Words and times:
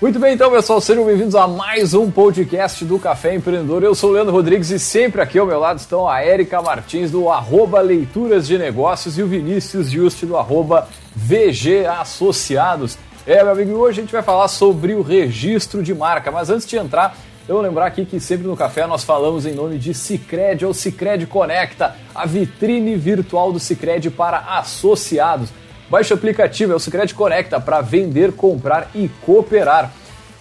Muito 0.00 0.18
bem, 0.18 0.32
então, 0.32 0.50
pessoal, 0.50 0.80
sejam 0.80 1.04
bem-vindos 1.04 1.34
a 1.34 1.46
mais 1.46 1.92
um 1.92 2.10
podcast 2.10 2.86
do 2.86 2.98
Café 2.98 3.34
Empreendedor. 3.34 3.82
Eu 3.82 3.94
sou 3.94 4.08
o 4.08 4.12
Leandro 4.14 4.32
Rodrigues 4.32 4.70
e 4.70 4.78
sempre 4.78 5.20
aqui 5.20 5.38
ao 5.38 5.44
meu 5.44 5.60
lado 5.60 5.78
estão 5.78 6.08
a 6.08 6.22
Érica 6.22 6.62
Martins, 6.62 7.10
do 7.10 7.28
arroba 7.28 7.82
Leituras 7.82 8.46
de 8.46 8.56
Negócios, 8.56 9.18
e 9.18 9.22
o 9.22 9.26
Vinícius 9.26 9.90
Juste, 9.90 10.24
do 10.24 10.38
arroba 10.38 10.88
VG 11.14 11.84
Associados. 11.84 12.96
É, 13.26 13.44
meu 13.44 13.52
amigo, 13.52 13.72
hoje 13.72 14.00
a 14.00 14.02
gente 14.02 14.12
vai 14.12 14.22
falar 14.22 14.48
sobre 14.48 14.94
o 14.94 15.02
registro 15.02 15.82
de 15.82 15.94
marca, 15.94 16.30
mas 16.30 16.48
antes 16.48 16.66
de 16.66 16.78
entrar, 16.78 17.14
eu 17.46 17.56
vou 17.56 17.62
lembrar 17.62 17.84
aqui 17.84 18.06
que 18.06 18.18
sempre 18.18 18.46
no 18.46 18.56
café 18.56 18.86
nós 18.86 19.04
falamos 19.04 19.44
em 19.44 19.52
nome 19.52 19.76
de 19.76 19.92
Cicred 19.92 20.64
ou 20.64 20.72
Cicred 20.72 21.26
Conecta, 21.26 21.94
a 22.14 22.24
vitrine 22.24 22.96
virtual 22.96 23.52
do 23.52 23.60
Cicred 23.60 24.08
para 24.08 24.38
associados. 24.38 25.50
Baixe 25.90 26.12
o 26.12 26.16
aplicativo, 26.16 26.72
é 26.72 26.76
o 26.76 26.78
Cicred 26.78 27.12
Conecta, 27.14 27.60
para 27.60 27.80
vender, 27.80 28.30
comprar 28.30 28.88
e 28.94 29.10
cooperar. 29.26 29.90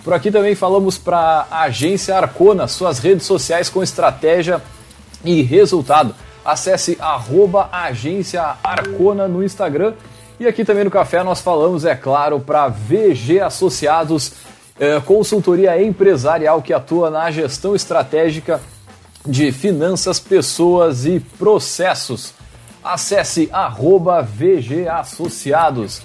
Por 0.04 0.14
aqui 0.14 0.30
também 0.30 0.54
falamos 0.54 1.00
para 1.00 1.48
a 1.50 1.64
agência 1.64 2.16
Arcona, 2.16 2.68
suas 2.68 3.00
redes 3.00 3.26
sociais 3.26 3.68
com 3.68 3.82
estratégia 3.82 4.62
e 5.26 5.42
resultado. 5.42 6.14
Acesse 6.46 6.98
arroba 7.00 7.68
agência 7.72 8.44
Arcona 8.64 9.28
no 9.28 9.44
Instagram. 9.44 9.94
E 10.40 10.46
aqui 10.46 10.64
também 10.64 10.84
no 10.84 10.92
café 10.92 11.24
nós 11.24 11.42
falamos, 11.42 11.84
é 11.84 11.96
claro, 11.96 12.40
para 12.40 12.68
VG 12.68 13.42
Associados, 13.42 14.34
eh, 14.80 15.02
consultoria 15.04 15.82
empresarial 15.82 16.62
que 16.62 16.74
atua 16.74 17.10
na 17.10 17.30
gestão 17.32 17.76
estratégica 17.76 18.62
de 19.26 19.52
finanças, 19.52 20.20
pessoas 20.20 21.06
e 21.06 21.20
processos 21.20 22.34
acesse 22.84 23.50
arroba 23.52 24.22
VG 24.22 24.88
Associados. 24.88 26.02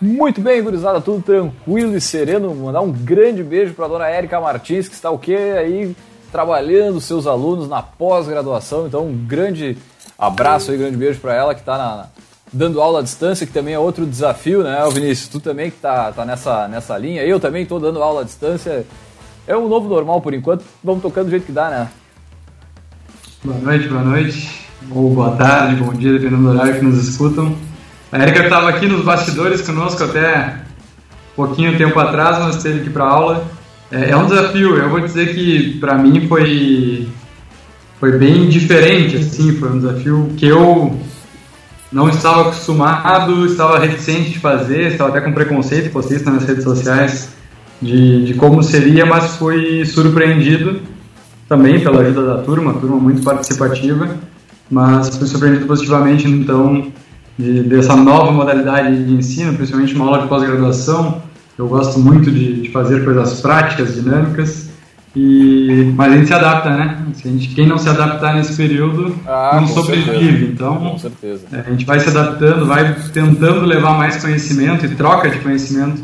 Muito 0.00 0.40
bem, 0.40 0.62
gurizada, 0.62 1.00
tudo 1.00 1.22
tranquilo 1.22 1.94
e 1.94 2.00
sereno. 2.00 2.54
Mandar 2.54 2.80
um 2.80 2.90
grande 2.90 3.42
beijo 3.42 3.74
para 3.74 3.84
a 3.84 3.88
dona 3.88 4.08
Érica 4.08 4.40
Martins, 4.40 4.88
que 4.88 4.94
está 4.94 5.10
o 5.10 5.18
quê 5.18 5.54
aí 5.58 5.94
trabalhando 6.32 7.00
seus 7.00 7.26
alunos 7.26 7.68
na 7.68 7.82
pós-graduação. 7.82 8.86
Então, 8.86 9.06
um 9.06 9.26
grande 9.26 9.76
abraço 10.18 10.70
aí, 10.70 10.78
grande 10.78 10.96
beijo 10.96 11.20
para 11.20 11.34
ela 11.34 11.54
que 11.54 11.60
está 11.60 12.08
dando 12.50 12.80
aula 12.80 13.00
à 13.00 13.02
distância, 13.02 13.46
que 13.46 13.52
também 13.52 13.74
é 13.74 13.78
outro 13.78 14.06
desafio, 14.06 14.62
né, 14.62 14.78
Vinícius? 14.90 15.28
Tu 15.28 15.38
também 15.38 15.70
que 15.70 15.76
tá, 15.76 16.10
tá 16.12 16.24
nessa, 16.24 16.66
nessa 16.66 16.96
linha. 16.96 17.22
Eu 17.22 17.38
também 17.38 17.64
estou 17.64 17.78
dando 17.78 18.02
aula 18.02 18.22
à 18.22 18.24
distância. 18.24 18.86
É 19.46 19.56
um 19.56 19.68
novo 19.68 19.88
normal 19.88 20.22
por 20.22 20.32
enquanto. 20.32 20.64
Vamos 20.82 21.02
tocando 21.02 21.26
do 21.26 21.30
jeito 21.30 21.44
que 21.44 21.52
dá, 21.52 21.68
né? 21.68 21.90
Boa 23.44 23.58
noite, 23.58 23.88
boa 23.88 24.02
noite 24.02 24.69
ou 24.88 25.14
boa 25.14 25.32
tarde, 25.32 25.76
bom 25.76 25.92
dia, 25.92 26.12
dependendo 26.12 26.42
do 26.42 26.48
horário 26.50 26.76
que 26.76 26.84
nos 26.84 27.06
escutam. 27.06 27.54
A 28.10 28.18
Erika 28.18 28.44
estava 28.44 28.68
aqui 28.70 28.86
nos 28.86 29.04
bastidores 29.04 29.60
conosco 29.60 30.02
até 30.02 30.60
pouquinho 31.36 31.76
tempo 31.76 31.98
atrás, 31.98 32.38
mas 32.38 32.56
esteve 32.56 32.80
aqui 32.80 32.90
para 32.90 33.04
aula. 33.04 33.44
É, 33.90 34.10
é, 34.10 34.16
um 34.16 34.26
desafio, 34.26 34.76
eu 34.76 34.88
vou 34.88 35.00
dizer 35.00 35.34
que 35.34 35.78
para 35.78 35.96
mim 35.96 36.26
foi, 36.26 37.08
foi 37.98 38.12
bem 38.12 38.48
diferente, 38.48 39.16
assim, 39.16 39.52
foi 39.56 39.70
um 39.70 39.78
desafio 39.78 40.32
que 40.36 40.46
eu 40.46 40.98
não 41.92 42.08
estava 42.08 42.42
acostumado, 42.42 43.46
estava 43.46 43.78
reticente 43.78 44.30
de 44.30 44.38
fazer, 44.38 44.92
estava 44.92 45.10
até 45.10 45.20
com 45.20 45.32
preconceito, 45.32 45.92
postei 45.92 46.16
isso 46.16 46.30
nas 46.30 46.44
redes 46.44 46.64
sociais, 46.64 47.30
de, 47.82 48.26
de 48.26 48.34
como 48.34 48.62
seria, 48.62 49.04
mas 49.04 49.36
fui 49.36 49.84
surpreendido 49.84 50.80
também 51.48 51.80
pela 51.80 52.00
ajuda 52.00 52.36
da 52.36 52.42
turma, 52.42 52.74
turma 52.74 52.96
muito 52.96 53.22
participativa 53.22 54.08
mas 54.70 55.16
fui 55.16 55.26
surpreendido 55.26 55.66
positivamente, 55.66 56.28
então, 56.28 56.86
de, 57.38 57.62
dessa 57.62 57.96
nova 57.96 58.30
modalidade 58.30 59.04
de 59.04 59.12
ensino, 59.12 59.54
principalmente 59.54 59.94
uma 59.94 60.06
aula 60.06 60.22
de 60.22 60.28
pós-graduação. 60.28 61.22
Eu 61.58 61.68
gosto 61.68 61.98
muito 61.98 62.30
de, 62.30 62.62
de, 62.62 62.70
fazer 62.70 63.04
coisas 63.04 63.40
práticas, 63.40 63.94
dinâmicas, 63.94 64.70
e, 65.14 65.92
mas 65.96 66.12
a 66.12 66.16
gente 66.16 66.28
se 66.28 66.34
adapta, 66.34 66.70
né? 66.70 67.04
A 67.12 67.28
gente, 67.28 67.48
quem 67.48 67.66
não 67.66 67.76
se 67.76 67.88
adaptar 67.88 68.34
nesse 68.34 68.56
período 68.56 69.14
ah, 69.26 69.58
não 69.60 69.66
sobrevive. 69.66 70.52
Então, 70.52 70.76
com 70.76 70.98
certeza. 70.98 71.46
É, 71.52 71.64
a 71.66 71.70
gente 71.70 71.84
vai 71.84 71.98
se 71.98 72.08
adaptando, 72.08 72.64
vai 72.64 72.94
tentando 73.12 73.66
levar 73.66 73.98
mais 73.98 74.22
conhecimento 74.22 74.86
e 74.86 74.90
troca 74.90 75.28
de 75.28 75.38
conhecimento 75.40 76.00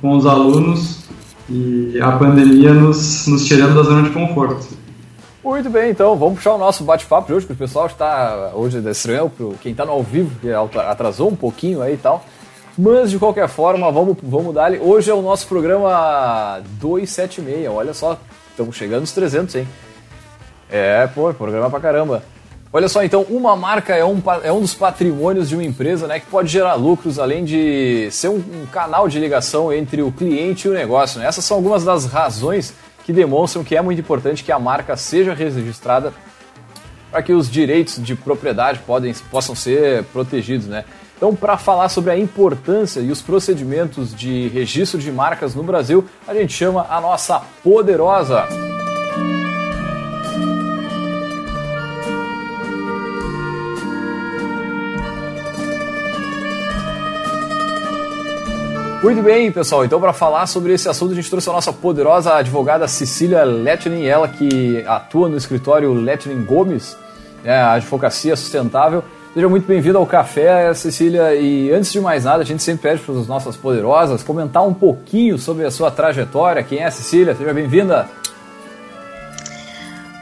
com 0.00 0.16
os 0.16 0.26
alunos, 0.26 1.02
e 1.48 1.98
a 2.00 2.12
pandemia 2.12 2.72
nos, 2.72 3.26
nos 3.26 3.46
tirando 3.46 3.74
da 3.74 3.82
zona 3.82 4.02
de 4.02 4.10
conforto. 4.10 4.66
Muito 5.44 5.68
bem, 5.70 5.90
então 5.90 6.16
vamos 6.16 6.36
puxar 6.36 6.54
o 6.54 6.58
nosso 6.58 6.84
bate-papo 6.84 7.26
de 7.26 7.34
hoje, 7.34 7.46
que 7.46 7.52
o 7.52 7.56
pessoal 7.56 7.86
está 7.86 8.52
hoje 8.54 8.80
é 8.86 8.90
estranho, 8.90 9.30
quem 9.60 9.72
está 9.72 9.84
no 9.84 9.90
ao 9.90 10.02
vivo, 10.02 10.38
que 10.38 10.48
atrasou 10.78 11.30
um 11.30 11.34
pouquinho 11.34 11.82
aí 11.82 11.94
e 11.94 11.96
tal. 11.96 12.24
Mas 12.78 13.10
de 13.10 13.18
qualquer 13.18 13.48
forma, 13.48 13.90
vamos, 13.90 14.16
vamos 14.22 14.54
dar. 14.54 14.72
Hoje 14.74 15.10
é 15.10 15.14
o 15.14 15.20
nosso 15.20 15.48
programa 15.48 16.62
276, 16.78 17.68
olha 17.68 17.92
só, 17.92 18.16
estamos 18.50 18.76
chegando 18.76 19.00
nos 19.00 19.10
300, 19.10 19.56
hein? 19.56 19.68
É, 20.70 21.08
pô, 21.08 21.34
programa 21.34 21.68
pra 21.68 21.80
caramba. 21.80 22.22
Olha 22.72 22.88
só, 22.88 23.02
então, 23.02 23.22
uma 23.28 23.56
marca 23.56 23.94
é 23.96 24.04
um, 24.04 24.22
é 24.44 24.52
um 24.52 24.60
dos 24.60 24.74
patrimônios 24.74 25.48
de 25.48 25.56
uma 25.56 25.64
empresa 25.64 26.06
né, 26.06 26.20
que 26.20 26.26
pode 26.26 26.48
gerar 26.48 26.74
lucros, 26.74 27.18
além 27.18 27.44
de 27.44 28.08
ser 28.12 28.28
um, 28.28 28.36
um 28.36 28.66
canal 28.70 29.08
de 29.08 29.18
ligação 29.18 29.72
entre 29.72 30.02
o 30.02 30.12
cliente 30.12 30.68
e 30.68 30.70
o 30.70 30.72
negócio. 30.74 31.20
Né? 31.20 31.26
Essas 31.26 31.44
são 31.44 31.56
algumas 31.56 31.84
das 31.84 32.06
razões 32.06 32.72
que 33.04 33.12
demonstram 33.12 33.64
que 33.64 33.76
é 33.76 33.82
muito 33.82 34.00
importante 34.00 34.44
que 34.44 34.52
a 34.52 34.58
marca 34.58 34.96
seja 34.96 35.34
registrada 35.34 36.12
para 37.10 37.22
que 37.22 37.32
os 37.32 37.50
direitos 37.50 38.02
de 38.02 38.14
propriedade 38.14 38.78
podem, 38.80 39.12
possam 39.30 39.54
ser 39.54 40.04
protegidos, 40.04 40.66
né? 40.66 40.84
Então, 41.16 41.36
para 41.36 41.56
falar 41.56 41.88
sobre 41.88 42.10
a 42.10 42.18
importância 42.18 43.00
e 43.00 43.10
os 43.10 43.22
procedimentos 43.22 44.12
de 44.12 44.48
registro 44.48 44.98
de 44.98 45.12
marcas 45.12 45.54
no 45.54 45.62
Brasil, 45.62 46.04
a 46.26 46.34
gente 46.34 46.52
chama 46.52 46.86
a 46.90 47.00
nossa 47.00 47.40
poderosa 47.62 48.48
Muito 59.02 59.20
bem, 59.20 59.50
pessoal. 59.50 59.84
Então, 59.84 60.00
para 60.00 60.12
falar 60.12 60.46
sobre 60.46 60.74
esse 60.74 60.88
assunto, 60.88 61.10
a 61.10 61.14
gente 61.16 61.28
trouxe 61.28 61.50
a 61.50 61.52
nossa 61.52 61.72
poderosa 61.72 62.34
advogada 62.34 62.86
Cecília 62.86 63.42
Letnin, 63.42 64.06
ela 64.06 64.28
que 64.28 64.84
atua 64.86 65.28
no 65.28 65.36
escritório 65.36 65.92
Letnin 65.92 66.44
Gomes, 66.44 66.96
né, 67.42 67.56
a 67.56 67.72
advocacia 67.72 68.36
sustentável. 68.36 69.02
Seja 69.34 69.48
muito 69.48 69.66
bem-vindo 69.66 69.98
ao 69.98 70.06
café, 70.06 70.72
Cecília. 70.72 71.34
E 71.34 71.72
antes 71.72 71.90
de 71.90 72.00
mais 72.00 72.24
nada, 72.24 72.44
a 72.44 72.46
gente 72.46 72.62
sempre 72.62 72.90
pede 72.90 73.02
para 73.02 73.18
as 73.18 73.26
nossas 73.26 73.56
poderosas 73.56 74.22
comentar 74.22 74.64
um 74.64 74.72
pouquinho 74.72 75.36
sobre 75.36 75.64
a 75.66 75.70
sua 75.72 75.90
trajetória. 75.90 76.62
Quem 76.62 76.78
é 76.78 76.86
a 76.86 76.90
Cecília? 76.92 77.34
Seja 77.34 77.52
bem-vinda. 77.52 78.08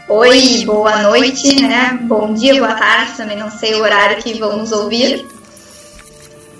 Oi, 0.08 0.64
boa 0.64 1.02
noite, 1.02 1.60
né? 1.60 1.98
Bom 2.04 2.32
dia, 2.32 2.54
boa 2.54 2.74
tarde, 2.74 3.12
também 3.14 3.36
não 3.36 3.50
sei 3.50 3.74
o 3.74 3.82
horário 3.82 4.22
que 4.22 4.38
vão 4.38 4.56
nos 4.56 4.72
ouvir. 4.72 5.39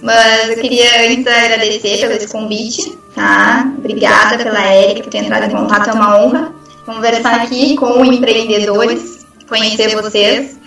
Mas 0.03 0.50
eu 0.50 0.56
queria 0.56 1.11
antes 1.11 1.27
agradecer 1.27 1.99
pelo 2.00 2.12
esse 2.12 2.28
convite, 2.28 2.99
tá? 3.15 3.71
Obrigada 3.78 4.43
pela 4.43 4.65
Érica 4.65 5.03
por 5.03 5.11
ter 5.11 5.19
entrado 5.19 5.44
em 5.44 5.50
contato, 5.50 5.91
é 5.91 5.93
uma 5.93 6.19
honra 6.19 6.61
conversar 6.87 7.43
aqui 7.43 7.77
com 7.77 8.05
empreendedores, 8.05 9.27
conhecer 9.49 9.94
vocês 9.94 10.59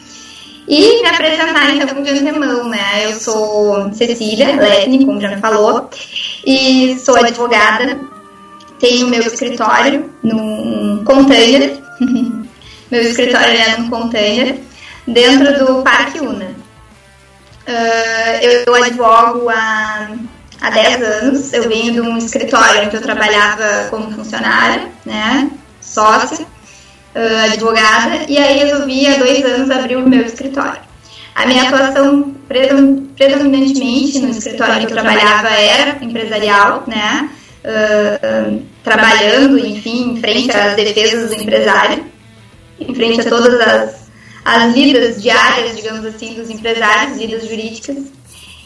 e 0.68 1.02
me 1.02 1.10
apresentar 1.10 1.76
então 1.76 2.02
de 2.02 2.10
antemão, 2.10 2.70
né? 2.70 3.06
Eu 3.06 3.14
sou 3.14 3.94
Cecília 3.94 4.56
Letni, 4.56 5.06
como 5.06 5.20
já 5.20 5.38
falou, 5.38 5.90
e 6.46 6.98
sou 7.00 7.18
advogada, 7.18 8.00
tenho 8.80 9.08
meu 9.08 9.22
escritório 9.22 10.10
num 10.24 11.04
container, 11.04 11.78
meu 12.90 13.02
escritório 13.02 13.58
é 13.58 13.78
num 13.78 13.90
container, 13.90 14.60
dentro 15.06 15.66
do 15.66 15.84
Parque 15.84 16.20
Una. 16.20 16.63
Uh, 17.68 18.64
eu, 18.68 18.76
advogo 18.76 19.50
há, 19.50 20.10
há 20.62 20.70
10 20.70 21.02
anos. 21.02 21.54
Eu 21.54 21.70
venho 21.70 21.94
de 21.94 22.02
um 22.02 22.18
escritório 22.18 22.86
onde 22.86 22.96
eu 22.96 23.02
trabalhava 23.02 23.88
como 23.90 24.12
funcionária, 24.12 24.90
né, 25.06 25.50
sócia, 25.82 26.46
uh, 26.46 27.52
advogada, 27.54 28.26
e 28.28 28.38
aí 28.38 28.60
resolvi 28.60 29.08
há 29.08 29.18
dois 29.18 29.46
anos 29.46 29.72
abrir 29.72 29.96
o 29.96 30.08
meu 30.08 30.26
escritório. 30.26 30.82
A 31.36 31.48
minha 31.48 31.64
atuação 31.64 32.36
predominantemente 33.16 34.20
no 34.20 34.30
escritório 34.30 34.80
que 34.80 34.94
eu 34.94 34.98
trabalhava 34.98 35.50
era 35.50 35.98
empresarial, 36.04 36.84
né, 36.86 37.30
uh, 37.64 38.62
trabalhando, 38.84 39.58
enfim, 39.58 40.12
em 40.12 40.20
frente 40.20 40.52
às 40.52 40.76
defesas 40.76 41.30
do 41.30 41.42
empresário, 41.42 42.06
em 42.80 42.94
frente 42.94 43.22
a 43.22 43.30
todas 43.30 43.60
as 43.62 44.03
as 44.44 44.74
lidas 44.74 45.22
diárias, 45.22 45.76
digamos 45.76 46.06
assim, 46.06 46.34
dos 46.34 46.50
empresários, 46.50 47.18
lidas 47.18 47.48
jurídicas. 47.48 47.98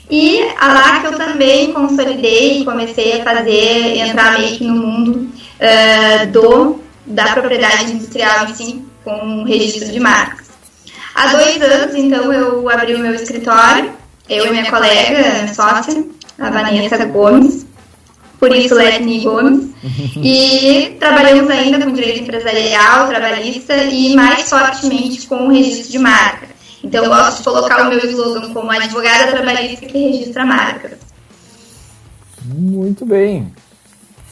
E 0.10 0.42
a 0.58 0.74
lá 0.74 1.00
que 1.02 1.08
eu 1.08 1.18
também 1.18 1.74
consolidei 1.74 2.62
e 2.62 2.66
comecei 2.66 3.20
a 3.20 3.24
fazer, 3.24 3.98
entrar 3.98 4.40
meio 4.40 4.58
que 4.58 4.64
no 4.64 4.76
mundo 4.76 5.30
uh, 5.60 6.28
do, 6.32 6.80
da 7.06 7.34
propriedade 7.34 7.92
industrial 7.92 8.48
em 8.48 8.54
si, 8.54 8.86
com 9.04 9.44
registro 9.44 9.92
de 9.92 10.00
marcas. 10.00 10.48
Há 11.14 11.28
dois 11.28 11.62
anos, 11.62 11.96
então, 11.96 12.32
eu 12.32 12.70
abri 12.70 12.96
o 12.96 13.00
meu 13.00 13.14
escritório, 13.14 13.92
eu 14.30 14.46
e 14.46 14.50
minha 14.52 14.70
colega, 14.70 15.42
minha 15.42 15.54
sócia, 15.54 16.06
a 16.40 16.50
Vanessa 16.52 17.06
Gomes, 17.06 17.66
por 18.40 18.56
isso 18.56 18.76
Letni 18.76 19.22
Gomes. 19.22 19.68
E 20.22 20.96
trabalhamos 21.00 21.50
ainda 21.50 21.84
com 21.84 21.94
direito 21.94 22.22
empresarial, 22.22 23.08
trabalhista 23.08 23.76
e 23.76 24.16
mais 24.16 24.50
fortemente 24.50 25.28
com 25.28 25.48
o 25.48 25.52
registro 25.52 25.92
de 25.92 26.00
marca. 26.00 26.48
Então 26.84 27.04
eu 27.04 27.10
gosto 27.10 27.38
de 27.38 27.44
colocar 27.44 27.86
o 27.86 27.90
meu 27.90 28.00
slogan 28.00 28.54
como 28.54 28.72
advogada 28.72 29.32
trabalhista 29.32 29.86
que 29.86 29.98
registra 29.98 30.46
marcas. 30.46 30.98
Muito 32.46 33.06
bem. 33.06 33.52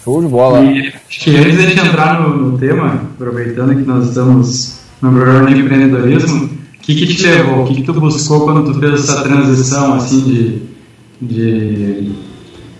Show 0.03 0.21
de 0.21 0.27
bola. 0.27 0.63
E, 0.63 0.87
acho 0.87 1.19
que 1.19 1.35
antes 1.35 1.57
de 1.57 1.79
entrar 1.79 2.21
no, 2.21 2.35
no, 2.37 2.57
tema, 2.57 3.01
aproveitando 3.15 3.75
que 3.75 3.81
nós 3.81 4.07
estamos 4.07 4.79
no 5.01 5.11
programa 5.11 5.53
de 5.53 5.61
empreendedorismo, 5.61 6.45
o 6.45 6.49
que, 6.81 6.95
que 6.95 7.15
te 7.15 7.23
levou? 7.23 7.63
O 7.63 7.67
que, 7.67 7.75
que 7.75 7.83
tu 7.83 7.93
buscou 7.93 8.41
quando 8.41 8.71
tu 8.71 8.79
fez 8.79 8.93
essa 8.93 9.23
transição 9.23 9.95
assim 9.95 10.21
de, 10.21 10.61
de 11.21 12.11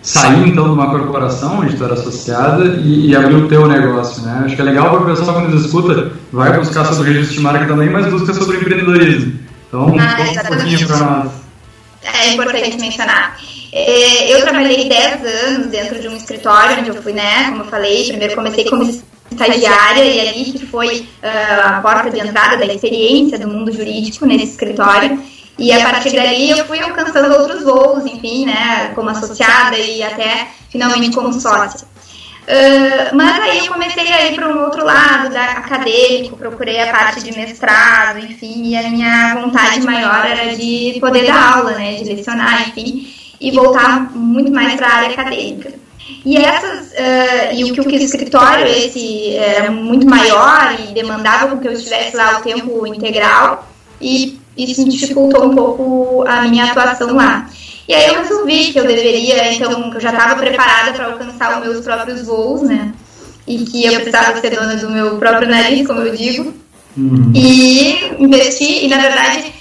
sair 0.06 0.48
então 0.48 0.66
de 0.66 0.70
uma 0.70 0.92
corporação 0.92 1.60
onde 1.60 1.76
tu 1.76 1.84
era 1.84 1.96
associada 1.96 2.64
e, 2.84 3.08
e 3.10 3.16
abrir 3.16 3.36
o 3.36 3.48
teu 3.48 3.68
negócio, 3.68 4.22
né? 4.22 4.44
Acho 4.46 4.56
que 4.56 4.62
é 4.62 4.66
legal 4.66 4.92
para 4.92 5.02
o 5.02 5.06
pessoal 5.06 5.34
quando 5.34 5.50
nos 5.50 5.66
escuta, 5.66 6.12
vai 6.32 6.58
buscar 6.58 6.86
sobre 6.94 7.14
registro 7.14 7.38
de 7.38 7.42
marca 7.42 7.66
também, 7.66 7.90
mas 7.90 8.06
busca 8.06 8.34
sobre 8.34 8.58
empreendedorismo. 8.58 9.40
Então, 9.68 9.96
ah, 10.00 10.16
conta 10.16 10.42
um 10.42 10.56
pouquinho 10.56 10.88
para 10.88 10.98
nós. 10.98 11.32
É 12.04 12.34
importante 12.34 12.80
mencionar. 12.80 13.38
É, 13.74 14.32
eu 14.34 14.42
trabalhei 14.42 14.88
10 14.88 15.26
anos 15.26 15.68
dentro 15.68 16.00
de 16.00 16.08
um 16.08 16.16
escritório 16.16 16.80
onde 16.80 16.90
eu 16.90 17.02
fui, 17.02 17.12
né, 17.12 17.50
como 17.50 17.64
eu 17.64 17.66
falei, 17.66 18.08
primeiro 18.08 18.36
comecei 18.36 18.64
como 18.64 18.84
estagiária 19.32 20.04
e 20.04 20.30
ali 20.30 20.52
que 20.52 20.66
foi 20.66 21.00
uh, 21.00 21.66
a 21.66 21.80
porta 21.82 22.10
de 22.10 22.20
entrada 22.20 22.58
da 22.58 22.74
experiência 22.74 23.40
do 23.40 23.48
mundo 23.48 23.72
jurídico 23.72 24.26
nesse 24.26 24.52
escritório. 24.52 25.20
E 25.58 25.72
a 25.72 25.80
partir 25.90 26.16
dali 26.16 26.52
eu 26.52 26.66
fui 26.66 26.80
alcançando 26.80 27.34
outros 27.34 27.64
voos, 27.64 28.06
enfim, 28.06 28.46
né, 28.46 28.92
como 28.94 29.10
associada 29.10 29.78
e 29.78 30.04
até 30.04 30.48
finalmente 30.70 31.16
como 31.16 31.32
sócia. 31.34 31.88
Uh, 32.46 33.16
mas 33.16 33.40
aí 33.42 33.66
eu 33.66 33.74
comecei 33.74 34.12
a 34.12 34.28
ir 34.28 34.36
para 34.36 34.48
um 34.50 34.64
outro 34.64 34.86
lado 34.86 35.34
da 35.34 35.44
acadêmico, 35.54 36.38
procurei 36.38 36.80
a 36.80 36.92
parte 36.92 37.24
de 37.24 37.36
mestrado, 37.36 38.20
enfim, 38.20 38.68
e 38.68 38.78
a 38.78 38.84
minha 38.90 39.36
vontade 39.36 39.82
maior 39.82 40.24
era 40.26 40.56
de 40.56 40.98
poder 41.00 41.26
dar 41.26 41.58
aula, 41.58 41.72
né, 41.72 41.96
de 41.96 42.04
lecionar, 42.04 42.70
enfim 42.70 43.16
e 43.40 43.52
voltar 43.52 44.12
muito 44.16 44.52
mais 44.52 44.76
para 44.76 44.88
a 44.88 44.96
área 44.96 45.10
acadêmica. 45.10 45.74
E 46.24 46.38
essas 46.38 46.92
uh, 46.92 47.54
e 47.54 47.64
o 47.64 47.74
que 47.74 47.82
o 47.82 47.96
escritório 47.96 48.66
esse 48.68 49.36
era 49.36 49.72
muito 49.72 50.08
maior 50.08 50.76
e 50.80 50.94
demandava 50.94 51.58
que 51.58 51.68
eu 51.68 51.72
estivesse 51.72 52.16
lá 52.16 52.40
o 52.40 52.44
tempo 52.44 52.86
integral 52.86 53.68
e 54.00 54.40
isso 54.58 54.88
dificultou 54.88 55.46
um 55.46 55.56
pouco 55.56 56.24
a 56.28 56.44
minha 56.44 56.66
atuação 56.66 57.16
lá. 57.16 57.50
E 57.88 57.94
aí 57.94 58.08
eu 58.08 58.22
resolvi 58.22 58.72
que 58.72 58.80
eu 58.80 58.88
deveria, 58.88 59.54
então, 59.54 59.92
que 59.92 59.98
eu 59.98 60.02
já 60.02 60.12
estava 60.12 60.36
preparada 60.36 60.94
para 60.94 61.06
alcançar 61.06 61.60
os 61.60 61.68
meus 61.68 61.84
próprios 61.84 62.24
voos, 62.24 62.62
né? 62.62 62.94
E 63.48 63.60
que 63.60 63.86
eu 63.86 63.94
precisava 64.02 64.40
ser 64.42 64.56
dona 64.56 64.76
do 64.76 64.90
meu 64.90 65.18
próprio 65.18 65.48
nariz, 65.48 65.86
como 65.86 66.02
eu 66.02 66.16
digo. 66.16 66.54
Uhum. 66.98 67.32
E 67.36 68.16
investi, 68.18 68.86
e 68.86 68.88
na 68.88 68.98
verdade 68.98 69.54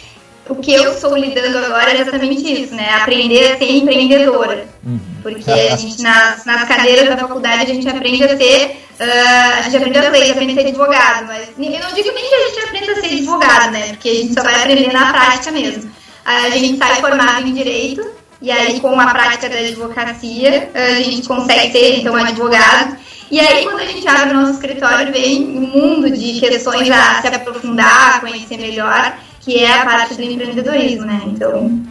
o 0.49 0.57
que 0.57 0.75
eu 0.75 0.93
estou 0.93 1.17
lidando 1.17 1.59
agora 1.59 1.91
é 1.93 2.01
exatamente 2.01 2.63
isso, 2.63 2.75
né? 2.75 2.95
Aprender 2.97 3.53
a 3.53 3.59
ser 3.59 3.71
empreendedora. 3.71 4.67
Uhum. 4.85 5.01
Porque 5.23 5.51
a 5.51 5.77
gente, 5.77 6.03
nas, 6.03 6.45
nas 6.45 6.69
cadeiras 6.69 7.09
da 7.09 7.17
faculdade, 7.17 7.63
a 7.63 7.75
gente 7.75 7.89
aprende 7.89 8.25
a 8.25 8.37
ser. 8.37 8.85
Uh, 9.01 9.59
a 9.59 9.63
gente 9.63 9.77
aprende 9.77 9.99
a 9.99 10.11
ler, 10.11 10.31
aprende 10.33 10.53
a 10.53 10.63
ser 10.63 10.69
advogado. 10.69 11.27
Mas 11.27 11.49
eu 11.57 11.81
não 11.81 11.95
digo 11.95 12.13
nem 12.15 12.29
que 12.29 12.35
a 12.35 12.49
gente 12.49 12.59
aprenda 12.61 12.93
a 12.93 12.95
ser 12.97 13.07
advogado, 13.07 13.71
né? 13.73 13.89
Porque 13.89 14.09
a 14.09 14.15
gente 14.15 14.35
só 14.35 14.43
vai 14.43 14.55
aprender 14.55 14.93
na 14.93 15.13
prática 15.13 15.51
mesmo. 15.51 15.91
A 16.25 16.51
gente 16.51 16.79
sai 16.79 17.01
formado 17.01 17.47
em 17.47 17.55
direito, 17.55 18.07
e 18.41 18.51
aí 18.51 18.81
com 18.81 18.99
a 18.99 19.07
prática 19.07 19.49
da 19.49 19.57
advocacia, 19.57 20.71
a 20.75 21.03
gente 21.03 21.27
consegue 21.27 21.73
ser, 21.73 22.01
então, 22.01 22.15
advogado. 22.15 22.97
E 23.31 23.41
aí, 23.41 23.65
quando 23.65 23.81
a 23.81 23.87
gente 23.87 24.07
abre 24.07 24.35
o 24.35 24.41
nosso 24.41 24.53
escritório, 24.53 25.13
vem 25.13 25.45
um 25.45 25.61
mundo 25.63 26.11
de 26.11 26.39
questões 26.41 26.91
a 26.91 27.21
se 27.21 27.27
aprofundar, 27.29 28.21
conhecer 28.21 28.59
melhor 28.59 29.15
que 29.45 29.63
é 29.63 29.81
a 29.81 29.85
parte 29.85 30.15
do 30.15 30.23
empreendedorismo, 30.23 31.05
né? 31.05 31.21
Então. 31.27 31.83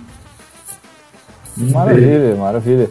Maravilha, 1.55 2.35
maravilha. 2.35 2.89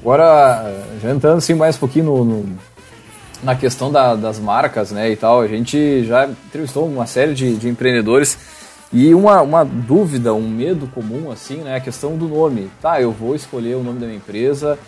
Agora, 0.00 0.84
já 1.02 1.10
entrando 1.10 1.38
assim 1.38 1.54
mais 1.54 1.76
um 1.76 1.78
pouquinho 1.80 2.04
no, 2.04 2.24
no 2.24 2.58
na 3.42 3.54
questão 3.54 3.90
da, 3.90 4.14
das 4.14 4.38
marcas, 4.38 4.90
né, 4.90 5.10
e 5.10 5.16
tal, 5.16 5.40
a 5.40 5.46
gente 5.46 6.04
já 6.04 6.26
entrevistou 6.26 6.86
uma 6.86 7.06
série 7.06 7.32
de, 7.32 7.56
de 7.56 7.68
empreendedores 7.68 8.36
e 8.92 9.14
uma, 9.14 9.40
uma 9.40 9.64
dúvida, 9.64 10.34
um 10.34 10.46
medo 10.46 10.86
comum, 10.88 11.30
assim, 11.30 11.56
né, 11.56 11.76
a 11.76 11.80
questão 11.80 12.16
do 12.16 12.28
nome. 12.28 12.70
Tá, 12.82 13.00
eu 13.00 13.10
vou 13.10 13.34
escolher 13.34 13.76
o 13.76 13.82
nome 13.82 13.98
da 13.98 14.06
minha 14.06 14.18
empresa, 14.18 14.78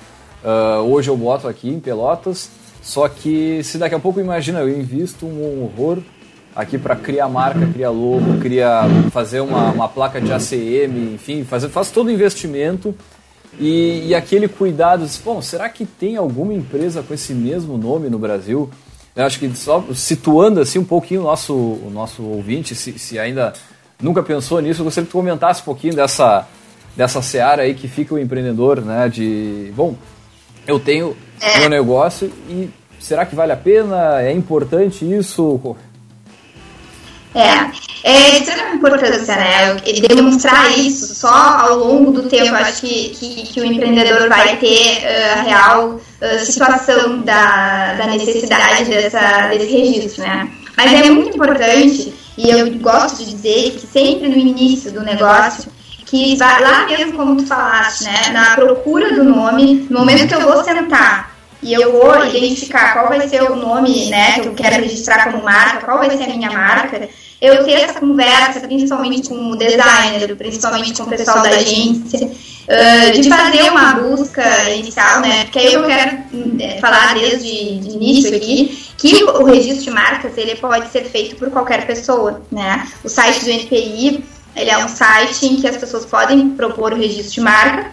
uh, 0.44 0.82
hoje 0.82 1.08
eu 1.08 1.16
boto 1.16 1.48
aqui 1.48 1.70
em 1.70 1.80
Pelotas, 1.80 2.50
só 2.82 3.08
que 3.08 3.62
se 3.62 3.78
daqui 3.78 3.94
a 3.94 3.98
pouco, 3.98 4.20
imagina, 4.20 4.60
eu 4.60 4.68
invisto 4.68 5.24
um 5.24 5.64
horror 5.64 5.98
aqui 6.54 6.78
para 6.78 6.94
criar 6.96 7.28
marca, 7.28 7.66
criar 7.66 7.90
logo, 7.90 8.38
criar, 8.40 8.88
fazer 9.10 9.40
uma, 9.40 9.70
uma 9.70 9.88
placa 9.88 10.20
de 10.20 10.32
ACM, 10.32 11.14
enfim, 11.14 11.44
fazer, 11.44 11.68
faz 11.68 11.90
todo 11.90 12.08
o 12.08 12.10
investimento 12.10 12.94
e, 13.58 14.08
e 14.08 14.14
aquele 14.14 14.48
cuidado, 14.48 15.06
bom, 15.24 15.42
será 15.42 15.68
que 15.68 15.84
tem 15.84 16.16
alguma 16.16 16.54
empresa 16.54 17.02
com 17.02 17.12
esse 17.12 17.34
mesmo 17.34 17.76
nome 17.76 18.08
no 18.08 18.18
Brasil? 18.18 18.70
Eu 19.14 19.24
acho 19.24 19.38
que 19.38 19.54
só 19.54 19.84
situando 19.94 20.60
assim 20.60 20.78
um 20.78 20.84
pouquinho 20.84 21.20
o 21.20 21.24
nosso, 21.24 21.54
o 21.54 21.90
nosso 21.92 22.22
ouvinte, 22.22 22.74
se, 22.74 22.98
se 22.98 23.18
ainda 23.18 23.52
nunca 24.00 24.22
pensou 24.22 24.60
nisso, 24.60 24.80
eu 24.80 24.84
gostaria 24.84 25.06
que 25.06 25.12
tu 25.12 25.18
comentasse 25.18 25.60
um 25.60 25.64
pouquinho 25.64 25.94
dessa, 25.94 26.46
dessa 26.96 27.20
seara 27.20 27.62
aí 27.62 27.74
que 27.74 27.88
fica 27.88 28.14
o 28.14 28.18
empreendedor, 28.18 28.80
né, 28.80 29.08
de, 29.08 29.70
bom, 29.76 29.94
eu 30.66 30.80
tenho 30.80 31.14
meu 31.58 31.68
negócio 31.68 32.32
e 32.48 32.70
será 32.98 33.26
que 33.26 33.34
vale 33.34 33.52
a 33.52 33.56
pena? 33.56 34.22
É 34.22 34.32
importante 34.32 35.04
isso? 35.04 35.76
É, 37.34 37.70
é 38.04 38.30
de 38.30 38.36
extrema 38.38 38.74
importância, 38.74 39.36
né? 39.36 39.74
Demonstrar 40.06 40.76
isso 40.78 41.14
só 41.14 41.32
ao 41.32 41.78
longo 41.78 42.12
do 42.12 42.28
tempo, 42.28 42.54
acho 42.54 42.82
que, 42.82 43.10
que, 43.10 43.46
que 43.46 43.60
o 43.60 43.64
empreendedor 43.64 44.28
vai 44.28 44.56
ter 44.56 44.98
uh, 44.98 45.38
a 45.38 45.42
real 45.42 45.88
uh, 45.90 46.44
situação 46.44 47.20
da, 47.20 47.94
da 47.94 48.06
necessidade 48.06 48.84
dessa, 48.84 49.48
desse 49.48 49.72
registro, 49.72 50.24
né? 50.24 50.50
Mas 50.76 50.92
é 50.92 51.10
muito 51.10 51.36
importante, 51.36 52.12
e 52.36 52.50
eu 52.50 52.70
gosto 52.78 53.24
de 53.24 53.30
dizer 53.30 53.72
que 53.72 53.86
sempre 53.86 54.28
no 54.28 54.36
início 54.36 54.90
do 54.90 55.02
negócio, 55.02 55.70
que 56.04 56.36
vai 56.36 56.60
lá 56.60 56.86
mesmo 56.86 57.12
como 57.14 57.36
tu 57.36 57.46
falaste, 57.46 58.04
né? 58.04 58.30
Na 58.32 58.54
procura 58.54 59.14
do 59.14 59.24
nome, 59.24 59.86
no 59.88 60.00
momento 60.00 60.28
que 60.28 60.34
eu 60.34 60.40
vou 60.40 60.62
sentar 60.62 61.32
e 61.62 61.72
eu 61.72 61.92
vou 61.92 62.26
identificar 62.26 62.92
qual 62.92 63.08
vai 63.08 63.28
ser 63.28 63.42
o 63.44 63.54
nome, 63.54 64.10
né, 64.10 64.40
que 64.40 64.48
eu 64.48 64.54
quero 64.54 64.82
registrar 64.82 65.30
como 65.30 65.44
marca, 65.44 65.84
qual 65.84 65.98
vai 65.98 66.10
ser 66.16 66.24
a 66.24 66.34
minha 66.34 66.50
marca, 66.50 67.08
eu 67.42 67.64
ter 67.64 67.72
essa 67.72 67.98
conversa, 67.98 68.60
principalmente 68.60 69.28
com 69.28 69.50
o 69.50 69.56
designer, 69.56 70.36
principalmente 70.36 70.94
com 70.94 71.02
o 71.02 71.08
pessoal 71.08 71.42
da 71.42 71.48
agência, 71.48 72.26
uh, 72.28 73.20
de 73.20 73.28
fazer 73.28 73.68
uma 73.68 73.94
busca 73.94 74.70
inicial, 74.70 75.20
né? 75.20 75.42
Porque 75.42 75.58
aí 75.58 75.74
eu 75.74 75.84
quero 75.84 76.18
é, 76.60 76.78
falar 76.78 77.14
desde 77.14 77.80
de 77.80 77.90
início 77.90 78.36
aqui 78.36 78.86
que 78.96 79.24
o 79.24 79.42
registro 79.42 79.82
de 79.82 79.90
marcas 79.90 80.38
ele 80.38 80.54
pode 80.54 80.88
ser 80.92 81.02
feito 81.02 81.34
por 81.34 81.50
qualquer 81.50 81.84
pessoa, 81.84 82.40
né? 82.52 82.86
O 83.02 83.08
site 83.08 83.44
do 83.44 83.50
NPI 83.50 84.24
ele 84.54 84.70
é 84.70 84.78
um 84.78 84.88
site 84.88 85.46
em 85.46 85.56
que 85.56 85.66
as 85.66 85.76
pessoas 85.76 86.06
podem 86.06 86.50
propor 86.50 86.92
o 86.92 86.96
registro 86.96 87.34
de 87.34 87.40
marca 87.40 87.90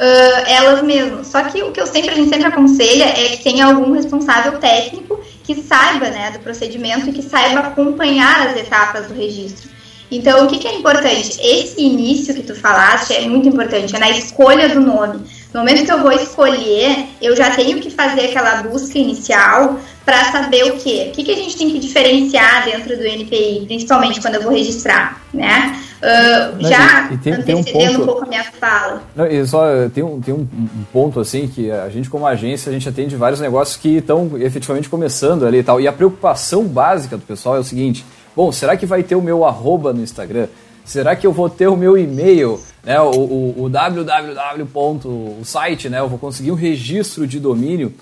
uh, 0.00 0.48
elas 0.48 0.82
mesmas. 0.82 1.26
Só 1.26 1.44
que 1.44 1.62
o 1.62 1.70
que 1.70 1.80
eu 1.80 1.86
sempre, 1.86 2.10
a 2.10 2.14
gente 2.14 2.30
sempre 2.30 2.46
aconselha 2.46 3.04
é 3.04 3.36
que 3.36 3.44
tenha 3.44 3.66
algum 3.66 3.92
responsável 3.92 4.58
técnico 4.58 5.20
que 5.44 5.62
saiba 5.62 6.08
né, 6.08 6.30
do 6.30 6.38
procedimento 6.40 7.08
e 7.08 7.12
que 7.12 7.22
saiba 7.22 7.60
acompanhar 7.60 8.48
as 8.48 8.56
etapas 8.56 9.06
do 9.06 9.14
registro. 9.14 9.68
Então, 10.10 10.44
o 10.44 10.48
que, 10.48 10.58
que, 10.58 10.66
é 10.66 10.74
importante? 10.74 11.38
Esse 11.40 11.80
início 11.80 12.34
que 12.34 12.42
tu 12.42 12.54
falaste 12.54 13.12
é 13.12 13.28
muito 13.28 13.48
importante, 13.48 13.94
é 13.94 13.98
na 13.98 14.10
escolha 14.10 14.68
do 14.68 14.80
nome. 14.80 15.24
No 15.52 15.60
momento 15.60 15.84
que 15.84 15.92
eu 15.92 16.00
vou 16.00 16.12
escolher, 16.12 17.08
eu 17.20 17.34
já 17.34 17.50
tenho 17.50 17.80
que 17.80 17.90
fazer 17.90 18.26
aquela 18.26 18.62
busca 18.62 18.96
inicial 18.98 19.80
para 20.04 20.24
saber 20.30 20.64
o 20.64 20.76
quê? 20.76 21.08
O 21.08 21.12
que, 21.12 21.24
que 21.24 21.32
a 21.32 21.36
gente 21.36 21.56
tem 21.56 21.70
que 21.70 21.78
diferenciar 21.78 22.64
dentro 22.64 22.96
do 22.96 23.04
NPI, 23.04 23.64
principalmente 23.66 24.20
quando 24.20 24.36
eu 24.36 24.42
vou 24.42 24.52
registrar, 24.52 25.20
né? 25.34 25.76
Uh, 26.00 26.66
já 26.66 27.10
e, 27.10 27.14
e 27.14 27.18
tem, 27.18 27.42
tem 27.42 27.54
um, 27.54 27.62
ponto, 27.62 28.02
um, 28.02 28.06
pouco 28.06 28.24
a 28.24 28.26
minha 28.26 28.44
fala. 28.44 29.02
Não, 29.14 29.26
e 29.26 29.46
só 29.46 29.66
tem, 29.92 30.02
um, 30.02 30.18
tem 30.18 30.32
um, 30.32 30.48
um, 30.52 30.84
ponto 30.90 31.20
assim 31.20 31.46
que 31.46 31.70
a 31.70 31.90
gente 31.90 32.08
como 32.08 32.26
agência 32.26 32.70
a 32.70 32.72
gente 32.72 32.88
atende 32.88 33.16
vários 33.16 33.38
negócios 33.38 33.76
que 33.76 33.98
estão 33.98 34.30
efetivamente 34.38 34.88
começando 34.88 35.46
ali 35.46 35.58
e 35.58 35.62
tal. 35.62 35.78
E 35.78 35.86
a 35.86 35.92
preocupação 35.92 36.64
básica 36.64 37.18
do 37.18 37.22
pessoal 37.22 37.56
é 37.56 37.58
o 37.58 37.64
seguinte: 37.64 38.04
bom, 38.34 38.50
será 38.50 38.78
que 38.78 38.86
vai 38.86 39.02
ter 39.02 39.14
o 39.14 39.20
meu 39.20 39.44
arroba 39.44 39.92
no 39.92 40.02
Instagram? 40.02 40.46
Será 40.90 41.14
que 41.14 41.24
eu 41.24 41.32
vou 41.32 41.48
ter 41.48 41.68
o 41.68 41.76
meu 41.76 41.96
e-mail, 41.96 42.60
né, 42.82 43.00
o, 43.00 43.12
o, 43.12 43.62
o 43.62 43.68
www. 43.68 44.66
o 44.74 45.40
site, 45.44 45.88
né, 45.88 46.00
eu 46.00 46.08
vou 46.08 46.18
conseguir 46.18 46.50
um 46.50 46.56
registro 46.56 47.28
de 47.28 47.38
domínio? 47.38 47.94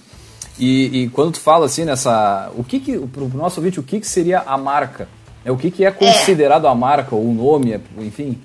E, 0.58 1.02
e, 1.02 1.08
quando 1.10 1.32
tu 1.32 1.38
fala 1.38 1.66
assim 1.66 1.84
nessa, 1.84 2.50
o 2.56 2.64
que 2.64 2.80
que 2.80 2.98
para 2.98 3.22
o 3.22 3.28
nosso 3.28 3.60
ouvinte, 3.60 3.78
o 3.78 3.82
que 3.82 4.00
que 4.00 4.06
seria 4.06 4.38
a 4.40 4.56
marca? 4.56 5.06
É, 5.44 5.52
o 5.52 5.56
que, 5.58 5.70
que 5.70 5.84
é 5.84 5.90
considerado 5.90 6.66
é. 6.66 6.70
a 6.70 6.74
marca, 6.74 7.14
ou 7.14 7.28
o 7.28 7.34
nome, 7.34 7.78
enfim? 7.98 8.40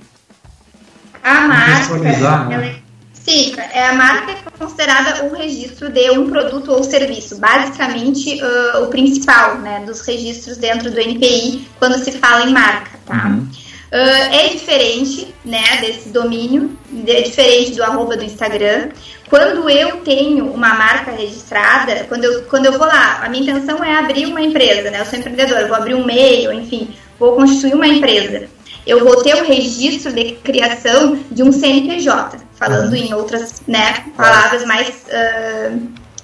A 1.24 1.48
marca, 1.48 1.96
ela 1.96 2.66
é, 2.66 2.76
sim, 3.14 3.54
Sim, 3.54 3.56
é 3.72 3.88
a 3.88 3.94
marca 3.94 4.32
é 4.34 4.36
considerada 4.60 5.24
o 5.24 5.34
registro 5.34 5.90
de 5.90 6.12
um 6.12 6.30
produto 6.30 6.70
ou 6.70 6.84
serviço, 6.84 7.40
basicamente 7.40 8.42
uh, 8.44 8.84
o 8.84 8.88
principal 8.88 9.58
né, 9.60 9.86
dos 9.86 10.02
registros 10.02 10.58
dentro 10.58 10.92
do 10.92 11.00
NPI 11.00 11.66
quando 11.80 11.98
se 11.98 12.12
fala 12.12 12.44
em 12.44 12.52
marca. 12.52 13.00
Tá? 13.06 13.28
Uhum. 13.28 13.63
Uh, 13.94 14.34
é 14.34 14.48
diferente 14.48 15.36
né, 15.46 15.78
desse 15.80 16.10
domínio, 16.10 16.76
é 17.06 17.22
diferente 17.22 17.76
do 17.76 17.84
arroba 17.84 18.18
do 18.18 18.24
Instagram. 18.24 18.90
Quando 19.30 19.70
eu 19.70 19.98
tenho 19.98 20.52
uma 20.52 20.74
marca 20.74 21.12
registrada, 21.12 22.06
quando 22.10 22.24
eu, 22.24 22.44
quando 22.46 22.66
eu 22.66 22.72
vou 22.72 22.88
lá, 22.88 23.22
a 23.24 23.30
minha 23.30 23.44
intenção 23.44 23.84
é 23.84 23.96
abrir 23.96 24.26
uma 24.26 24.42
empresa, 24.42 24.90
né? 24.90 25.00
Eu 25.00 25.06
sou 25.06 25.20
empreendedora, 25.20 25.68
vou 25.68 25.78
abrir 25.78 25.94
um 25.94 26.04
meio, 26.04 26.52
enfim, 26.52 26.90
vou 27.20 27.36
constituir 27.36 27.76
uma 27.76 27.88
empresa 27.88 28.50
eu 28.86 29.04
vou 29.04 29.22
ter 29.24 29.36
o 29.36 29.46
registro 29.46 30.12
de 30.12 30.34
criação 30.34 31.18
de 31.32 31.42
um 31.42 31.52
CNPJ, 31.52 32.38
falando 32.56 32.94
em 32.96 33.14
outras 33.14 33.62
né, 33.68 34.06
palavras 34.16 34.66
mais, 34.66 34.90
uh, 35.08 35.82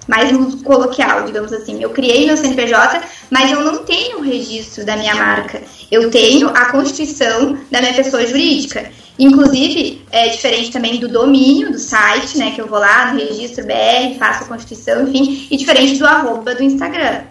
mais 0.09 0.31
coloquial, 0.63 1.23
digamos 1.23 1.53
assim. 1.53 1.83
Eu 1.83 1.91
criei 1.91 2.25
meu 2.25 2.35
CNPJ, 2.35 2.99
mas 3.29 3.51
eu 3.51 3.63
não 3.63 3.83
tenho 3.83 4.17
o 4.17 4.21
registro 4.23 4.83
da 4.83 4.97
minha 4.97 5.13
marca. 5.13 5.61
Eu 5.91 6.09
tenho 6.09 6.49
a 6.49 6.65
constituição 6.71 7.59
da 7.69 7.79
minha 7.79 7.93
pessoa 7.93 8.25
jurídica. 8.25 8.91
Inclusive, 9.19 10.01
é 10.09 10.29
diferente 10.29 10.71
também 10.71 10.99
do 10.99 11.07
domínio 11.07 11.71
do 11.71 11.77
site, 11.77 12.39
né? 12.39 12.49
Que 12.51 12.59
eu 12.59 12.65
vou 12.65 12.79
lá 12.79 13.13
no 13.13 13.19
registro 13.19 13.63
BR, 13.67 14.17
faço 14.17 14.45
a 14.45 14.47
constituição, 14.47 15.07
enfim, 15.07 15.47
e 15.51 15.55
diferente 15.55 15.99
do 15.99 16.07
arroba 16.07 16.55
do 16.55 16.63
Instagram. 16.63 17.25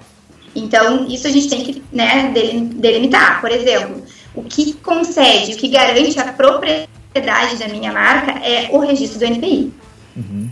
Então, 0.54 1.04
isso 1.08 1.26
a 1.26 1.30
gente 1.30 1.48
tem 1.48 1.64
que 1.64 1.82
né, 1.92 2.32
delimitar. 2.76 3.40
Por 3.40 3.50
exemplo, 3.50 4.04
o 4.36 4.44
que 4.44 4.74
concede, 4.74 5.54
o 5.54 5.56
que 5.56 5.66
garante 5.66 6.16
a 6.20 6.32
propriedade 6.32 7.56
da 7.58 7.66
minha 7.66 7.92
marca 7.92 8.38
é 8.38 8.68
o 8.70 8.78
registro 8.78 9.18
do 9.18 9.24
NPI. 9.24 9.72
Uhum. 10.16 10.48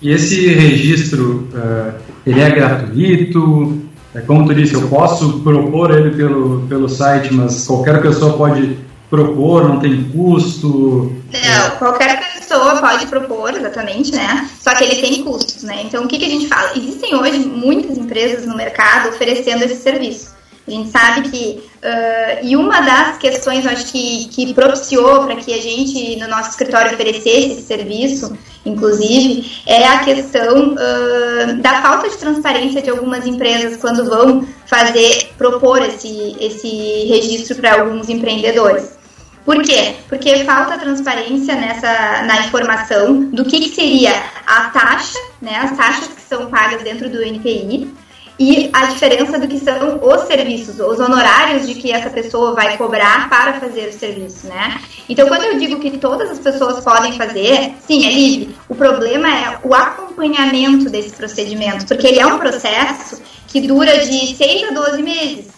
E 0.00 0.10
esse 0.10 0.48
registro, 0.48 1.48
uh, 1.52 1.92
ele 2.26 2.40
é 2.40 2.50
gratuito? 2.50 3.82
É, 4.14 4.20
como 4.20 4.46
tu 4.46 4.54
disse, 4.54 4.74
eu 4.74 4.88
posso 4.88 5.40
propor 5.40 5.90
ele 5.90 6.16
pelo, 6.16 6.66
pelo 6.68 6.88
site, 6.88 7.32
mas 7.32 7.66
qualquer 7.66 8.00
pessoa 8.00 8.36
pode 8.36 8.78
propor, 9.10 9.68
não 9.68 9.80
tem 9.80 10.04
custo? 10.04 11.12
Não, 11.32 11.70
qualquer 11.78 12.20
pessoa 12.34 12.76
pode 12.76 13.06
propor, 13.06 13.54
exatamente, 13.54 14.12
né? 14.12 14.48
Só 14.60 14.74
que 14.74 14.84
ele 14.84 14.96
tem 14.96 15.24
custos, 15.24 15.62
né? 15.62 15.82
Então, 15.84 16.04
o 16.04 16.08
que, 16.08 16.18
que 16.18 16.24
a 16.24 16.28
gente 16.28 16.46
fala? 16.46 16.72
Existem 16.76 17.14
hoje 17.14 17.38
muitas 17.40 17.96
empresas 17.96 18.46
no 18.46 18.56
mercado 18.56 19.08
oferecendo 19.08 19.64
esse 19.64 19.76
serviço. 19.76 20.36
A 20.66 20.70
gente 20.70 20.90
sabe 20.90 21.30
que. 21.30 21.62
Uh, 21.82 22.46
e 22.46 22.56
uma 22.56 22.80
das 22.80 23.16
questões, 23.16 23.66
acho 23.66 23.86
que, 23.86 24.28
que 24.28 24.52
propiciou 24.52 25.24
para 25.24 25.36
que 25.36 25.52
a 25.52 25.62
gente, 25.62 26.16
no 26.16 26.28
nosso 26.28 26.50
escritório, 26.50 26.92
oferecesse 26.92 27.52
esse 27.52 27.62
serviço, 27.62 28.36
inclusive, 28.64 29.62
é 29.66 29.86
a 29.86 29.98
questão 30.00 30.74
uh, 30.74 31.56
da 31.60 31.82
falta 31.82 32.08
de 32.08 32.16
transparência 32.16 32.82
de 32.82 32.90
algumas 32.90 33.26
empresas 33.26 33.76
quando 33.76 34.04
vão 34.08 34.46
fazer, 34.66 35.32
propor 35.38 35.82
esse, 35.82 36.36
esse 36.40 36.68
registro 37.08 37.56
para 37.56 37.80
alguns 37.80 38.08
empreendedores. 38.08 38.98
Por 39.44 39.62
quê? 39.62 39.96
Porque 40.08 40.44
falta 40.44 40.76
transparência 40.76 41.54
nessa, 41.54 42.22
na 42.24 42.40
informação 42.40 43.30
do 43.30 43.46
que, 43.46 43.60
que 43.60 43.74
seria 43.74 44.12
a 44.46 44.64
taxa, 44.64 45.18
né, 45.40 45.56
as 45.56 45.74
taxas 45.74 46.08
que 46.08 46.20
são 46.20 46.50
pagas 46.50 46.82
dentro 46.82 47.08
do 47.08 47.22
NPI, 47.22 47.90
e 48.38 48.70
a 48.72 48.86
diferença 48.86 49.38
do 49.38 49.48
que 49.48 49.58
são 49.58 50.00
os 50.00 50.22
serviços, 50.22 50.78
os 50.78 51.00
honorários 51.00 51.66
de 51.66 51.74
que 51.74 51.90
essa 51.90 52.08
pessoa 52.08 52.54
vai 52.54 52.76
cobrar 52.76 53.28
para 53.28 53.54
fazer 53.54 53.88
o 53.88 53.92
serviço, 53.92 54.46
né? 54.46 54.80
Então, 55.08 55.26
quando 55.26 55.42
eu 55.42 55.58
digo 55.58 55.80
que 55.80 55.98
todas 55.98 56.30
as 56.30 56.38
pessoas 56.38 56.84
podem 56.84 57.12
fazer, 57.14 57.74
sim, 57.86 58.06
é 58.06 58.12
livre. 58.12 58.54
O 58.68 58.76
problema 58.76 59.28
é 59.28 59.58
o 59.64 59.74
acompanhamento 59.74 60.88
desse 60.88 61.10
procedimento, 61.10 61.86
porque 61.86 62.06
ele 62.06 62.20
é 62.20 62.26
um 62.26 62.38
processo 62.38 63.20
que 63.48 63.60
dura 63.60 63.98
de 63.98 64.36
6 64.36 64.68
a 64.68 64.72
12 64.72 65.02
meses. 65.02 65.48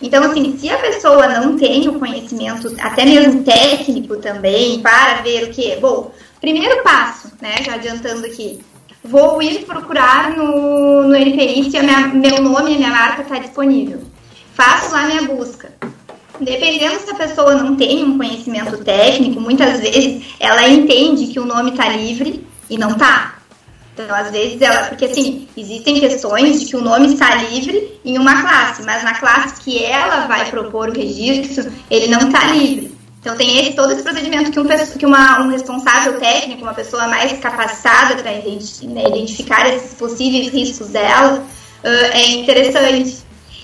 Então, 0.00 0.22
assim, 0.24 0.56
se 0.56 0.70
a 0.70 0.78
pessoa 0.78 1.26
não 1.28 1.58
tem 1.58 1.86
o 1.88 1.98
conhecimento, 1.98 2.74
até 2.80 3.04
mesmo 3.04 3.42
técnico 3.42 4.16
também, 4.16 4.80
para 4.80 5.20
ver 5.22 5.44
o 5.44 5.50
que, 5.50 5.76
bom, 5.76 6.12
primeiro 6.40 6.82
passo, 6.82 7.30
né, 7.40 7.56
já 7.62 7.74
adiantando 7.74 8.24
aqui, 8.24 8.60
vou 9.02 9.42
ir 9.42 9.64
procurar 9.64 10.36
no, 10.36 11.08
no 11.08 11.14
NPI 11.14 11.70
se 11.70 11.76
a 11.76 11.82
minha, 11.82 12.08
meu 12.08 12.42
nome 12.42 12.74
e 12.74 12.76
minha 12.76 12.90
marca 12.90 13.22
está 13.22 13.38
disponível. 13.38 14.00
Faço 14.54 14.92
lá 14.92 15.06
minha 15.06 15.22
busca. 15.22 15.72
Dependendo 16.40 16.98
se 17.00 17.10
a 17.10 17.14
pessoa 17.14 17.54
não 17.54 17.76
tem 17.76 18.04
um 18.04 18.16
conhecimento 18.16 18.78
técnico, 18.78 19.40
muitas 19.40 19.80
vezes 19.80 20.24
ela 20.38 20.66
entende 20.68 21.26
que 21.26 21.38
o 21.38 21.44
nome 21.44 21.70
está 21.70 21.88
livre 21.88 22.46
e 22.68 22.78
não 22.78 22.92
está. 22.92 23.40
Então, 23.92 24.14
às 24.14 24.30
vezes, 24.30 24.60
ela. 24.62 24.86
Porque, 24.86 25.04
assim, 25.04 25.48
existem 25.56 26.00
questões 26.00 26.60
de 26.60 26.66
que 26.66 26.76
o 26.76 26.80
nome 26.80 27.12
está 27.12 27.34
livre 27.34 28.00
em 28.04 28.16
uma 28.16 28.40
classe, 28.40 28.82
mas 28.84 29.02
na 29.02 29.14
classe 29.14 29.60
que 29.60 29.84
ela 29.84 30.26
vai 30.26 30.50
propor 30.50 30.88
o 30.88 30.92
registro, 30.92 31.70
ele 31.90 32.06
não 32.06 32.28
está 32.28 32.46
livre. 32.46 32.99
Então 33.20 33.36
tem 33.36 33.72
todo 33.74 33.92
esse 33.92 34.02
procedimento 34.02 34.50
que, 34.50 34.58
um, 34.58 34.66
que 34.98 35.06
uma, 35.06 35.42
um 35.42 35.50
responsável 35.50 36.18
técnico, 36.18 36.62
uma 36.62 36.72
pessoa 36.72 37.06
mais 37.06 37.38
capacitada 37.38 38.14
para 38.14 38.32
né, 38.32 38.42
identificar 39.08 39.68
esses 39.68 39.94
possíveis 39.94 40.48
riscos 40.48 40.88
dela, 40.88 41.44
uh, 41.84 41.88
é 42.12 42.30
interessante. 42.30 43.18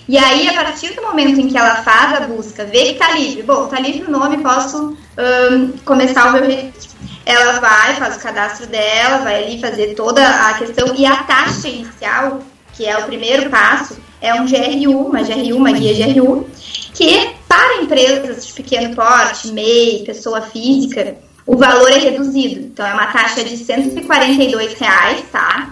E 0.09 0.17
aí, 0.17 0.49
a 0.49 0.55
partir 0.55 0.95
do 0.95 1.03
momento 1.03 1.41
em 1.41 1.49
que 1.49 1.57
ela 1.57 1.77
faz 1.77 2.15
a 2.15 2.21
busca, 2.27 2.65
vê 2.65 2.85
que 2.85 2.93
está 2.93 3.11
livre, 3.13 3.43
bom, 3.43 3.65
está 3.65 3.81
livre 3.81 4.05
o 4.07 4.11
nome, 4.11 4.39
posso 4.39 4.97
um, 5.19 5.73
começar 5.85 6.29
o 6.29 6.33
meu 6.33 6.45
registro. 6.45 6.97
Ela 7.25 7.59
vai, 7.59 7.97
faz 7.97 8.17
o 8.17 8.21
cadastro 8.21 8.67
dela, 8.69 9.19
vai 9.19 9.43
ali 9.43 9.61
fazer 9.61 9.95
toda 9.95 10.25
a 10.25 10.55
questão, 10.55 10.95
e 10.95 11.05
a 11.05 11.25
taxa 11.25 11.69
inicial, 11.69 12.41
que 12.77 12.85
é 12.87 12.99
o 12.99 13.05
primeiro 13.05 13.49
passo, 13.51 13.97
é 14.21 14.35
um 14.35 14.47
GRU, 14.47 15.09
uma 15.09 15.23
GRU, 15.23 15.57
uma 15.57 15.73
guia 15.73 16.13
GRU, 16.13 16.49
que 16.95 17.31
para 17.49 17.83
empresas 17.83 18.47
de 18.47 18.53
pequeno 18.53 18.95
porte, 18.95 19.49
MEI, 19.49 20.05
pessoa 20.05 20.43
física, 20.43 21.17
o 21.47 21.57
valor 21.57 21.91
é 21.91 21.99
reduzido. 21.99 22.61
Então 22.61 22.87
é 22.87 22.93
uma 22.93 23.07
taxa 23.07 23.45
de 23.45 23.57
142 23.57 24.75
reais, 24.75 25.25
tá? 25.31 25.71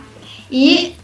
E 0.50 0.94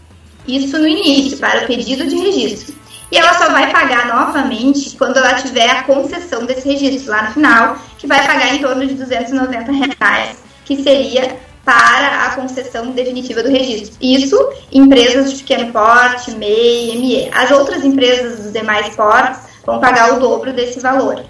isso 0.47 0.78
no 0.78 0.87
início, 0.87 1.38
para 1.38 1.64
o 1.64 1.66
pedido 1.66 2.07
de 2.07 2.16
registro. 2.16 2.75
E 3.11 3.19
ela 3.19 3.35
só 3.35 3.50
vai 3.50 3.73
pagar 3.73 4.07
novamente 4.07 4.97
quando 4.97 5.16
ela 5.16 5.35
tiver 5.35 5.69
a 5.69 5.83
concessão 5.83 6.47
desse 6.47 6.69
registro 6.69 7.11
lá 7.11 7.25
no 7.25 7.33
final, 7.33 7.76
que 7.99 8.07
vai 8.07 8.25
pagar 8.25 8.54
em 8.54 8.61
torno 8.61 8.87
de 8.87 8.95
290 8.95 9.73
reais, 9.73 10.38
que 10.64 10.80
seria 10.83 11.37
para 11.71 12.27
a 12.27 12.35
concessão 12.35 12.91
definitiva 12.91 13.45
do 13.45 13.49
registro. 13.49 13.97
Isso 14.00 14.37
empresas 14.73 15.31
de 15.33 15.45
pequeno 15.45 15.73
porte, 15.73 16.33
MEI, 16.33 16.99
ME. 16.99 17.31
As 17.33 17.53
outras 17.53 17.85
empresas 17.85 18.41
dos 18.41 18.53
demais 18.53 18.97
portes 18.97 19.43
vão 19.65 19.79
pagar 19.79 20.17
o 20.17 20.19
dobro 20.19 20.53
desse 20.53 20.81
valor. 20.81 21.25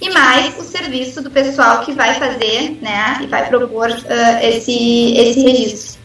E 0.00 0.08
mais 0.10 0.56
o 0.56 0.62
serviço 0.62 1.20
do 1.20 1.28
pessoal 1.28 1.80
que 1.80 1.90
vai 1.90 2.14
fazer, 2.14 2.78
né, 2.80 3.18
e 3.20 3.26
vai 3.26 3.48
propor 3.48 3.90
uh, 3.90 4.44
esse, 4.44 5.12
esse 5.16 5.40
registro. 5.40 6.00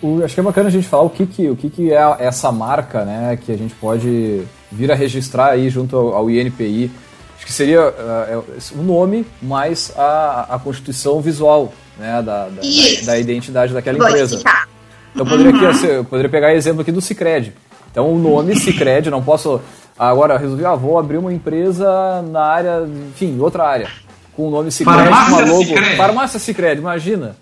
O, 0.00 0.22
acho 0.22 0.32
que 0.32 0.40
é 0.40 0.44
bacana 0.44 0.68
a 0.68 0.72
gente 0.72 0.86
falar 0.86 1.02
o 1.02 1.10
que, 1.10 1.26
que, 1.26 1.50
o 1.50 1.56
que, 1.56 1.68
que 1.68 1.92
é 1.92 2.16
essa 2.20 2.52
marca, 2.52 3.04
né, 3.04 3.36
que 3.44 3.50
a 3.50 3.58
gente 3.58 3.74
pode 3.74 4.42
vir 4.70 4.92
a 4.92 4.94
registrar 4.94 5.50
aí 5.50 5.68
junto 5.68 5.96
ao, 5.96 6.14
ao 6.14 6.30
INPI. 6.30 6.92
Acho 7.36 7.46
que 7.46 7.52
seria 7.52 7.88
uh, 7.88 8.44
o 8.78 8.82
nome 8.82 9.26
mais 9.42 9.92
a, 9.96 10.54
a 10.54 10.58
constituição 10.60 11.20
visual, 11.20 11.72
né, 12.00 12.22
da, 12.22 12.48
da, 12.48 12.62
da 13.04 13.18
identidade 13.18 13.72
daquela 13.72 13.98
Vou 13.98 14.08
empresa. 14.08 14.36
Explicar. 14.36 14.68
Então, 15.14 15.26
eu 15.26 15.30
poderia, 15.30 15.52
uhum. 15.52 15.68
aqui, 15.68 15.86
eu 15.86 16.04
poderia 16.04 16.30
pegar 16.30 16.54
exemplo 16.54 16.82
aqui 16.82 16.90
do 16.90 17.00
Cicred. 17.00 17.52
Então, 17.90 18.12
o 18.12 18.18
nome 18.18 18.56
Cicred, 18.56 19.10
não 19.10 19.22
posso 19.22 19.60
Agora, 20.00 20.38
resolvi, 20.38 20.64
ah, 20.64 20.74
vou 20.74 20.98
abrir 20.98 21.18
uma 21.18 21.30
empresa 21.30 22.22
na 22.22 22.42
área, 22.42 22.88
enfim, 23.10 23.38
outra 23.38 23.68
área, 23.68 23.90
com 24.34 24.48
o 24.48 24.50
nome 24.50 24.72
Cicred, 24.72 24.96
com 24.96 25.10
uma 25.10 25.40
logo. 25.42 25.62
Cicred. 25.66 25.96
Farmácia 25.98 26.40
Cicred, 26.40 26.80
imagina. 26.80 27.36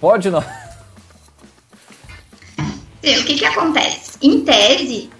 Pode 0.00 0.30
não. 0.30 0.42
Sim, 3.04 3.18
o 3.18 3.24
que 3.26 3.34
que 3.34 3.44
acontece? 3.44 4.12
Em 4.22 4.40
tese, 4.40 5.10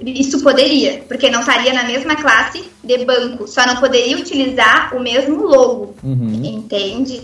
isso 0.00 0.42
poderia, 0.42 1.04
porque 1.06 1.28
não 1.28 1.40
estaria 1.40 1.74
na 1.74 1.84
mesma 1.84 2.16
classe 2.16 2.64
de 2.82 3.04
banco, 3.04 3.46
só 3.46 3.66
não 3.66 3.76
poderia 3.76 4.16
utilizar 4.16 4.96
o 4.96 5.00
mesmo 5.00 5.46
logo, 5.46 5.94
uhum. 6.02 6.40
entende? 6.42 7.20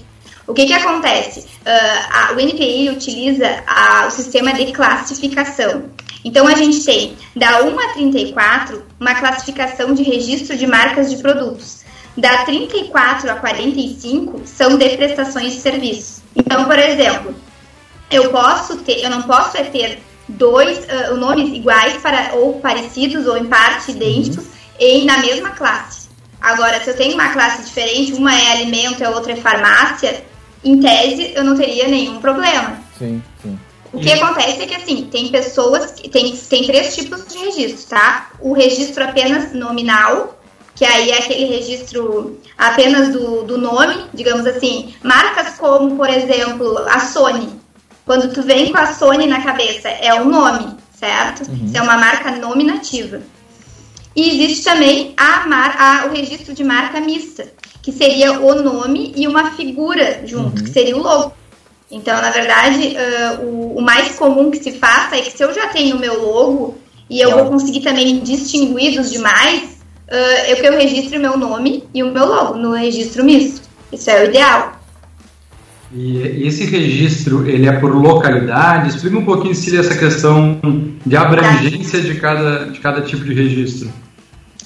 O 0.46 0.54
que 0.54 0.66
que 0.66 0.72
acontece? 0.72 1.40
Uh, 1.40 2.06
a, 2.10 2.32
o 2.32 2.40
NPI 2.40 2.90
utiliza 2.90 3.64
a, 3.66 4.06
o 4.06 4.10
sistema 4.10 4.52
de 4.52 4.72
classificação. 4.72 5.90
Então, 6.24 6.46
a 6.46 6.54
gente 6.54 6.84
tem 6.84 7.16
da 7.34 7.62
1 7.62 7.80
a 7.80 7.88
34 7.94 8.84
uma 9.00 9.14
classificação 9.14 9.92
de 9.92 10.02
registro 10.02 10.56
de 10.56 10.66
marcas 10.66 11.10
de 11.10 11.16
produtos. 11.16 11.84
Da 12.16 12.44
34 12.44 13.30
a 13.30 13.34
45 13.34 14.42
são 14.46 14.78
de 14.78 14.88
prestações 14.96 15.54
de 15.54 15.60
serviços. 15.60 16.22
Então, 16.34 16.64
por 16.64 16.78
exemplo, 16.78 17.34
eu 18.10 18.30
posso 18.30 18.76
ter, 18.78 19.02
eu 19.02 19.10
não 19.10 19.22
posso 19.22 19.56
é 19.56 19.64
ter 19.64 20.02
dois 20.28 20.78
uh, 20.78 21.16
nomes 21.16 21.52
iguais 21.52 21.96
para, 22.00 22.34
ou 22.34 22.60
parecidos 22.60 23.26
ou 23.26 23.36
em 23.36 23.46
parte 23.46 23.90
idênticos 23.90 24.44
uhum. 24.44 24.50
em, 24.78 25.04
na 25.04 25.18
mesma 25.18 25.50
classe. 25.50 26.08
Agora, 26.40 26.80
se 26.80 26.90
eu 26.90 26.96
tenho 26.96 27.14
uma 27.14 27.32
classe 27.32 27.64
diferente, 27.64 28.12
uma 28.12 28.32
é 28.32 28.52
alimento 28.52 29.00
e 29.00 29.04
a 29.04 29.10
outra 29.10 29.32
é 29.32 29.36
farmácia, 29.36 30.24
em 30.64 30.80
tese, 30.80 31.32
eu 31.34 31.44
não 31.44 31.56
teria 31.56 31.88
nenhum 31.88 32.20
problema. 32.20 32.78
Sim, 32.98 33.22
sim. 33.42 33.58
O 33.92 34.00
que 34.00 34.12
acontece 34.12 34.62
é 34.62 34.66
que, 34.66 34.74
assim, 34.74 35.08
tem 35.10 35.28
pessoas 35.28 35.92
que 35.92 36.08
tem, 36.08 36.36
tem 36.36 36.66
três 36.66 36.94
tipos 36.94 37.26
de 37.26 37.38
registro, 37.38 37.88
tá? 37.88 38.30
O 38.40 38.52
registro 38.52 39.02
apenas 39.02 39.52
nominal, 39.54 40.38
que 40.74 40.84
aí 40.84 41.10
é 41.10 41.18
aquele 41.18 41.46
registro 41.46 42.38
apenas 42.58 43.08
do, 43.12 43.44
do 43.44 43.56
nome, 43.56 44.04
digamos 44.12 44.46
assim. 44.46 44.94
Marcas 45.02 45.54
como, 45.56 45.96
por 45.96 46.10
exemplo, 46.10 46.78
a 46.88 47.00
Sony. 47.00 47.48
Quando 48.04 48.32
tu 48.32 48.42
vem 48.42 48.70
com 48.70 48.78
a 48.78 48.92
Sony 48.92 49.26
na 49.26 49.42
cabeça, 49.42 49.88
é 49.88 50.12
o 50.14 50.26
nome, 50.26 50.76
certo? 50.98 51.48
Uhum. 51.48 51.66
Isso 51.66 51.76
é 51.76 51.82
uma 51.82 51.96
marca 51.96 52.32
nominativa. 52.32 53.22
E 54.14 54.30
existe 54.30 54.64
também 54.64 55.14
a 55.16 55.46
mar, 55.46 55.76
a, 55.78 56.06
o 56.06 56.12
registro 56.12 56.54
de 56.54 56.64
marca 56.64 57.00
mista, 57.00 57.52
que 57.86 57.92
seria 57.92 58.32
o 58.32 58.52
nome 58.64 59.12
e 59.14 59.28
uma 59.28 59.52
figura 59.52 60.22
junto, 60.26 60.58
Uhum. 60.58 60.64
que 60.64 60.70
seria 60.70 60.96
o 60.96 61.00
logo. 61.00 61.32
Então, 61.88 62.20
na 62.20 62.30
verdade, 62.30 62.96
uh, 62.96 63.44
o, 63.44 63.78
o, 63.78 63.80
mais 63.80 64.16
comum 64.16 64.50
que 64.50 64.60
se 64.60 64.72
faça 64.72 65.14
é 65.14 65.20
que 65.20 65.30
se 65.30 65.44
eu 65.44 65.54
já 65.54 65.68
tenho 65.68 65.94
o 65.94 66.00
meu 66.00 66.20
logo 66.20 66.76
e 67.08 67.20
eu 67.20 67.30
vou 67.30 67.44
conseguir 67.44 67.82
também 67.82 68.18
distinguir 68.18 68.96
dos 68.96 69.12
demais, 69.12 69.78
uh, 70.08 70.50
eu 70.50 70.56
que 70.56 70.66
eu 70.66 70.72
registre 70.72 71.16
o 71.16 71.20
meu 71.20 71.36
nome 71.36 71.84
e 71.94 72.02
o 72.02 72.12
meu 72.12 72.26
logo 72.26 72.54
no 72.54 72.72
registro 72.72 73.22
misto. 73.24 73.62
Isso 73.92 74.10
é 74.10 74.20
o 74.20 74.24
ideal. 74.30 74.80
E 75.94 76.44
esse 76.44 76.64
registro, 76.64 77.48
ele 77.48 77.68
é 77.68 77.72
por 77.72 77.94
localidade? 77.94 78.88
Explica 78.88 79.16
um 79.16 79.24
pouquinho, 79.24 79.54
Cília, 79.54 79.78
essa 79.78 79.96
questão 79.96 80.58
de 81.06 81.16
abrangência 81.16 82.00
de 82.00 82.16
cada, 82.16 82.64
de 82.64 82.80
cada 82.80 83.02
tipo 83.02 83.24
de 83.24 83.32
registro. 83.32 83.92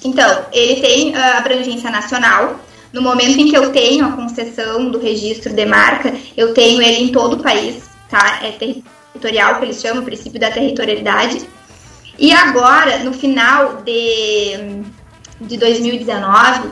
Então, 0.03 0.45
ele 0.51 0.81
tem 0.81 1.11
uh, 1.11 1.37
abrangência 1.37 1.91
nacional. 1.91 2.59
No 2.93 3.01
momento 3.01 3.39
em 3.39 3.49
que 3.49 3.57
eu 3.57 3.71
tenho 3.71 4.05
a 4.05 4.11
concessão 4.11 4.89
do 4.91 4.99
registro 4.99 5.53
de 5.53 5.65
marca, 5.65 6.13
eu 6.35 6.53
tenho 6.53 6.81
ele 6.81 7.05
em 7.05 7.11
todo 7.11 7.33
o 7.37 7.43
país, 7.43 7.83
tá? 8.09 8.39
É 8.43 8.51
territorial, 8.51 9.59
que 9.59 9.65
eles 9.65 9.81
chamam, 9.81 10.01
o 10.01 10.05
princípio 10.05 10.39
da 10.39 10.51
territorialidade. 10.51 11.41
E 12.19 12.31
agora, 12.33 12.99
no 12.99 13.13
final 13.13 13.77
de, 13.77 14.83
de 15.39 15.57
2019, 15.57 16.67
uh, 16.67 16.71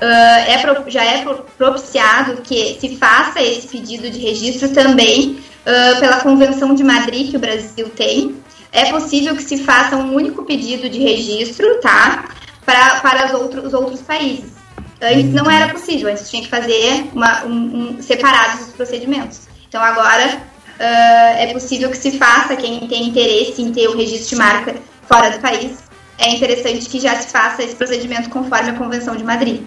é, 0.00 0.90
já 0.90 1.04
é 1.04 1.22
pro- 1.22 1.44
propiciado 1.56 2.40
que 2.42 2.78
se 2.80 2.96
faça 2.96 3.40
esse 3.42 3.68
pedido 3.68 4.10
de 4.10 4.18
registro 4.18 4.70
também 4.70 5.38
uh, 5.66 6.00
pela 6.00 6.20
Convenção 6.20 6.74
de 6.74 6.82
Madrid 6.82 7.30
que 7.30 7.36
o 7.36 7.40
Brasil 7.40 7.90
tem. 7.90 8.36
É 8.72 8.90
possível 8.90 9.36
que 9.36 9.42
se 9.42 9.58
faça 9.58 9.96
um 9.96 10.14
único 10.14 10.44
pedido 10.44 10.88
de 10.88 10.98
registro, 10.98 11.80
tá? 11.80 12.28
Para, 12.64 13.00
para 13.00 13.26
os 13.26 13.32
outros, 13.32 13.64
os 13.66 13.74
outros 13.74 14.00
países. 14.00 14.57
Antes 15.00 15.32
não 15.32 15.48
era 15.50 15.72
possível, 15.72 16.10
antes 16.10 16.28
tinha 16.28 16.42
que 16.42 16.48
fazer 16.48 17.08
uma, 17.12 17.44
um, 17.44 17.52
um- 17.98 18.02
separados 18.02 18.68
os 18.68 18.72
procedimentos. 18.72 19.42
Então 19.68 19.82
agora 19.82 20.40
ah, 20.80 21.34
é 21.38 21.52
possível 21.52 21.90
que 21.90 21.96
se 21.96 22.12
faça, 22.18 22.56
quem 22.56 22.86
tem 22.88 23.08
interesse 23.08 23.62
em 23.62 23.72
ter 23.72 23.88
o 23.88 23.96
registro 23.96 24.30
de 24.30 24.36
marca 24.36 24.74
fora 25.06 25.30
do 25.30 25.40
país, 25.40 25.78
é 26.18 26.30
interessante 26.30 26.88
que 26.88 27.00
já 27.00 27.14
se 27.16 27.30
faça 27.30 27.62
esse 27.62 27.74
procedimento 27.74 28.28
conforme 28.28 28.70
a 28.70 28.74
Convenção 28.74 29.14
de 29.16 29.24
Madrid. 29.24 29.62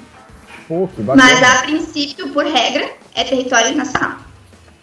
Pô. 0.67 0.87
Mas 1.15 1.43
a 1.43 1.63
princípio, 1.63 2.29
por 2.29 2.45
regra, 2.45 2.89
é 3.15 3.23
território 3.23 3.75
nacional. 3.75 4.17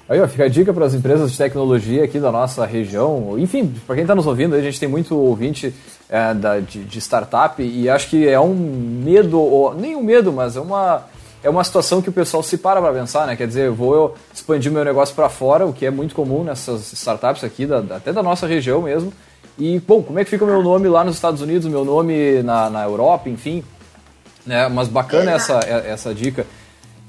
Aí, 0.08 0.20
ó, 0.20 0.26
fica 0.26 0.44
a 0.44 0.48
dica 0.48 0.72
para 0.72 0.86
as 0.86 0.94
empresas 0.94 1.30
de 1.30 1.36
tecnologia 1.36 2.04
aqui 2.04 2.18
da 2.18 2.32
nossa 2.32 2.64
região. 2.64 3.38
Enfim, 3.38 3.74
para 3.86 3.94
quem 3.94 4.04
está 4.04 4.14
nos 4.14 4.26
ouvindo, 4.26 4.54
a 4.54 4.60
gente 4.60 4.80
tem 4.80 4.88
muito 4.88 5.14
ouvinte 5.14 5.74
é, 6.08 6.32
da- 6.34 6.60
de, 6.60 6.84
de 6.84 6.98
startup 7.00 7.62
e 7.62 7.88
acho 7.88 8.08
que 8.08 8.26
é 8.28 8.38
um 8.40 8.54
medo, 8.54 9.38
ou, 9.40 9.74
nem 9.74 9.94
um 9.96 10.02
medo, 10.02 10.32
mas 10.32 10.56
é 10.56 10.60
uma, 10.60 11.02
é 11.42 11.50
uma 11.50 11.62
situação 11.64 12.00
que 12.00 12.08
o 12.08 12.12
pessoal 12.12 12.42
se 12.42 12.56
para 12.58 12.80
para 12.80 12.92
pensar, 12.92 13.26
né? 13.26 13.36
Quer 13.36 13.46
dizer, 13.46 13.70
vou 13.70 13.94
eu 13.94 14.14
expandir 14.32 14.70
meu 14.72 14.84
negócio 14.84 15.14
para 15.14 15.28
fora, 15.28 15.66
o 15.66 15.72
que 15.72 15.84
é 15.86 15.90
muito 15.90 16.14
comum 16.14 16.42
nessas 16.44 16.92
startups 16.92 17.44
aqui, 17.44 17.66
da- 17.66 17.80
da- 17.80 17.96
até 17.96 18.12
da 18.12 18.22
nossa 18.22 18.46
região 18.46 18.82
mesmo. 18.82 19.12
E, 19.58 19.80
bom, 19.80 20.02
como 20.02 20.18
é 20.18 20.24
que 20.24 20.30
fica 20.30 20.44
o 20.44 20.46
meu 20.46 20.62
nome 20.62 20.88
lá 20.88 21.02
nos 21.02 21.16
Estados 21.16 21.40
Unidos, 21.40 21.66
o 21.66 21.70
meu 21.70 21.84
nome 21.84 22.42
na, 22.44 22.70
na 22.70 22.84
Europa, 22.84 23.28
enfim. 23.28 23.64
Né? 24.46 24.68
Mas 24.68 24.86
bacana 24.88 25.32
essa, 25.32 25.58
essa 25.58 26.14
dica. 26.14 26.46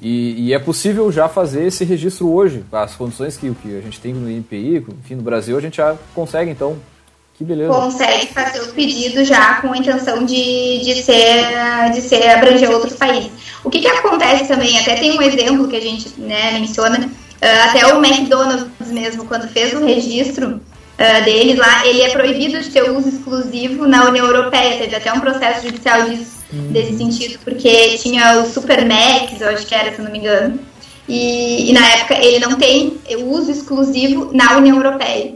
E, 0.01 0.47
e 0.47 0.53
é 0.53 0.59
possível 0.59 1.11
já 1.11 1.27
fazer 1.27 1.65
esse 1.65 1.83
registro 1.85 2.27
hoje. 2.31 2.63
As 2.71 2.95
condições 2.95 3.37
que, 3.37 3.51
que 3.61 3.77
a 3.77 3.81
gente 3.81 3.99
tem 3.99 4.13
no 4.13 4.29
INPI, 4.31 4.85
enfim, 5.03 5.15
no 5.15 5.21
Brasil, 5.21 5.57
a 5.57 5.61
gente 5.61 5.77
já 5.77 5.95
consegue, 6.15 6.49
então. 6.49 6.75
Que 7.39 7.45
beleza. 7.45 7.73
Consegue 7.73 8.27
fazer 8.33 8.59
o 8.63 8.73
pedido 8.73 9.23
já 9.23 9.61
com 9.61 9.71
a 9.71 9.77
intenção 9.77 10.25
de, 10.25 10.81
de, 10.83 11.01
ser, 11.01 11.45
de 11.93 12.01
ser 12.01 12.27
abranger 12.31 12.69
outros 12.69 12.97
países. 12.97 13.31
O 13.63 13.69
que, 13.69 13.79
que 13.79 13.87
acontece 13.87 14.45
também, 14.45 14.77
até 14.77 14.95
tem 14.95 15.17
um 15.17 15.21
exemplo 15.21 15.69
que 15.69 15.77
a 15.77 15.79
gente 15.79 16.19
né, 16.19 16.59
menciona, 16.59 17.09
ah, 17.41 17.69
até 17.69 17.87
o 17.93 18.03
McDonald's 18.03 18.91
mesmo, 18.91 19.23
quando 19.23 19.47
fez 19.47 19.73
o 19.73 19.85
registro 19.85 20.59
ah, 20.97 21.21
deles 21.21 21.57
lá, 21.57 21.87
ele 21.87 22.01
é 22.01 22.09
proibido 22.09 22.59
de 22.59 22.69
ter 22.71 22.91
uso 22.91 23.07
exclusivo 23.07 23.87
na 23.87 24.09
União 24.09 24.25
Europeia. 24.25 24.77
Teve 24.77 24.97
até 24.97 25.13
um 25.13 25.21
processo 25.21 25.65
judicial 25.65 26.09
disso, 26.09 26.39
desse 26.51 26.97
sentido, 26.97 27.39
porque 27.45 27.97
tinha 27.99 28.41
o 28.41 28.49
Super 28.49 28.85
Max, 28.85 29.39
eu 29.39 29.47
acho 29.47 29.65
que 29.65 29.73
era, 29.73 29.93
se 29.93 29.99
eu 29.99 30.03
não 30.03 30.11
me 30.11 30.17
engano. 30.17 30.59
E, 31.07 31.69
e 31.69 31.73
na 31.73 31.87
época 31.87 32.15
ele 32.15 32.39
não 32.39 32.57
tem 32.57 32.97
uso 33.17 33.49
exclusivo 33.49 34.29
na 34.33 34.57
União 34.57 34.75
Europeia. 34.75 35.35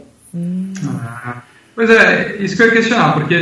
Ah, 0.86 1.42
Pois 1.74 1.90
é, 1.90 2.36
isso 2.40 2.56
que 2.56 2.62
eu 2.62 2.66
ia 2.66 2.72
questionar, 2.72 3.14
porque, 3.14 3.34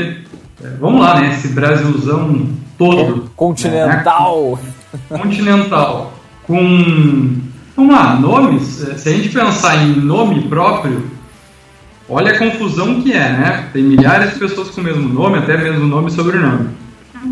é, 0.62 0.68
vamos 0.80 1.00
lá, 1.00 1.20
né, 1.20 1.30
esse 1.30 1.48
Brasilzão 1.48 2.48
todo. 2.78 3.30
Continental. 3.36 4.58
né, 5.10 5.18
continental. 5.18 6.18
Com, 6.44 7.36
vamos 7.76 7.94
lá, 7.94 8.18
nomes, 8.18 8.88
é, 8.88 8.94
se 8.94 9.08
a 9.08 9.12
gente 9.12 9.28
pensar 9.28 9.82
em 9.84 9.96
nome 10.00 10.42
próprio, 10.48 11.04
olha 12.08 12.32
a 12.32 12.38
confusão 12.38 13.00
que 13.02 13.12
é, 13.12 13.30
né? 13.30 13.68
Tem 13.72 13.82
milhares 13.82 14.32
de 14.32 14.38
pessoas 14.38 14.70
com 14.70 14.80
o 14.80 14.84
mesmo 14.84 15.08
nome, 15.08 15.38
até 15.38 15.56
mesmo 15.56 15.86
nome 15.86 16.08
e 16.08 16.12
sobrenome. 16.12 16.68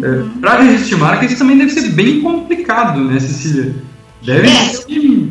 É, 0.02 0.22
Para 0.40 0.60
registrar 0.62 0.98
marca, 0.98 1.24
isso 1.24 1.38
também 1.38 1.58
deve 1.58 1.70
ser 1.70 1.88
bem 1.90 2.20
complicado, 2.20 3.00
né, 3.00 3.18
Cecília? 3.18 3.74
Deve 4.24 4.46
É. 4.48 4.50
ser. 4.50 5.30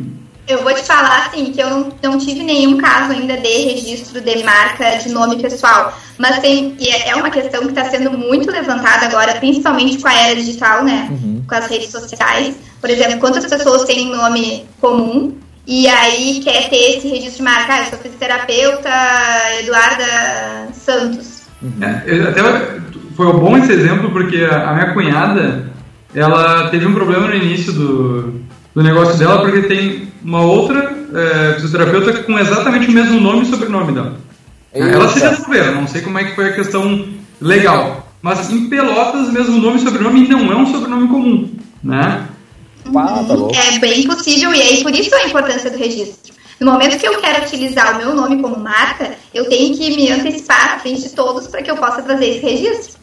Eu 0.50 0.62
vou 0.62 0.74
te 0.74 0.82
falar 0.82 1.26
assim 1.26 1.52
que 1.52 1.60
eu 1.60 1.70
não, 1.70 1.92
não 2.02 2.18
tive 2.18 2.42
nenhum 2.42 2.76
caso 2.76 3.12
ainda 3.12 3.36
de 3.36 3.48
registro 3.48 4.20
de 4.20 4.42
marca 4.42 4.98
de 4.98 5.08
nome 5.10 5.40
pessoal, 5.40 5.96
mas 6.18 6.38
tem 6.40 6.74
e 6.78 6.88
é 6.88 7.10
é 7.10 7.14
uma 7.14 7.30
questão 7.30 7.60
que 7.62 7.68
está 7.68 7.84
sendo 7.84 8.10
muito 8.16 8.50
levantada 8.50 9.06
agora, 9.06 9.34
principalmente 9.36 9.98
com 9.98 10.08
a 10.08 10.12
era 10.14 10.34
digital, 10.34 10.82
né? 10.84 11.08
Uhum. 11.10 11.42
Com 11.48 11.54
as 11.54 11.66
redes 11.68 11.90
sociais. 11.90 12.54
Por 12.80 12.90
exemplo, 12.90 13.18
quantas 13.18 13.46
pessoas 13.46 13.84
têm 13.84 14.10
nome 14.10 14.66
comum 14.80 15.36
e 15.66 15.86
aí 15.86 16.40
quer 16.42 16.68
ter 16.68 16.96
esse 16.98 17.06
registro 17.08 17.36
de 17.36 17.42
marca? 17.42 17.74
Ah, 17.74 17.78
eu 17.80 17.84
sou 17.86 17.98
fisioterapeuta 17.98 18.90
Eduarda 19.60 20.68
Santos. 20.72 21.42
É, 21.80 22.02
eu- 22.06 22.28
até 22.28 22.40
foi 23.16 23.26
um 23.26 23.38
bom 23.38 23.56
esse 23.56 23.72
exemplo 23.72 24.10
porque 24.10 24.38
a, 24.44 24.70
a 24.70 24.74
minha 24.74 24.94
cunhada 24.94 25.70
ela 26.14 26.68
teve 26.70 26.86
um 26.86 26.94
problema 26.94 27.28
no 27.28 27.34
início 27.34 27.72
do, 27.72 28.40
do 28.80 28.82
negócio 28.82 29.18
dela 29.18 29.42
porque 29.42 29.62
tem 29.62 30.10
uma 30.24 30.40
outra 30.40 30.96
é, 31.14 31.54
fisioterapeuta 31.54 32.22
com 32.22 32.38
exatamente 32.38 32.88
o 32.88 32.92
mesmo 32.92 33.20
nome 33.20 33.42
e 33.42 33.46
sobrenome 33.46 33.92
dela. 33.92 34.16
Ela 34.72 35.08
se 35.08 35.18
Eita. 35.18 35.30
resolveram, 35.30 35.74
não 35.74 35.86
sei 35.86 36.00
como 36.00 36.18
é 36.18 36.24
que 36.24 36.34
foi 36.34 36.48
a 36.48 36.52
questão 36.54 37.06
legal. 37.40 38.08
Mas 38.22 38.50
em 38.50 38.68
Pelotas, 38.70 39.30
mesmo 39.32 39.58
nome 39.58 39.78
e 39.78 39.82
sobrenome 39.82 40.26
não 40.28 40.50
é 40.50 40.56
um 40.56 40.66
sobrenome 40.66 41.08
comum, 41.08 41.50
né? 41.82 42.26
Pá, 42.90 43.22
tá 43.24 43.34
louco. 43.34 43.54
É 43.54 43.78
bem 43.78 44.06
possível 44.06 44.54
e 44.54 44.62
aí 44.62 44.82
por 44.82 44.94
isso 44.94 45.14
a 45.14 45.26
importância 45.26 45.70
do 45.70 45.76
registro. 45.76 46.32
No 46.58 46.72
momento 46.72 46.98
que 46.98 47.06
eu 47.06 47.18
quero 47.20 47.44
utilizar 47.44 47.94
o 47.94 47.98
meu 47.98 48.14
nome 48.14 48.40
como 48.40 48.58
marca, 48.58 49.12
eu 49.34 49.46
tenho 49.48 49.76
que 49.76 49.94
me 49.94 50.10
antecipar 50.10 50.74
à 50.74 50.78
frente 50.78 51.02
de 51.02 51.10
todos 51.10 51.46
para 51.48 51.62
que 51.62 51.70
eu 51.70 51.76
possa 51.76 52.02
fazer 52.02 52.26
esse 52.26 52.40
registro. 52.40 52.99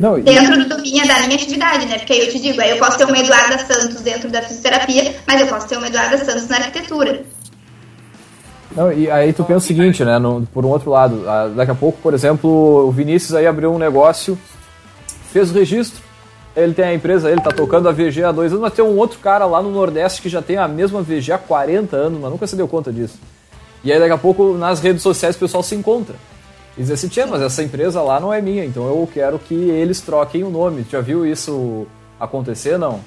Não, 0.00 0.20
Dentro 0.20 0.68
do 0.68 0.82
minha, 0.82 1.06
da 1.06 1.20
minha 1.20 1.34
atividade, 1.36 1.86
né? 1.86 1.98
Porque 1.98 2.12
aí 2.12 2.20
eu 2.26 2.30
te 2.30 2.38
digo, 2.40 2.60
aí 2.60 2.70
eu 2.70 2.78
posso 2.78 2.98
ter 2.98 3.04
uma 3.04 3.18
Eduarda 3.18 3.58
Santos 3.58 4.00
dentro 4.02 4.30
da 4.30 4.42
fisioterapia, 4.42 5.16
mas 5.26 5.40
eu 5.40 5.46
posso 5.46 5.66
ter 5.68 5.76
uma 5.78 5.86
Eduarda 5.86 6.18
Santos 6.18 6.48
na 6.48 6.56
arquitetura. 6.56 7.22
Não, 8.74 8.92
e 8.92 9.10
aí 9.10 9.32
tu 9.32 9.42
pensa 9.44 9.58
o 9.58 9.60
seguinte, 9.68 10.04
né? 10.04 10.18
no- 10.18 10.46
por 10.52 10.64
um 10.64 10.68
outro 10.68 10.90
lado, 10.90 11.22
daqui 11.54 11.70
a 11.70 11.74
pouco, 11.74 11.98
por 12.02 12.12
exemplo, 12.12 12.50
o 12.86 12.90
Vinícius 12.90 13.34
aí 13.34 13.46
abriu 13.46 13.72
um 13.72 13.78
negócio, 13.78 14.38
fez 15.32 15.50
o 15.50 15.54
registro, 15.54 16.02
ele 16.54 16.74
tem 16.74 16.84
a 16.84 16.94
empresa, 16.94 17.30
ele 17.30 17.40
tá 17.40 17.50
tocando 17.50 17.88
a 17.88 17.92
VG 17.92 18.22
há 18.24 18.32
dois 18.32 18.52
anos, 18.52 18.62
mas 18.62 18.74
tem 18.74 18.84
um 18.84 18.96
outro 18.98 19.18
cara 19.18 19.46
lá 19.46 19.62
no 19.62 19.70
Nordeste 19.70 20.20
que 20.20 20.28
já 20.28 20.42
tem 20.42 20.58
a 20.58 20.68
mesma 20.68 21.00
VG 21.02 21.32
há 21.32 21.38
40 21.38 21.96
anos, 21.96 22.20
mas 22.20 22.30
nunca 22.30 22.46
se 22.46 22.54
deu 22.56 22.68
conta 22.68 22.92
disso. 22.92 23.18
E 23.82 23.90
aí 23.92 23.98
daqui 23.98 24.12
a 24.12 24.18
pouco 24.18 24.52
nas 24.54 24.80
redes 24.80 25.02
sociais 25.02 25.36
o 25.36 25.38
pessoal 25.38 25.62
se 25.62 25.74
encontra. 25.74 26.16
E 26.76 26.82
diz 26.82 26.90
assim, 26.90 27.08
tia, 27.08 27.26
mas 27.26 27.40
essa 27.40 27.62
empresa 27.62 28.02
lá 28.02 28.20
não 28.20 28.32
é 28.32 28.40
minha, 28.40 28.64
então 28.64 28.86
eu 28.86 29.08
quero 29.12 29.38
que 29.38 29.54
eles 29.54 30.00
troquem 30.00 30.44
o 30.44 30.50
nome. 30.50 30.86
Já 30.90 31.00
viu 31.00 31.24
isso 31.24 31.86
acontecer, 32.20 32.78
não? 32.78 33.02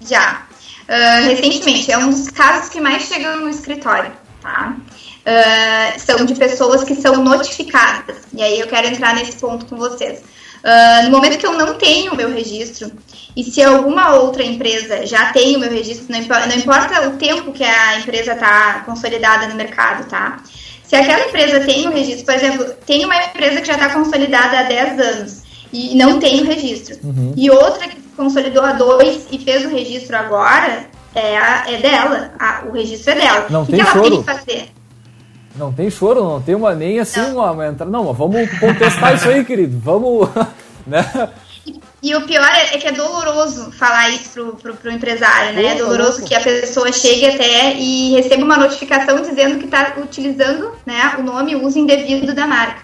Já. 0.00 0.46
Ah, 0.88 1.20
recentemente, 1.20 1.90
é 1.90 1.98
um 1.98 2.10
dos 2.10 2.30
casos 2.30 2.68
que 2.68 2.80
mais 2.80 3.02
chegam 3.02 3.40
no 3.40 3.48
escritório, 3.48 4.12
tá? 4.40 4.76
Ah, 5.26 5.92
são 5.98 6.24
de 6.24 6.34
pessoas 6.34 6.84
que 6.84 6.94
são 6.94 7.22
notificadas. 7.22 8.16
E 8.32 8.42
aí 8.42 8.60
eu 8.60 8.66
quero 8.66 8.86
entrar 8.86 9.14
nesse 9.14 9.36
ponto 9.36 9.66
com 9.66 9.76
vocês. 9.76 10.22
Uh, 10.66 11.04
no 11.04 11.10
momento 11.10 11.38
que 11.38 11.46
eu 11.46 11.52
não 11.52 11.74
tenho 11.74 12.12
o 12.12 12.16
meu 12.16 12.28
registro, 12.28 12.90
e 13.36 13.44
se 13.44 13.62
alguma 13.62 14.14
outra 14.16 14.42
empresa 14.42 15.06
já 15.06 15.32
tem 15.32 15.54
o 15.54 15.60
meu 15.60 15.70
registro, 15.70 16.06
não, 16.08 16.18
não 16.20 16.56
importa 16.56 17.08
o 17.08 17.16
tempo 17.18 17.52
que 17.52 17.62
a 17.62 18.00
empresa 18.00 18.32
está 18.32 18.80
consolidada 18.84 19.46
no 19.46 19.54
mercado, 19.54 20.08
tá? 20.08 20.42
Se 20.86 20.94
aquela 20.94 21.26
empresa 21.26 21.60
tem 21.60 21.88
o 21.88 21.90
registro, 21.90 22.24
por 22.24 22.34
exemplo, 22.34 22.64
tem 22.86 23.04
uma 23.04 23.16
empresa 23.16 23.60
que 23.60 23.66
já 23.66 23.74
está 23.74 23.92
consolidada 23.92 24.60
há 24.60 24.62
10 24.64 25.00
anos 25.00 25.42
e 25.72 25.96
não 25.96 26.18
tem 26.18 26.40
o 26.40 26.44
registro, 26.44 26.96
uhum. 27.02 27.34
e 27.36 27.50
outra 27.50 27.88
que 27.88 28.00
consolidou 28.16 28.62
há 28.62 28.72
dois 28.72 29.26
e 29.30 29.38
fez 29.38 29.64
o 29.64 29.68
registro 29.68 30.16
agora, 30.16 30.86
é, 31.14 31.36
a, 31.36 31.64
é 31.68 31.78
dela, 31.78 32.30
a, 32.38 32.62
o 32.68 32.72
registro 32.72 33.12
é 33.12 33.14
dela. 33.16 33.46
Não 33.50 33.62
o 33.62 33.66
tem 33.66 33.80
que 33.80 33.86
choro. 33.86 33.98
ela 33.98 34.10
tem 34.10 34.18
que 34.18 34.24
fazer? 34.24 34.68
Não 35.56 35.72
tem 35.72 35.90
choro, 35.90 36.22
não 36.22 36.40
tem 36.40 36.54
uma 36.54 36.74
nem 36.74 37.00
assim 37.00 37.20
não. 37.20 37.36
uma, 37.36 37.50
uma 37.50 37.66
entrada. 37.66 37.90
Não, 37.90 38.04
mas 38.04 38.16
vamos 38.16 38.50
contestar 38.58 39.14
isso 39.14 39.28
aí, 39.28 39.44
querido. 39.44 39.78
Vamos. 39.78 40.28
Né? 40.86 41.04
E 42.06 42.14
o 42.14 42.20
pior 42.20 42.48
é, 42.48 42.76
é, 42.76 42.78
que 42.78 42.86
é 42.86 42.92
doloroso 42.92 43.72
falar 43.72 44.10
isso 44.10 44.30
pro, 44.30 44.54
pro, 44.54 44.76
pro 44.76 44.92
empresário, 44.92 45.56
né? 45.56 45.72
É 45.72 45.74
doloroso 45.74 46.24
que 46.24 46.36
a 46.36 46.40
pessoa 46.40 46.92
chegue 46.92 47.26
até 47.26 47.74
e 47.74 48.12
receba 48.12 48.44
uma 48.44 48.56
notificação 48.56 49.20
dizendo 49.22 49.58
que 49.58 49.64
está 49.64 49.92
utilizando 49.96 50.72
né, 50.86 51.16
o 51.18 51.22
nome, 51.24 51.56
o 51.56 51.66
uso 51.66 51.80
indevido 51.80 52.32
da 52.32 52.46
marca. 52.46 52.82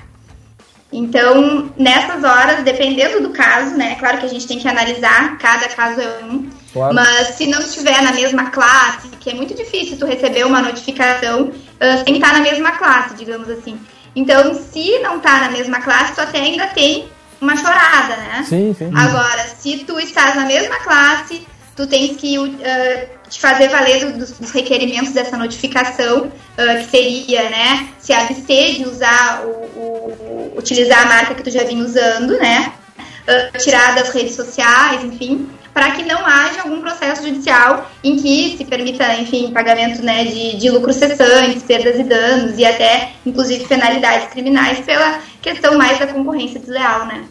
Então, 0.92 1.72
nessas 1.76 2.24
horas, 2.24 2.64
dependendo 2.64 3.22
do 3.22 3.30
caso, 3.30 3.76
né? 3.76 3.94
Claro 3.94 4.18
que 4.18 4.26
a 4.26 4.28
gente 4.28 4.44
tem 4.44 4.58
que 4.58 4.66
analisar, 4.66 5.38
cada 5.38 5.68
caso 5.68 6.00
é 6.00 6.24
um. 6.24 6.50
Claro. 6.72 6.92
Mas 6.92 7.28
se 7.36 7.46
não 7.46 7.60
estiver 7.60 8.02
na 8.02 8.10
mesma 8.10 8.50
classe, 8.50 9.06
que 9.20 9.30
é 9.30 9.34
muito 9.34 9.54
difícil 9.54 9.96
tu 9.96 10.04
receber 10.04 10.44
uma 10.44 10.60
notificação 10.60 11.42
uh, 11.42 12.04
sem 12.04 12.16
estar 12.16 12.32
na 12.32 12.40
mesma 12.40 12.72
classe, 12.72 13.14
digamos 13.14 13.48
assim. 13.48 13.78
Então, 14.16 14.52
se 14.52 14.98
não 14.98 15.18
está 15.18 15.42
na 15.42 15.50
mesma 15.52 15.80
classe, 15.80 16.12
tu 16.12 16.20
até 16.22 16.40
ainda 16.40 16.66
tem 16.66 17.08
uma 17.42 17.56
chorada, 17.56 18.16
né? 18.16 18.44
Sim, 18.48 18.74
sim. 18.78 18.90
Agora, 18.94 19.46
se 19.58 19.78
tu 19.78 19.98
estás 19.98 20.36
na 20.36 20.46
mesma 20.46 20.76
classe, 20.76 21.46
tu 21.74 21.86
tens 21.86 22.16
que 22.16 22.38
uh, 22.38 22.48
te 23.28 23.40
fazer 23.40 23.68
valer 23.68 24.12
dos, 24.12 24.38
dos, 24.38 24.50
requerimentos 24.52 25.12
dessa 25.12 25.36
notificação, 25.36 26.26
uh, 26.26 26.78
que 26.78 26.90
seria, 26.90 27.50
né, 27.50 27.88
se 27.98 28.12
abster 28.12 28.76
de 28.76 28.84
usar 28.84 29.42
o, 29.44 29.48
o, 29.48 30.54
utilizar 30.56 31.02
a 31.02 31.06
marca 31.06 31.34
que 31.34 31.42
tu 31.42 31.50
já 31.50 31.64
vinha 31.64 31.84
usando, 31.84 32.38
né, 32.38 32.72
uh, 32.98 33.58
tirar 33.58 33.96
das 33.96 34.10
redes 34.10 34.36
sociais, 34.36 35.02
enfim, 35.02 35.48
para 35.72 35.90
que 35.92 36.02
não 36.04 36.26
haja 36.26 36.62
algum 36.62 36.80
processo 36.80 37.26
judicial 37.26 37.90
em 38.04 38.16
que 38.16 38.56
se 38.56 38.64
permita, 38.64 39.14
enfim, 39.20 39.50
pagamento 39.52 40.02
né, 40.02 40.24
de, 40.24 40.56
de 40.56 40.70
lucros 40.70 40.96
cessantes, 40.96 41.62
perdas 41.62 41.98
e 41.98 42.04
danos 42.04 42.58
e 42.58 42.64
até, 42.64 43.12
inclusive, 43.24 43.64
penalidades 43.64 44.28
criminais 44.28 44.80
pela 44.80 45.18
questão 45.40 45.78
mais 45.78 45.98
da 45.98 46.06
concorrência 46.06 46.60
desleal, 46.60 47.06
né? 47.06 47.22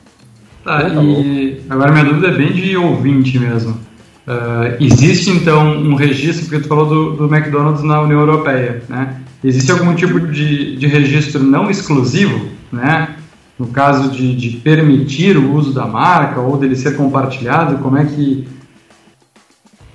Tá, 0.64 0.88
e 0.88 1.62
agora 1.70 1.92
minha 1.92 2.06
dúvida 2.06 2.28
é 2.28 2.32
bem 2.32 2.52
de 2.52 2.78
ouvinte 2.78 3.38
mesmo. 3.40 3.80
Uh, 4.28 4.78
existe 4.80 5.32
então 5.32 5.78
um 5.78 5.96
registro, 5.96 6.46
porque 6.46 6.62
tu 6.62 6.68
falou 6.68 6.86
do, 6.86 7.28
do, 7.28 7.36
McDonald's 7.36 7.84
na 7.84 8.02
União 8.02 8.20
Europeia, 8.20 8.84
né? 8.88 9.18
Existe 9.44 9.72
algum 9.72 9.96
tipo 9.96 10.20
de, 10.20 10.76
de 10.76 10.86
registro 10.86 11.42
não 11.42 11.72
exclusivo, 11.72 12.48
né? 12.72 13.16
No 13.62 13.68
caso 13.68 14.10
de, 14.10 14.36
de 14.36 14.58
permitir 14.58 15.38
o 15.38 15.54
uso 15.54 15.72
da 15.72 15.86
marca 15.86 16.42
ou 16.42 16.58
dele 16.58 16.76
ser 16.76 16.98
compartilhado, 16.98 17.78
como 17.78 17.96
é 17.96 18.06
que. 18.06 18.48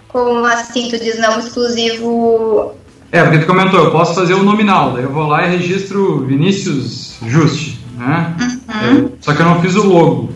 Como 0.07 0.47
assim 0.47 0.89
tu 0.89 0.97
diz 1.01 1.19
não 1.19 1.41
exclusivo? 1.41 2.75
É, 3.11 3.25
porque 3.25 3.41
tu 3.41 3.47
comentou, 3.47 3.87
eu 3.87 3.91
posso 3.91 4.15
fazer 4.15 4.35
o 4.35 4.45
nominal, 4.45 4.93
daí 4.93 5.03
eu 5.03 5.11
vou 5.11 5.27
lá 5.27 5.45
e 5.45 5.57
registro 5.57 6.21
Vinícius 6.21 7.17
Juste, 7.27 7.81
né? 7.99 8.37
Uhum. 8.41 9.11
Só 9.21 9.35
que 9.35 9.43
eu 9.43 9.47
não 9.47 9.61
fiz 9.61 9.75
o 9.75 9.85
logo. 9.85 10.31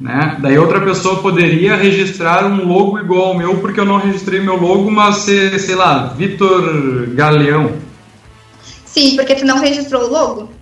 Né? 0.00 0.38
Daí 0.40 0.56
outra 0.56 0.80
pessoa 0.80 1.20
poderia 1.20 1.76
registrar 1.76 2.46
um 2.46 2.66
logo 2.66 2.98
igual 2.98 3.26
ao 3.26 3.36
meu, 3.36 3.58
porque 3.58 3.80
eu 3.80 3.84
não 3.84 3.98
registrei 3.98 4.40
meu 4.40 4.56
logo, 4.56 4.90
mas 4.90 5.16
ser, 5.16 5.60
sei 5.60 5.74
lá, 5.74 6.06
Vitor 6.06 7.10
Galeão. 7.10 7.72
Sim, 8.86 9.14
porque 9.14 9.34
tu 9.34 9.44
não 9.44 9.60
registrou 9.60 10.04
o 10.04 10.10
logo. 10.10 10.56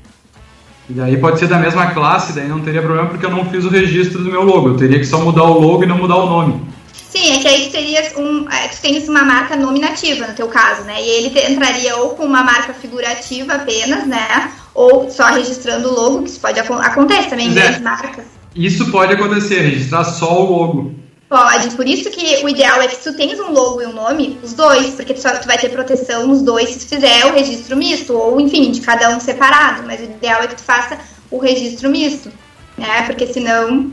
E 0.88 0.92
daí 0.92 1.16
pode 1.16 1.38
ser 1.38 1.46
da 1.46 1.58
mesma 1.58 1.92
classe, 1.92 2.34
daí 2.34 2.46
não 2.46 2.60
teria 2.60 2.82
problema 2.82 3.08
porque 3.08 3.24
eu 3.24 3.30
não 3.30 3.46
fiz 3.46 3.64
o 3.64 3.70
registro 3.70 4.22
do 4.22 4.30
meu 4.30 4.42
logo. 4.42 4.70
Eu 4.70 4.76
teria 4.76 4.98
que 4.98 5.06
só 5.06 5.18
mudar 5.18 5.44
o 5.44 5.58
logo 5.58 5.82
e 5.82 5.86
não 5.86 5.96
mudar 5.96 6.16
o 6.16 6.26
nome. 6.26 6.60
Sim, 6.92 7.32
é 7.32 7.38
que 7.38 7.48
aí 7.48 7.66
tu 7.66 7.72
terias 7.72 8.12
um. 8.16 8.48
É, 8.50 8.68
tu 8.68 8.80
tens 8.82 9.08
uma 9.08 9.22
marca 9.24 9.56
nominativa 9.56 10.26
no 10.26 10.34
teu 10.34 10.48
caso, 10.48 10.82
né? 10.82 11.00
E 11.00 11.08
ele 11.08 11.52
entraria 11.52 11.96
ou 11.96 12.10
com 12.10 12.24
uma 12.24 12.42
marca 12.42 12.74
figurativa 12.74 13.54
apenas, 13.54 14.06
né? 14.06 14.50
Ou 14.74 15.08
só 15.10 15.26
registrando 15.28 15.88
o 15.88 15.94
logo, 15.94 16.22
que 16.24 16.30
isso 16.30 16.40
pode 16.40 16.58
acontece 16.58 17.30
também 17.30 17.48
em 17.48 17.54
grandes 17.54 17.80
marcas. 17.80 18.24
Isso 18.54 18.90
pode 18.90 19.12
acontecer, 19.12 19.60
registrar 19.60 20.04
só 20.04 20.44
o 20.44 20.50
logo. 20.50 21.03
Pode, 21.28 21.70
por 21.74 21.86
isso 21.86 22.10
que 22.10 22.44
o 22.44 22.48
ideal 22.48 22.80
é 22.82 22.86
que 22.86 22.96
se 22.96 23.10
tu 23.10 23.16
tens 23.16 23.40
um 23.40 23.50
logo 23.50 23.80
e 23.80 23.86
um 23.86 23.92
nome, 23.92 24.38
os 24.42 24.52
dois, 24.52 24.94
porque 24.94 25.14
tu, 25.14 25.20
só, 25.20 25.30
tu 25.30 25.46
vai 25.46 25.56
ter 25.58 25.70
proteção 25.70 26.26
nos 26.26 26.42
dois 26.42 26.68
se 26.68 26.80
tu 26.80 26.94
fizer 26.94 27.24
o 27.26 27.34
registro 27.34 27.76
misto, 27.76 28.12
ou 28.12 28.40
enfim, 28.40 28.70
de 28.70 28.80
cada 28.80 29.08
um 29.16 29.18
separado, 29.18 29.82
mas 29.86 30.00
o 30.00 30.04
ideal 30.04 30.42
é 30.42 30.46
que 30.46 30.56
tu 30.56 30.62
faça 30.62 30.98
o 31.30 31.38
registro 31.38 31.90
misto, 31.90 32.30
né? 32.76 33.02
Porque 33.06 33.26
senão. 33.26 33.90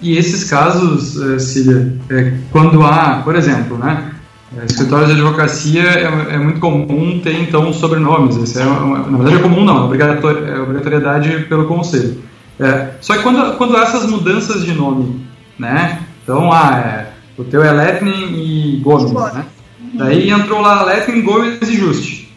E 0.00 0.16
esses 0.16 0.48
casos, 0.48 1.20
eh, 1.20 1.38
Cília, 1.38 1.96
é, 2.10 2.32
quando 2.50 2.82
há, 2.82 3.20
por 3.22 3.36
exemplo, 3.36 3.76
né? 3.76 4.12
Eh, 4.56 4.64
escritórios 4.64 5.08
de 5.08 5.20
advocacia 5.20 5.82
é, 5.82 6.34
é, 6.34 6.38
muito 6.38 6.60
comum 6.60 7.20
ter 7.20 7.40
então 7.40 7.72
sobrenomes. 7.72 8.36
Isso 8.36 8.58
é 8.58 8.64
uma, 8.64 8.98
na 8.98 9.18
verdade 9.18 9.36
é 9.36 9.42
comum 9.42 9.64
não, 9.64 9.92
é, 9.92 9.96
é 9.96 10.60
obrigatoriedade 10.60 11.44
pelo 11.48 11.66
conselho. 11.66 12.22
É, 12.58 12.90
só 13.00 13.16
que 13.16 13.22
quando, 13.22 13.56
quando 13.56 13.76
há 13.76 13.82
essas 13.82 14.06
mudanças 14.06 14.64
de 14.64 14.72
nome, 14.72 15.26
né? 15.58 16.00
Então, 16.32 16.50
ah, 16.50 16.78
é, 16.78 17.06
o 17.36 17.44
teu 17.44 17.62
é 17.62 17.70
Letnin 17.70 18.32
e 18.34 18.80
Gomes, 18.82 19.12
né? 19.12 19.44
Uhum. 19.78 19.90
Daí 19.98 20.30
entrou 20.30 20.62
lá 20.62 20.82
Letnin, 20.82 21.20
Gomes 21.20 21.60
e 21.68 21.76
Juste. 21.76 22.34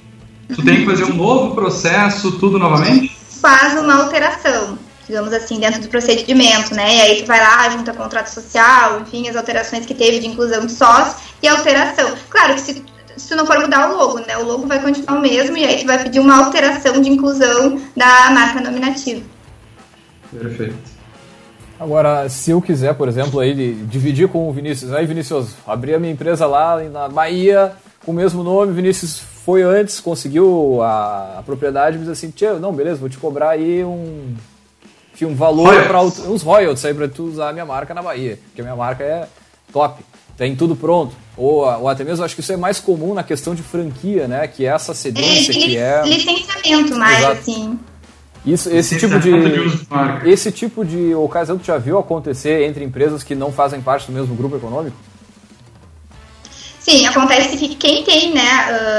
Tu 0.53 0.61
tem 0.65 0.79
que 0.79 0.85
fazer 0.85 1.05
um 1.05 1.15
novo 1.15 1.55
processo, 1.55 2.33
tudo 2.33 2.59
novamente? 2.59 3.15
Faz 3.41 3.79
uma 3.79 4.03
alteração, 4.03 4.77
digamos 5.07 5.31
assim, 5.31 5.61
dentro 5.61 5.81
do 5.81 5.87
procedimento, 5.87 6.75
né? 6.75 6.93
E 6.93 7.01
aí 7.01 7.21
tu 7.21 7.27
vai 7.27 7.39
lá, 7.39 7.69
junta 7.69 7.93
contrato 7.93 8.27
social, 8.27 8.99
enfim, 8.99 9.29
as 9.29 9.37
alterações 9.37 9.85
que 9.85 9.93
teve 9.93 10.19
de 10.19 10.27
inclusão 10.27 10.65
de 10.65 10.73
sócio 10.73 11.15
e 11.41 11.47
alteração. 11.47 12.15
Claro 12.29 12.55
que 12.55 12.61
se 12.61 12.85
se 13.15 13.29
tu 13.29 13.35
não 13.37 13.45
for 13.45 13.57
mudar 13.59 13.89
o 13.89 13.95
logo, 13.95 14.19
né? 14.19 14.37
O 14.37 14.43
logo 14.43 14.67
vai 14.67 14.81
continuar 14.81 15.17
o 15.17 15.21
mesmo 15.21 15.55
e 15.55 15.63
aí 15.63 15.79
tu 15.79 15.87
vai 15.87 16.03
pedir 16.03 16.19
uma 16.19 16.43
alteração 16.43 17.01
de 17.01 17.09
inclusão 17.09 17.81
da 17.95 18.29
marca 18.29 18.59
nominativa. 18.59 19.21
Perfeito. 20.37 20.94
Agora, 21.79 22.29
se 22.29 22.51
eu 22.51 22.61
quiser, 22.61 22.93
por 22.95 23.07
exemplo, 23.07 23.39
aí, 23.39 23.73
dividir 23.89 24.27
com 24.29 24.47
o 24.47 24.51
Vinícius, 24.51 24.93
aí 24.93 25.05
Vinícius, 25.05 25.49
abri 25.67 25.93
a 25.93 25.99
minha 25.99 26.13
empresa 26.13 26.45
lá 26.45 26.81
na 26.83 27.09
Bahia, 27.09 27.73
com 28.05 28.11
o 28.11 28.15
mesmo 28.15 28.43
nome, 28.43 28.71
Vinícius 28.71 29.19
foi 29.45 29.61
antes, 29.61 29.99
conseguiu 29.99 30.81
a, 30.81 31.39
a 31.39 31.43
propriedade, 31.43 31.97
mas 31.97 32.07
assim, 32.07 32.31
tia, 32.31 32.53
não, 32.53 32.73
beleza, 32.73 32.99
vou 32.99 33.09
te 33.09 33.17
cobrar 33.17 33.49
aí 33.49 33.83
um, 33.83 34.33
enfim, 35.13 35.25
um 35.25 35.35
valor 35.35 35.83
para 35.85 36.01
uns 36.01 36.41
royalties 36.41 36.85
aí 36.85 36.93
para 36.93 37.07
tu 37.07 37.23
usar 37.23 37.49
a 37.49 37.53
minha 37.53 37.65
marca 37.65 37.93
na 37.93 38.01
Bahia, 38.01 38.39
porque 38.47 38.61
a 38.61 38.63
minha 38.63 38.75
marca 38.75 39.03
é 39.03 39.27
top, 39.71 40.01
tem 40.37 40.55
tudo 40.55 40.75
pronto. 40.75 41.15
Ou, 41.37 41.65
ou 41.65 41.89
até 41.89 42.03
mesmo, 42.03 42.23
acho 42.23 42.33
que 42.33 42.41
isso 42.41 42.53
é 42.53 42.57
mais 42.57 42.79
comum 42.79 43.13
na 43.13 43.23
questão 43.23 43.53
de 43.53 43.61
franquia, 43.61 44.27
né? 44.27 44.47
Que 44.47 44.65
é 44.65 44.69
essa 44.69 44.93
cedência, 44.93 45.51
é, 45.51 45.53
que 45.53 45.77
é... 45.77 46.01
Licenciamento 46.05 46.95
mais, 46.97 47.19
Exato. 47.19 47.39
assim. 47.39 47.79
Isso, 48.45 48.69
esse 48.69 48.97
tipo 48.97 49.19
de, 49.19 49.31
esse 50.29 50.51
tipo 50.51 50.85
de 50.85 51.15
ocasião 51.15 51.57
tu 51.57 51.65
já 51.65 51.77
viu 51.77 51.97
acontecer 51.97 52.63
entre 52.63 52.83
empresas 52.83 53.23
que 53.23 53.33
não 53.33 53.51
fazem 53.51 53.81
parte 53.81 54.05
do 54.05 54.13
mesmo 54.13 54.35
grupo 54.35 54.55
econômico? 54.55 54.95
Sim, 56.79 57.07
acontece 57.07 57.57
que 57.57 57.73
quem 57.73 58.03
tem 58.03 58.31
né, 58.31 58.47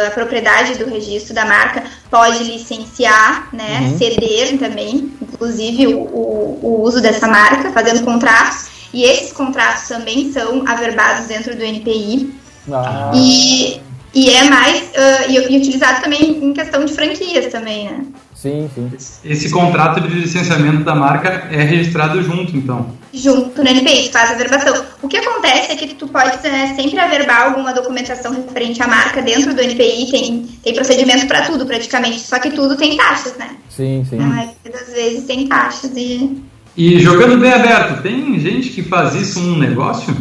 a 0.09 0.11
propriedade 0.11 0.75
do 0.75 0.91
registro 0.91 1.33
da 1.33 1.45
marca 1.45 1.85
pode 2.11 2.43
licenciar, 2.43 3.49
né, 3.53 3.83
uhum. 3.83 3.99
ceder 3.99 4.59
também, 4.59 5.13
inclusive 5.23 5.87
o, 5.87 6.01
o, 6.01 6.59
o, 6.63 6.83
uso 6.83 7.01
dessa 7.01 7.29
marca, 7.29 7.71
fazendo 7.71 8.05
contratos. 8.05 8.67
E 8.93 9.05
esses 9.05 9.33
contratos 9.33 9.87
também 9.87 10.33
são 10.33 10.67
averbados 10.67 11.27
dentro 11.27 11.55
do 11.55 11.63
NPI. 11.63 12.35
Ah. 12.73 13.13
E, 13.15 13.81
e 14.13 14.31
é 14.31 14.43
mais 14.51 14.83
uh, 14.83 15.31
e, 15.31 15.53
e 15.53 15.57
utilizado 15.59 16.03
também 16.03 16.45
em 16.45 16.53
questão 16.53 16.85
de 16.85 16.93
franquias 16.93 17.53
também, 17.53 17.85
né? 17.89 18.05
Sim, 18.37 18.71
sim. 18.75 18.93
Esse 19.25 19.51
contrato 19.51 19.99
de 20.03 20.09
licenciamento 20.09 20.85
da 20.85 20.95
marca 20.95 21.49
é 21.51 21.63
registrado 21.63 22.23
junto, 22.23 22.55
então? 22.55 22.95
Junto 23.13 23.65
no 23.65 23.69
NPI, 23.69 24.11
faz 24.13 24.31
a 24.31 24.35
averbação. 24.35 24.85
O 25.01 25.09
que 25.09 25.17
acontece 25.17 25.73
é 25.73 25.77
que 25.77 25.95
tu 25.95 26.07
pode 26.07 26.37
né, 26.47 26.75
sempre 26.77 26.99
averbar 26.99 27.47
alguma 27.47 27.73
documentação 27.73 28.33
referente 28.35 28.83
à 28.83 28.87
marca 28.87 29.23
dentro 29.23 29.55
do 29.55 29.63
NPI, 29.63 30.11
tem, 30.11 30.43
tem 30.63 30.75
procedimento 30.75 31.27
para 31.27 31.47
tudo 31.47 31.65
praticamente, 31.65 32.21
só 32.21 32.39
que 32.39 32.51
tudo 32.51 32.77
tem 32.77 32.99
taxas, 32.99 33.39
né? 33.39 33.57
Sim, 33.71 34.07
sim. 34.09 34.19
A 34.19 34.27
maioria 34.27 34.55
das 34.71 34.93
vezes 34.93 35.25
tem 35.25 35.47
taxas 35.47 35.93
e... 35.97 36.43
E 36.77 37.01
jogando 37.01 37.39
bem 37.39 37.55
aberto, 37.55 38.03
tem 38.03 38.39
gente 38.39 38.69
que 38.69 38.83
faz 38.83 39.15
isso 39.15 39.41
um 39.41 39.57
negócio? 39.57 40.15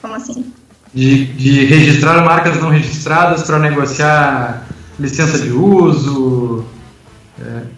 Como 0.00 0.14
assim? 0.14 0.52
De, 0.92 1.26
de 1.26 1.64
registrar 1.64 2.24
marcas 2.24 2.60
não 2.60 2.70
registradas 2.70 3.44
para 3.44 3.60
negociar 3.60 4.66
licença 4.98 5.38
de 5.38 5.50
uso, 5.50 6.61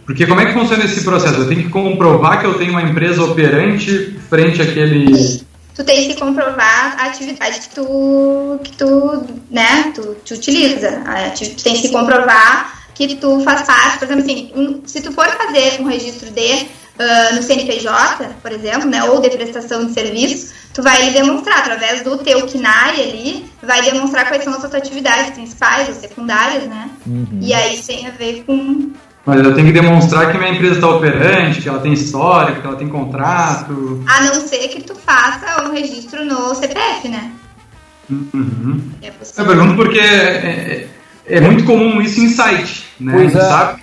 Porque 0.04 0.26
como 0.26 0.40
é 0.40 0.46
que 0.46 0.52
funciona 0.52 0.84
esse 0.84 1.02
processo? 1.02 1.40
Eu 1.40 1.48
tenho 1.48 1.62
que 1.62 1.70
comprovar 1.70 2.40
que 2.40 2.46
eu 2.46 2.54
tenho 2.54 2.70
uma 2.70 2.82
empresa 2.82 3.22
operante 3.24 4.18
frente 4.28 4.60
àquele. 4.60 5.42
Tu 5.74 5.84
tem 5.84 6.08
que 6.08 6.14
comprovar 6.20 6.96
a 6.98 7.06
atividade 7.06 7.60
que 7.60 7.74
tu, 7.74 8.60
que 8.62 8.72
tu, 8.76 9.24
né, 9.50 9.92
tu, 9.94 10.16
tu 10.24 10.34
utiliza. 10.34 11.02
Tu 11.36 11.62
tem 11.62 11.80
que 11.80 11.88
comprovar 11.88 12.84
que 12.94 13.16
tu 13.16 13.40
faz 13.40 13.62
parte, 13.62 13.98
por 13.98 14.04
exemplo, 14.04 14.22
assim, 14.22 14.82
se 14.86 15.00
tu 15.00 15.10
for 15.12 15.26
fazer 15.26 15.80
um 15.80 15.84
registro 15.84 16.30
de 16.30 16.52
uh, 16.52 17.34
no 17.34 17.42
CNPJ, 17.42 18.36
por 18.40 18.52
exemplo, 18.52 18.88
né, 18.88 19.02
ou 19.04 19.20
de 19.20 19.30
prestação 19.30 19.86
de 19.86 19.92
serviço, 19.92 20.54
tu 20.72 20.82
vai 20.82 21.10
demonstrar 21.10 21.58
através 21.58 22.02
do 22.02 22.18
teu 22.18 22.46
KNAI 22.46 23.02
ali, 23.02 23.46
vai 23.62 23.82
demonstrar 23.82 24.28
quais 24.28 24.44
são 24.44 24.54
as 24.54 24.60
suas 24.60 24.74
atividades 24.74 25.32
principais 25.32 25.88
ou 25.88 25.94
secundárias, 25.94 26.64
né? 26.64 26.90
Uhum. 27.06 27.38
E 27.40 27.52
aí 27.52 27.82
tem 27.82 28.06
a 28.06 28.10
ver 28.10 28.44
com 28.44 28.92
mas 29.26 29.42
eu 29.42 29.54
tenho 29.54 29.66
que 29.66 29.72
demonstrar 29.72 30.30
que 30.30 30.38
minha 30.38 30.50
empresa 30.50 30.74
está 30.74 30.88
operante, 30.88 31.62
que 31.62 31.68
ela 31.68 31.80
tem 31.80 31.92
histórico, 31.92 32.60
que 32.60 32.66
ela 32.66 32.76
tem 32.76 32.88
contrato. 32.88 34.02
A 34.06 34.22
não 34.22 34.34
ser 34.46 34.68
que 34.68 34.82
tu 34.82 34.94
faça 34.94 35.64
um 35.64 35.72
registro 35.72 36.24
no 36.24 36.54
CPF, 36.54 37.08
né? 37.08 37.32
Uhum. 38.10 38.80
É 39.02 39.08
eu 39.08 39.46
pergunto 39.46 39.76
porque 39.76 39.98
é, 39.98 40.04
é, 40.06 40.88
é, 41.26 41.40
muito 41.40 41.64
comum 41.64 42.02
isso 42.02 42.20
em 42.20 42.28
site, 42.28 42.84
né? 43.00 43.12
Pois 43.14 43.34
é. 43.34 43.40
sabe? 43.40 43.82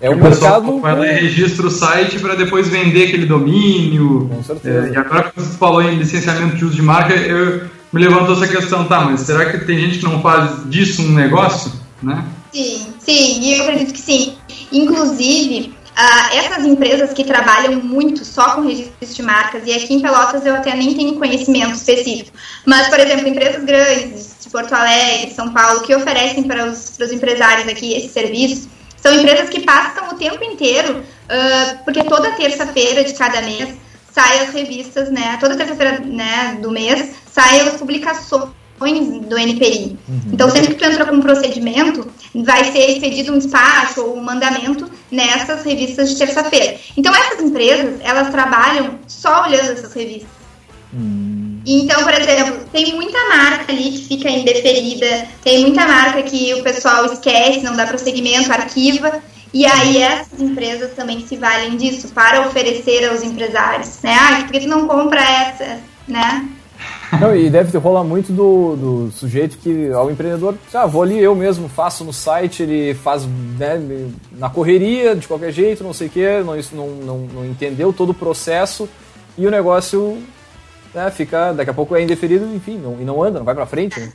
É 0.00 0.08
o 0.08 0.16
mercado. 0.16 0.80
Ela 0.86 1.04
registra 1.04 1.66
o 1.66 1.70
site 1.70 2.18
para 2.18 2.34
depois 2.34 2.66
vender 2.68 3.08
aquele 3.08 3.26
domínio. 3.26 4.30
Com 4.34 4.42
certeza. 4.42 4.88
É, 4.88 4.92
e 4.92 4.96
agora 4.96 5.30
que 5.30 5.38
você 5.38 5.58
falou 5.58 5.82
em 5.82 5.96
licenciamento 5.96 6.56
de 6.56 6.64
uso 6.64 6.74
de 6.74 6.82
marca, 6.82 7.12
eu 7.14 7.68
me 7.92 8.00
levantou 8.00 8.34
essa 8.34 8.48
questão, 8.48 8.84
tá? 8.84 9.02
Mas 9.02 9.20
será 9.20 9.50
que 9.50 9.58
tem 9.66 9.78
gente 9.78 9.98
que 9.98 10.04
não 10.04 10.22
faz 10.22 10.70
disso 10.70 11.02
um 11.02 11.12
negócio, 11.12 11.72
né? 12.02 12.24
Sim, 12.52 12.94
sim, 12.98 13.54
eu 13.54 13.62
acredito 13.62 13.92
que 13.92 14.00
sim. 14.00 14.36
Inclusive, 14.72 15.74
uh, 15.96 16.36
essas 16.36 16.64
empresas 16.64 17.12
que 17.12 17.24
trabalham 17.24 17.80
muito 17.80 18.24
só 18.24 18.54
com 18.54 18.62
registro 18.62 19.06
de 19.06 19.22
marcas, 19.22 19.62
e 19.66 19.72
aqui 19.72 19.94
em 19.94 20.00
Pelotas 20.00 20.44
eu 20.44 20.54
até 20.54 20.74
nem 20.74 20.94
tenho 20.94 21.16
conhecimento 21.16 21.74
específico, 21.74 22.36
mas, 22.66 22.88
por 22.88 22.98
exemplo, 22.98 23.28
empresas 23.28 23.64
grandes 23.64 24.34
de 24.40 24.50
Porto 24.50 24.72
Alegre, 24.72 25.32
São 25.32 25.52
Paulo, 25.52 25.80
que 25.82 25.94
oferecem 25.94 26.42
para 26.44 26.66
os, 26.66 26.90
para 26.96 27.06
os 27.06 27.12
empresários 27.12 27.68
aqui 27.68 27.94
esse 27.94 28.08
serviço, 28.08 28.68
são 28.96 29.14
empresas 29.14 29.48
que 29.48 29.60
passam 29.60 30.08
o 30.08 30.14
tempo 30.14 30.42
inteiro, 30.44 30.98
uh, 30.98 31.84
porque 31.84 32.02
toda 32.04 32.32
terça-feira 32.32 33.04
de 33.04 33.14
cada 33.14 33.40
mês 33.42 33.74
saem 34.12 34.40
as 34.40 34.52
revistas, 34.52 35.10
né? 35.10 35.38
Toda 35.40 35.56
terça-feira 35.56 36.00
né, 36.00 36.58
do 36.60 36.70
mês 36.70 37.14
saem 37.32 37.62
as 37.62 37.74
publicações 37.74 38.50
do 38.80 39.38
NPI. 39.38 39.98
Uhum. 40.08 40.20
Então, 40.32 40.50
sempre 40.50 40.74
que 40.74 40.80
tu 40.80 40.84
entra 40.84 41.04
com 41.04 41.16
um 41.16 41.20
procedimento, 41.20 42.06
vai 42.34 42.64
ser 42.72 42.90
expedido 42.90 43.32
um 43.32 43.38
despacho 43.38 44.02
ou 44.02 44.16
um 44.16 44.22
mandamento 44.22 44.90
nessas 45.10 45.64
revistas 45.64 46.10
de 46.10 46.16
terça-feira. 46.16 46.76
Então, 46.96 47.14
essas 47.14 47.40
empresas, 47.40 48.00
elas 48.02 48.30
trabalham 48.30 48.98
só 49.06 49.44
olhando 49.44 49.72
essas 49.72 49.92
revistas. 49.92 50.30
Uhum. 50.92 51.60
Então, 51.66 52.02
por 52.02 52.14
exemplo, 52.14 52.64
tem 52.72 52.94
muita 52.94 53.18
marca 53.28 53.72
ali 53.72 53.92
que 53.92 54.08
fica 54.08 54.30
indeferida, 54.30 55.28
tem 55.44 55.60
muita 55.60 55.86
marca 55.86 56.22
que 56.22 56.54
o 56.54 56.62
pessoal 56.62 57.04
esquece, 57.06 57.60
não 57.60 57.76
dá 57.76 57.86
prosseguimento, 57.86 58.50
arquiva. 58.50 59.22
E 59.52 59.66
aí 59.66 59.98
essas 59.98 60.40
empresas 60.40 60.92
também 60.94 61.26
se 61.26 61.36
valem 61.36 61.76
disso 61.76 62.08
para 62.08 62.46
oferecer 62.46 63.08
aos 63.08 63.22
empresários, 63.22 63.98
né? 64.02 64.16
Ah, 64.18 64.42
por 64.42 64.52
que 64.52 64.60
tu 64.60 64.68
não 64.68 64.86
compra 64.86 65.20
essa, 65.20 65.80
né? 66.06 66.48
Não, 67.20 67.34
e 67.34 67.50
deve 67.50 67.76
rolar 67.76 68.04
muito 68.04 68.32
do, 68.32 68.76
do 68.76 69.12
sujeito 69.12 69.58
que, 69.58 69.90
ao 69.90 70.10
empreendedor, 70.10 70.54
ah, 70.72 70.86
vou 70.86 71.02
ali 71.02 71.18
eu 71.18 71.34
mesmo, 71.34 71.68
faço 71.68 72.04
no 72.04 72.12
site, 72.12 72.62
ele 72.62 72.94
faz 72.94 73.26
né, 73.58 73.80
na 74.32 74.48
correria, 74.48 75.16
de 75.16 75.26
qualquer 75.26 75.52
jeito, 75.52 75.82
não 75.82 75.92
sei 75.92 76.06
o 76.06 76.10
quê, 76.10 76.42
não, 76.44 76.56
não, 76.72 76.88
não, 76.96 77.18
não 77.18 77.44
entendeu 77.44 77.92
todo 77.92 78.10
o 78.10 78.14
processo 78.14 78.88
e 79.36 79.46
o 79.46 79.50
negócio 79.50 80.22
né, 80.94 81.10
fica, 81.10 81.52
daqui 81.52 81.70
a 81.70 81.74
pouco 81.74 81.96
é 81.96 82.02
indeferido, 82.02 82.46
enfim, 82.54 82.78
não, 82.78 83.00
e 83.00 83.04
não 83.04 83.22
anda, 83.22 83.38
não 83.38 83.46
vai 83.46 83.54
para 83.54 83.66
frente. 83.66 83.98
Né? 83.98 84.12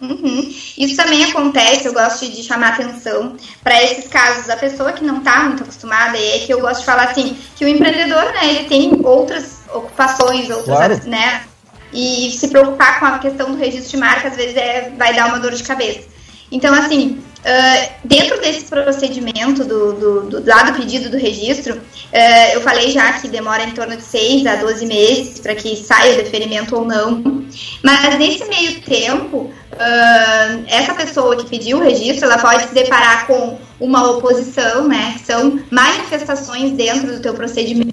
Uhum. 0.00 0.52
Isso 0.78 0.96
também 0.96 1.24
acontece, 1.24 1.86
eu 1.86 1.92
gosto 1.92 2.28
de 2.28 2.42
chamar 2.42 2.74
atenção 2.74 3.36
para 3.62 3.80
esses 3.82 4.08
casos, 4.08 4.50
a 4.50 4.56
pessoa 4.56 4.92
que 4.92 5.04
não 5.04 5.18
está 5.18 5.44
muito 5.44 5.62
acostumada, 5.62 6.18
e 6.18 6.32
é 6.32 6.38
que 6.40 6.52
eu 6.52 6.60
gosto 6.60 6.80
de 6.80 6.86
falar 6.86 7.04
assim, 7.04 7.36
que 7.56 7.64
o 7.64 7.68
empreendedor, 7.68 8.24
né, 8.32 8.48
ele 8.48 8.68
tem 8.68 9.00
outras 9.04 9.60
ocupações, 9.72 10.50
outras, 10.50 10.66
claro. 10.66 11.08
né, 11.08 11.44
e 11.92 12.30
se 12.32 12.48
preocupar 12.48 12.98
com 12.98 13.06
a 13.06 13.18
questão 13.18 13.50
do 13.50 13.56
registro 13.56 13.90
de 13.90 13.96
marca, 13.96 14.28
às 14.28 14.36
vezes 14.36 14.56
é, 14.56 14.92
vai 14.96 15.14
dar 15.14 15.26
uma 15.26 15.38
dor 15.38 15.52
de 15.52 15.62
cabeça. 15.62 16.08
Então, 16.50 16.74
assim, 16.74 17.22
uh, 17.42 17.92
dentro 18.04 18.40
desse 18.40 18.64
procedimento 18.64 19.64
do, 19.64 19.92
do, 19.92 20.40
do, 20.40 20.72
pedido 20.76 21.10
do 21.10 21.16
registro, 21.16 21.76
uh, 21.76 22.52
eu 22.52 22.60
falei 22.60 22.90
já 22.90 23.12
que 23.14 23.28
demora 23.28 23.64
em 23.64 23.72
torno 23.72 23.96
de 23.96 24.02
6 24.02 24.46
a 24.46 24.56
12 24.56 24.86
meses 24.86 25.40
para 25.40 25.54
que 25.54 25.76
saia 25.76 26.14
o 26.14 26.22
deferimento 26.22 26.76
ou 26.76 26.84
não. 26.84 27.44
Mas 27.82 28.18
nesse 28.18 28.44
meio 28.46 28.80
tempo, 28.82 29.52
uh, 29.72 30.64
essa 30.66 30.94
pessoa 30.94 31.36
que 31.36 31.48
pediu 31.48 31.78
o 31.78 31.82
registro, 31.82 32.24
ela 32.24 32.38
pode 32.38 32.68
se 32.68 32.74
deparar 32.74 33.26
com 33.26 33.58
uma 33.80 34.10
oposição, 34.10 34.86
né, 34.86 35.14
que 35.18 35.26
são 35.26 35.60
manifestações 35.70 36.72
dentro 36.72 37.12
do 37.12 37.20
teu 37.20 37.34
procedimento 37.34 37.92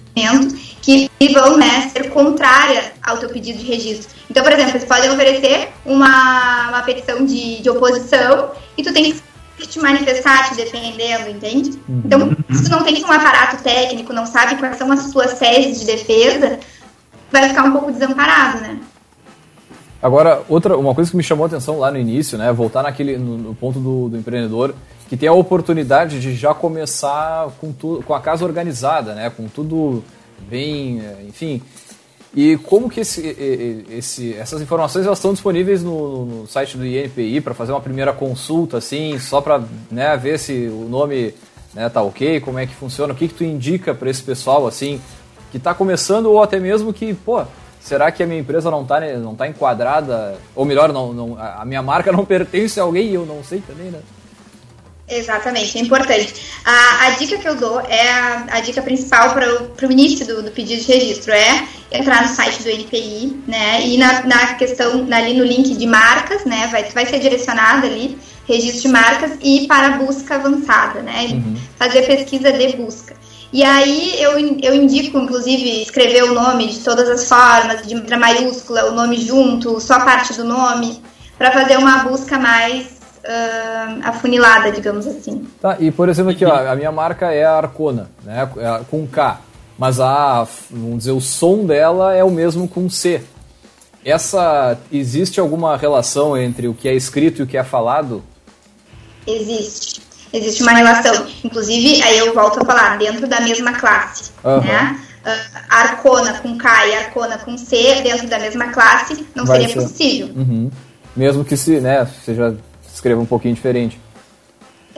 que 0.82 1.10
vão 1.34 1.58
né, 1.58 1.90
ser 1.94 2.10
contrária 2.10 2.94
ao 3.02 3.18
teu 3.18 3.30
pedido 3.30 3.60
de 3.60 3.66
registro. 3.66 4.10
Então, 4.30 4.44
por 4.44 4.52
exemplo, 4.52 4.72
eles 4.72 4.86
podem 4.86 5.10
oferecer 5.10 5.70
uma, 5.86 6.70
uma 6.70 6.82
petição 6.82 7.26
de, 7.26 7.62
de 7.62 7.70
oposição 7.70 8.52
e 8.78 8.84
tu 8.84 8.94
tem 8.94 9.06
que 9.06 9.29
te 9.68 9.80
manifestar 9.80 10.50
te 10.50 10.56
defendendo, 10.56 11.30
entende? 11.30 11.80
Uhum. 11.88 12.02
Então, 12.06 12.38
se 12.52 12.64
tu 12.64 12.72
não 12.72 12.84
tem 12.84 13.04
um 13.04 13.12
aparato 13.12 13.62
técnico, 13.64 14.14
não 14.14 14.26
sabe 14.26 14.56
quais 14.56 14.78
são 14.78 14.92
as 14.92 15.12
suas 15.12 15.38
teses 15.38 15.80
de 15.80 15.86
defesa, 15.86 16.60
vai 17.32 17.50
ficar 17.50 17.64
um 17.64 17.72
pouco 17.72 17.92
desamparado, 17.92 18.62
né? 18.62 18.80
Agora, 20.02 20.44
outra, 20.48 20.78
uma 20.78 20.96
coisa 20.96 21.12
que 21.12 21.18
me 21.18 21.24
chamou 21.24 21.44
a 21.44 21.48
atenção 21.48 21.78
lá 21.78 21.92
no 21.92 21.98
início, 21.98 22.38
né, 22.38 22.54
voltar 22.54 22.84
naquele, 22.84 23.18
no, 23.18 23.38
no 23.38 23.56
ponto 23.56 23.80
do, 23.80 24.08
do, 24.08 24.18
empreendedor, 24.18 24.74
que 25.10 25.18
tem 25.18 25.28
a 25.28 25.34
oportunidade 25.34 26.22
de 26.22 26.36
já 26.36 26.54
começar 26.54 27.50
com, 27.60 27.74
tu, 27.74 28.02
com 28.08 28.14
a 28.14 28.22
casa 28.22 28.46
organizada, 28.46 29.14
né, 29.14 29.30
com 29.30 29.50
tudo 29.50 30.02
bem, 30.50 31.02
enfim. 31.28 31.62
E 32.36 32.58
como 32.58 32.90
que 32.90 33.00
esse, 33.00 33.36
esse, 33.90 34.36
essas 34.36 34.62
informações 34.62 35.06
elas 35.06 35.18
estão 35.18 35.34
disponíveis 35.34 35.84
no, 35.84 36.26
no 36.26 36.48
site 36.48 36.78
do 36.78 36.86
INPI 36.86 37.42
para 37.42 37.56
fazer 37.56 37.72
uma 37.72 37.82
primeira 37.82 38.14
consulta, 38.14 38.78
assim, 38.78 39.18
só 39.18 39.42
para 39.42 39.64
né, 39.90 40.16
ver 40.16 40.38
se 40.38 40.68
o 40.68 40.88
nome 40.88 41.34
né, 41.74 41.90
tá 41.90 42.02
ok, 42.04 42.40
como 42.42 42.60
é 42.60 42.68
que 42.68 42.76
funciona, 42.76 43.14
o 43.14 43.16
que, 43.16 43.28
que 43.28 43.34
tu 43.34 43.44
indica 43.44 43.96
para 43.96 44.10
esse 44.10 44.22
pessoal, 44.22 44.68
assim, 44.68 45.02
que 45.52 45.58
está 45.58 45.74
começando 45.74 46.28
ou 46.28 46.42
até 46.42 46.60
mesmo 46.60 46.94
que, 46.94 47.16
pô, 47.16 47.44
será 47.80 48.12
que 48.12 48.22
a 48.22 48.28
minha 48.28 48.40
empresa 48.40 48.70
não 48.70 48.84
está 48.84 49.00
não 49.18 49.36
tá 49.36 49.48
enquadrada, 49.48 50.38
ou 50.56 50.66
melhor, 50.66 50.94
não, 50.94 51.12
não, 51.12 51.38
a 51.40 51.66
minha 51.66 51.82
marca 51.82 52.12
não 52.12 52.24
pertence 52.26 52.80
a 52.80 52.84
alguém 52.84 53.08
e 53.08 53.16
eu 53.16 53.26
não 53.26 53.44
sei 53.44 53.60
também, 53.62 53.90
né? 53.90 54.00
Exatamente, 55.10 55.78
é 55.78 55.82
importante. 55.82 56.36
A, 56.64 57.08
a 57.08 57.10
dica 57.12 57.38
que 57.38 57.48
eu 57.48 57.56
dou 57.56 57.82
é 57.82 58.12
a, 58.12 58.46
a 58.52 58.60
dica 58.60 58.82
principal 58.82 59.34
para 59.34 59.88
o 59.88 59.92
início 59.92 60.26
do, 60.26 60.44
do, 60.44 60.52
pedido 60.52 60.82
de 60.82 60.92
registro, 60.92 61.34
é 61.34 61.68
entrar 61.92 62.22
no 62.22 62.36
site 62.36 62.62
do 62.62 62.70
NPI, 62.70 63.44
né, 63.48 63.86
e 63.88 63.98
na, 63.98 64.24
na 64.26 64.54
questão, 64.54 65.08
ali 65.12 65.34
no 65.34 65.44
link 65.44 65.76
de 65.76 65.88
marcas, 65.88 66.46
né, 66.46 66.68
vai, 66.72 66.84
vai 66.92 67.08
ser 67.08 67.20
direcionado 67.20 67.88
ali, 67.88 68.20
registro 68.48 68.84
de 68.84 68.88
marcas, 68.90 69.32
e 69.42 69.66
para 69.68 69.98
busca 69.98 70.36
avançada, 70.36 71.02
né, 71.02 71.28
uhum. 71.32 71.58
fazer 71.78 72.04
pesquisa 72.04 72.52
de 72.52 72.78
busca. 72.78 73.16
E 73.52 73.64
aí 73.64 74.22
eu, 74.22 74.38
eu 74.62 74.76
indico, 74.76 75.18
inclusive, 75.18 75.82
escrever 75.82 76.24
o 76.26 76.36
nome 76.36 76.68
de 76.68 76.80
todas 76.82 77.10
as 77.10 77.28
formas, 77.28 77.88
de 77.88 77.96
letra 77.96 78.16
maiúscula, 78.16 78.92
o 78.92 78.94
nome 78.94 79.18
junto, 79.18 79.80
só 79.80 80.02
parte 80.02 80.34
do 80.34 80.44
nome, 80.44 81.02
para 81.36 81.52
fazer 81.52 81.78
uma 81.80 82.04
busca 82.04 82.38
mais 82.38 82.99
uh, 83.30 84.00
afunilada, 84.04 84.72
digamos 84.72 85.06
assim. 85.06 85.48
Tá, 85.62 85.78
e 85.80 85.92
por 85.92 86.10
exemplo 86.10 86.32
aqui, 86.32 86.44
ó, 86.44 86.72
a 86.72 86.76
minha 86.76 86.92
marca 86.92 87.32
é 87.32 87.46
a 87.46 87.54
Arcona, 87.54 88.10
né, 88.24 88.50
é 88.58 88.82
com 88.90 89.08
K, 89.08 89.40
mas 89.78 90.00
a, 90.00 90.48
vamos 90.70 91.00
dizer, 91.00 91.12
o 91.12 91.22
som 91.22 91.66
dela 91.66 92.16
é 92.16 92.24
o 92.24 92.32
mesmo 92.32 92.68
com 92.68 92.90
C. 92.90 93.22
Essa, 94.04 94.78
existe 94.92 95.40
alguma 95.40 95.78
relação 95.78 96.38
entre 96.38 96.68
o 96.68 96.74
que 96.74 96.88
é 96.88 96.96
escrito 96.96 97.40
e 97.40 97.44
o 97.44 97.48
que 97.48 97.58
é 97.58 97.64
falado? 97.64 98.24
Existe. 99.28 100.02
Existe 100.32 100.62
uma 100.64 100.72
relação. 100.72 101.26
Inclusive, 101.44 102.02
aí 102.04 102.18
eu 102.20 102.34
volto 102.34 102.62
a 102.62 102.66
falar, 102.66 102.98
dentro 102.98 103.28
da 103.28 103.42
mesma 103.42 103.74
classe, 103.74 104.32
uhum. 104.44 104.62
né? 104.62 105.00
Uh, 105.20 105.60
Arcona 105.70 106.40
com 106.40 106.58
K 106.58 106.88
e 106.88 106.96
Arcona 106.96 107.38
com 107.40 107.58
C 107.58 108.02
dentro 108.02 108.28
da 108.30 108.40
mesma 108.40 108.70
classe 108.70 109.26
não 109.36 109.46
Vai 109.46 109.60
seria 109.60 109.74
ser. 109.74 109.82
possível. 109.82 110.28
Uhum. 110.28 110.72
Mesmo 111.14 111.44
que 111.44 111.58
se, 111.58 111.82
né, 111.82 112.08
seja 112.24 112.56
escreva 113.00 113.22
um 113.22 113.26
pouquinho 113.26 113.56
diferente. 113.56 114.00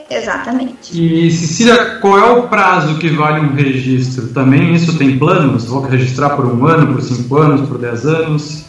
Exatamente. 0.09 0.91
E 0.91 1.31
Cecília, 1.31 1.99
qual 2.01 2.17
é 2.17 2.31
o 2.31 2.47
prazo 2.49 2.97
que 2.97 3.09
vale 3.09 3.39
um 3.39 3.53
registro? 3.53 4.27
Também 4.29 4.73
isso 4.73 4.97
tem 4.97 5.17
planos? 5.17 5.65
Vou 5.65 5.81
registrar 5.81 6.31
por 6.31 6.45
um 6.45 6.65
ano, 6.65 6.93
por 6.93 7.01
cinco 7.01 7.37
anos, 7.37 7.67
por 7.67 7.77
dez 7.77 8.05
anos? 8.05 8.65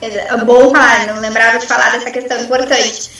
É 0.00 0.36
bom 0.44 0.70
falar, 0.72 1.06
não 1.06 1.20
lembrava 1.20 1.58
de 1.58 1.66
falar 1.66 1.92
dessa 1.92 2.10
questão 2.10 2.38
importante. 2.42 3.10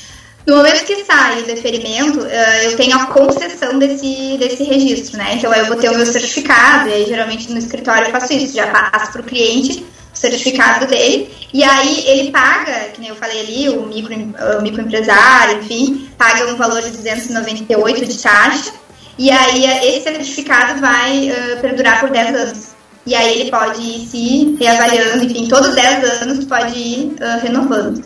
No 0.46 0.56
momento 0.56 0.84
que 0.84 1.04
sai 1.04 1.40
o 1.40 1.46
deferimento, 1.46 2.20
uh, 2.20 2.64
eu 2.64 2.76
tenho 2.76 2.96
a 2.96 3.06
concessão 3.06 3.78
desse, 3.78 4.36
desse 4.38 4.64
registro, 4.64 5.16
né? 5.16 5.36
Então 5.36 5.54
eu 5.54 5.66
vou 5.66 5.76
ter 5.76 5.88
o 5.88 5.96
meu 5.96 6.04
certificado, 6.04 6.88
e 6.88 6.92
aí 6.92 7.06
geralmente 7.06 7.50
no 7.50 7.58
escritório 7.58 8.08
eu 8.08 8.10
faço 8.10 8.32
isso, 8.34 8.54
já 8.54 8.66
passo 8.66 9.12
para 9.12 9.22
o 9.22 9.24
cliente 9.24 9.86
certificado 10.30 10.86
dele, 10.86 11.30
e 11.52 11.62
aí 11.62 12.04
ele 12.06 12.30
paga, 12.30 12.90
que 12.92 13.00
nem 13.00 13.10
eu 13.10 13.16
falei 13.16 13.40
ali, 13.40 13.68
o, 13.68 13.86
micro, 13.86 14.14
o 14.58 14.62
microempresário, 14.62 15.58
enfim, 15.58 16.08
paga 16.16 16.46
um 16.52 16.56
valor 16.56 16.82
de 16.82 16.90
298 16.90 18.06
de 18.06 18.18
taxa, 18.18 18.72
e 19.18 19.30
aí 19.30 19.64
esse 19.64 20.02
certificado 20.02 20.80
vai 20.80 21.30
uh, 21.30 21.60
perdurar 21.60 22.00
por 22.00 22.10
10 22.10 22.34
anos. 22.34 22.74
E 23.06 23.14
aí 23.14 23.40
ele 23.40 23.50
pode 23.50 23.80
ir 23.80 24.06
se 24.06 24.56
reavaliando, 24.58 25.24
enfim, 25.24 25.46
todos 25.46 25.68
os 25.68 25.74
10 25.74 26.22
anos 26.22 26.44
pode 26.46 26.76
ir 26.76 27.16
uh, 27.20 27.40
renovando. 27.42 28.02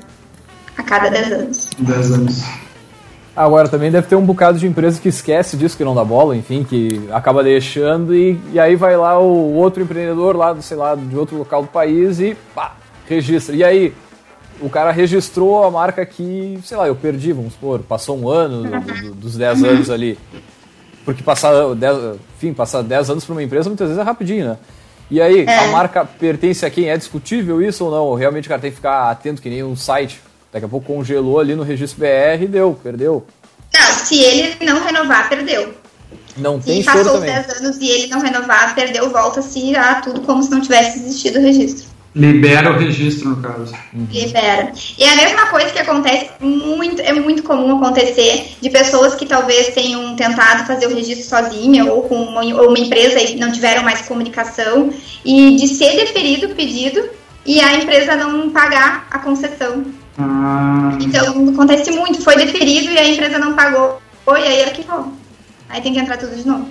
A 0.76 0.82
cada 0.82 1.08
10 1.08 1.32
anos. 1.32 1.68
10 1.78 2.12
anos. 2.12 2.42
Agora, 3.38 3.68
também 3.68 3.88
deve 3.88 4.08
ter 4.08 4.16
um 4.16 4.26
bocado 4.26 4.58
de 4.58 4.66
empresa 4.66 5.00
que 5.00 5.08
esquece 5.08 5.56
disso, 5.56 5.76
que 5.76 5.84
não 5.84 5.94
dá 5.94 6.04
bola, 6.04 6.36
enfim, 6.36 6.64
que 6.64 7.08
acaba 7.12 7.40
deixando 7.40 8.12
e, 8.12 8.36
e 8.52 8.58
aí 8.58 8.74
vai 8.74 8.96
lá 8.96 9.16
o 9.16 9.54
outro 9.54 9.80
empreendedor 9.80 10.34
lá, 10.34 10.60
sei 10.60 10.76
lá, 10.76 10.96
de 10.96 11.16
outro 11.16 11.38
local 11.38 11.62
do 11.62 11.68
país 11.68 12.18
e 12.18 12.36
pá, 12.52 12.74
registra. 13.06 13.54
E 13.54 13.62
aí, 13.62 13.94
o 14.60 14.68
cara 14.68 14.90
registrou 14.90 15.62
a 15.62 15.70
marca 15.70 16.04
que, 16.04 16.58
sei 16.64 16.76
lá, 16.76 16.88
eu 16.88 16.96
perdi, 16.96 17.32
vamos 17.32 17.52
supor, 17.52 17.78
passou 17.78 18.18
um 18.18 18.28
ano 18.28 18.64
do, 18.64 18.80
do, 18.80 19.14
dos 19.14 19.36
10 19.36 19.62
anos 19.62 19.88
ali. 19.88 20.18
Porque 21.04 21.22
passar 21.22 21.76
10, 21.76 22.18
enfim, 22.36 22.52
passar 22.52 22.82
10 22.82 23.10
anos 23.10 23.24
para 23.24 23.34
uma 23.34 23.42
empresa 23.44 23.70
muitas 23.70 23.86
vezes 23.86 24.02
é 24.02 24.04
rapidinho, 24.04 24.48
né? 24.48 24.56
E 25.08 25.22
aí, 25.22 25.44
é. 25.44 25.58
a 25.58 25.68
marca 25.68 26.04
pertence 26.04 26.66
a 26.66 26.70
quem? 26.70 26.90
É 26.90 26.96
discutível 26.96 27.62
isso 27.62 27.84
ou 27.84 27.90
não? 27.92 28.14
Realmente 28.14 28.46
o 28.46 28.48
cara 28.48 28.60
tem 28.60 28.70
que 28.72 28.76
ficar 28.78 29.08
atento 29.08 29.40
que 29.40 29.48
nem 29.48 29.62
um 29.62 29.76
site. 29.76 30.26
Daqui 30.52 30.64
a 30.64 30.68
pouco 30.68 30.86
congelou 30.86 31.38
ali 31.38 31.54
no 31.54 31.62
registro 31.62 32.00
BR 32.00 32.42
e 32.42 32.46
deu, 32.46 32.78
perdeu. 32.82 33.26
Não, 33.74 33.92
se 33.92 34.22
ele 34.22 34.64
não 34.64 34.82
renovar, 34.82 35.28
perdeu. 35.28 35.74
Não 36.36 36.58
tem 36.58 36.80
Se 36.80 36.86
passou 36.86 37.16
os 37.16 37.20
10 37.20 37.60
anos 37.60 37.76
e 37.78 37.88
ele 37.88 38.06
não 38.06 38.20
renovar, 38.20 38.74
perdeu, 38.74 39.10
volta-se 39.10 39.76
a 39.76 39.96
tudo 39.96 40.20
como 40.22 40.42
se 40.42 40.50
não 40.50 40.60
tivesse 40.60 41.00
existido 41.00 41.38
o 41.38 41.42
registro. 41.42 41.98
Libera 42.14 42.72
o 42.72 42.78
registro, 42.78 43.30
no 43.30 43.36
caso. 43.42 43.74
Uhum. 43.92 44.06
Libera. 44.10 44.72
E 44.96 45.04
é 45.04 45.12
a 45.12 45.16
mesma 45.16 45.46
coisa 45.46 45.70
que 45.70 45.78
acontece, 45.78 46.30
muito, 46.40 47.00
é 47.02 47.12
muito 47.12 47.42
comum 47.42 47.76
acontecer 47.76 48.56
de 48.60 48.70
pessoas 48.70 49.14
que 49.14 49.26
talvez 49.26 49.68
tenham 49.68 50.16
tentado 50.16 50.66
fazer 50.66 50.86
o 50.86 50.94
registro 50.94 51.28
sozinha 51.28 51.84
ou 51.84 52.02
com 52.02 52.16
uma, 52.16 52.40
ou 52.40 52.68
uma 52.68 52.78
empresa 52.78 53.20
e 53.20 53.36
não 53.36 53.52
tiveram 53.52 53.82
mais 53.82 54.02
comunicação 54.02 54.90
e 55.24 55.56
de 55.56 55.68
ser 55.68 55.96
deferido 55.96 56.46
o 56.46 56.54
pedido 56.54 57.08
e 57.44 57.60
a 57.60 57.76
empresa 57.76 58.16
não 58.16 58.50
pagar 58.50 59.06
a 59.10 59.18
concessão. 59.18 59.84
Ah. 60.18 60.98
Então 61.00 61.48
acontece 61.48 61.90
muito, 61.92 62.20
foi 62.22 62.36
deferido 62.36 62.90
e 62.90 62.98
a 62.98 63.08
empresa 63.08 63.38
não 63.38 63.54
pagou, 63.54 64.02
e 64.26 64.32
aí 64.32 64.64
arquivou. 64.64 65.12
Aí 65.68 65.80
tem 65.80 65.92
que 65.92 66.00
entrar 66.00 66.16
tudo 66.16 66.34
de 66.34 66.46
novo. 66.46 66.68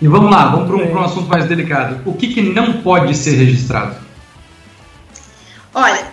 E 0.00 0.08
vamos 0.08 0.30
lá, 0.30 0.48
vamos 0.48 0.66
para 0.66 0.76
um, 0.76 0.94
um, 0.94 1.04
assunto 1.04 1.28
mais 1.28 1.46
delicado. 1.46 2.00
O 2.04 2.14
que, 2.14 2.32
que 2.32 2.42
não 2.42 2.82
pode 2.82 3.14
ser 3.14 3.36
registrado? 3.36 3.96
Olha, 5.74 6.06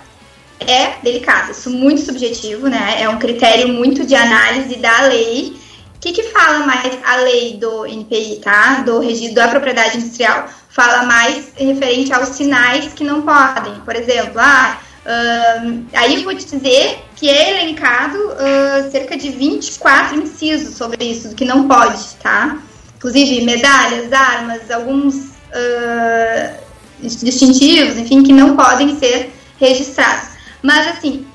é 0.59 0.97
delicado, 1.01 1.51
isso 1.51 1.69
muito 1.69 2.01
subjetivo, 2.01 2.67
né? 2.67 3.01
É 3.01 3.09
um 3.09 3.17
critério 3.17 3.69
muito 3.69 4.05
de 4.05 4.13
análise 4.13 4.75
da 4.75 5.01
lei. 5.01 5.57
O 5.95 5.99
que, 5.99 6.11
que 6.11 6.23
fala 6.23 6.65
mais 6.65 6.97
a 7.03 7.15
lei 7.17 7.57
do 7.57 7.85
NPI, 7.85 8.41
tá? 8.43 8.81
Do 8.81 8.99
registro 8.99 9.35
da 9.35 9.47
propriedade 9.47 9.97
industrial? 9.97 10.47
Fala 10.69 11.03
mais 11.03 11.51
referente 11.57 12.13
aos 12.13 12.29
sinais 12.29 12.93
que 12.93 13.03
não 13.03 13.23
podem. 13.23 13.73
Por 13.83 13.95
exemplo, 13.95 14.33
ah, 14.37 14.77
uh, 15.05 15.85
aí 15.93 16.23
vou 16.23 16.35
te 16.35 16.45
dizer 16.45 16.99
que 17.15 17.29
é 17.29 17.61
elencado 17.61 18.17
uh, 18.17 18.91
cerca 18.91 19.17
de 19.17 19.29
24 19.29 20.17
incisos 20.17 20.75
sobre 20.75 21.03
isso, 21.05 21.35
que 21.35 21.45
não 21.45 21.67
pode, 21.67 22.15
tá? 22.21 22.61
Inclusive 22.97 23.41
medalhas, 23.41 24.11
armas, 24.11 24.69
alguns 24.71 25.15
uh, 25.15 26.57
distintivos, 27.01 27.97
enfim, 27.97 28.23
que 28.23 28.33
não 28.33 28.55
podem 28.55 28.97
ser 28.99 29.31
registrados. 29.59 30.39
Mas, 30.61 30.87
assim, 30.87 31.25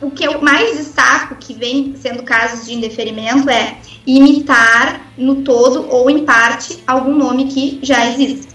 o 0.00 0.10
que 0.10 0.24
eu 0.24 0.42
mais 0.42 0.76
destaco, 0.76 1.36
que 1.36 1.54
vem 1.54 1.94
sendo 1.96 2.22
casos 2.22 2.66
de 2.66 2.74
indeferimento, 2.74 3.48
é 3.48 3.78
imitar 4.06 5.00
no 5.16 5.36
todo 5.36 5.88
ou 5.88 6.10
em 6.10 6.24
parte 6.24 6.82
algum 6.86 7.14
nome 7.14 7.46
que 7.46 7.78
já 7.82 8.06
existe. 8.10 8.53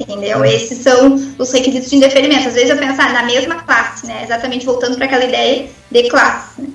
Entendeu? 0.00 0.44
Esses 0.44 0.78
são 0.78 1.14
os 1.38 1.52
requisitos 1.52 1.90
de 1.90 1.96
indeferimento. 1.96 2.48
Às 2.48 2.54
vezes 2.54 2.70
eu 2.70 2.78
penso 2.78 3.00
ah, 3.00 3.12
na 3.12 3.22
mesma 3.22 3.56
classe, 3.56 4.06
né? 4.06 4.22
Exatamente 4.24 4.64
voltando 4.64 4.96
para 4.96 5.04
aquela 5.04 5.24
ideia 5.24 5.68
de 5.90 6.08
classe. 6.08 6.62
Né? 6.62 6.68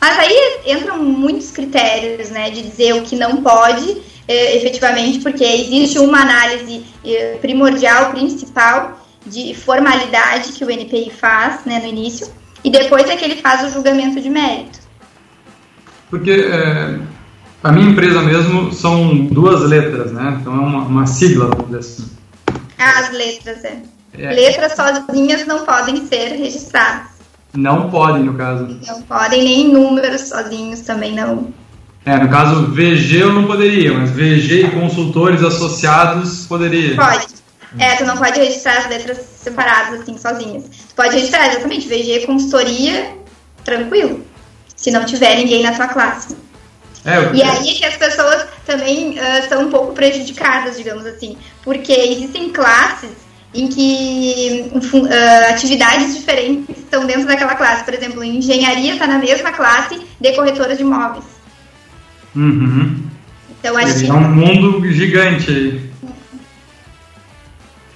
Mas 0.00 0.18
aí 0.18 0.62
entram 0.66 1.02
muitos 1.02 1.50
critérios, 1.50 2.30
né, 2.30 2.48
de 2.48 2.62
dizer 2.62 2.94
o 2.94 3.02
que 3.02 3.14
não 3.16 3.42
pode, 3.42 4.00
eh, 4.26 4.56
efetivamente, 4.56 5.18
porque 5.18 5.44
existe 5.44 5.98
uma 5.98 6.22
análise 6.22 6.86
eh, 7.04 7.36
primordial, 7.38 8.10
principal, 8.10 8.98
de 9.26 9.54
formalidade 9.54 10.52
que 10.52 10.64
o 10.64 10.70
NPI 10.70 11.10
faz 11.10 11.66
né, 11.66 11.78
no 11.80 11.86
início, 11.86 12.32
e 12.64 12.70
depois 12.70 13.10
é 13.10 13.16
que 13.16 13.24
ele 13.24 13.36
faz 13.36 13.62
o 13.68 13.70
julgamento 13.70 14.18
de 14.20 14.30
mérito. 14.30 14.80
Porque 16.08 16.30
é, 16.30 16.98
a 17.62 17.72
minha 17.72 17.90
empresa 17.90 18.22
mesmo 18.22 18.72
são 18.72 19.26
duas 19.26 19.60
letras, 19.62 20.12
né? 20.12 20.38
Então 20.40 20.54
é 20.54 20.58
uma, 20.58 20.82
uma 20.82 21.06
sigla, 21.06 21.46
vamos 21.46 21.66
dizer 21.66 21.78
assim. 21.78 22.10
As 22.78 23.10
letras, 23.12 23.64
é. 23.64 23.82
é. 24.18 24.32
Letras 24.32 24.72
sozinhas 24.72 25.46
não 25.46 25.66
podem 25.66 26.06
ser 26.06 26.36
registradas. 26.36 27.10
Não 27.52 27.90
podem, 27.90 28.22
no 28.22 28.34
caso. 28.34 28.78
Não 28.86 29.02
podem, 29.02 29.44
nem 29.44 29.68
números 29.72 30.22
sozinhos 30.22 30.80
também 30.80 31.14
não. 31.14 31.52
É, 32.06 32.16
no 32.16 32.30
caso, 32.30 32.68
VG 32.68 33.22
eu 33.22 33.32
não 33.32 33.44
poderia, 33.44 33.92
mas 33.92 34.10
VG 34.10 34.66
e 34.66 34.70
consultores 34.70 35.42
associados 35.42 36.46
poderia. 36.46 36.96
Pode. 36.96 37.26
É, 37.78 37.94
tu 37.96 38.04
não 38.04 38.16
pode 38.16 38.40
registrar 38.40 38.78
as 38.78 38.88
letras 38.88 39.18
separadas, 39.18 40.00
assim, 40.00 40.16
sozinhas. 40.16 40.64
Tu 40.64 40.94
pode 40.96 41.14
registrar 41.14 41.48
exatamente 41.48 41.86
VG 41.86 42.26
consultoria, 42.26 43.14
tranquilo. 43.64 44.24
Se 44.74 44.90
não 44.90 45.04
tiver 45.04 45.36
ninguém 45.36 45.62
na 45.62 45.72
tua 45.72 45.88
classe. 45.88 46.34
É. 47.04 47.34
E 47.34 47.42
aí 47.42 47.74
que 47.74 47.84
as 47.84 47.96
pessoas 47.96 48.46
também 48.66 49.18
uh, 49.18 49.48
são 49.48 49.66
um 49.66 49.70
pouco 49.70 49.92
prejudicadas, 49.92 50.76
digamos 50.76 51.06
assim. 51.06 51.36
Porque 51.62 51.92
existem 51.92 52.50
classes 52.50 53.10
em 53.54 53.68
que 53.68 54.70
uh, 54.74 55.50
atividades 55.50 56.16
diferentes 56.16 56.78
estão 56.78 57.06
dentro 57.06 57.26
daquela 57.26 57.54
classe. 57.54 57.84
Por 57.84 57.94
exemplo, 57.94 58.22
engenharia 58.22 58.92
está 58.92 59.06
na 59.06 59.18
mesma 59.18 59.52
classe 59.52 60.00
de 60.20 60.32
corretora 60.32 60.76
de 60.76 60.82
imóveis. 60.82 61.24
Uhum. 62.36 63.02
Então, 63.58 63.76
acho 63.76 63.98
que... 63.98 64.06
É 64.06 64.12
um 64.12 64.34
mundo 64.34 64.92
gigante 64.92 65.50
aí. 65.50 65.90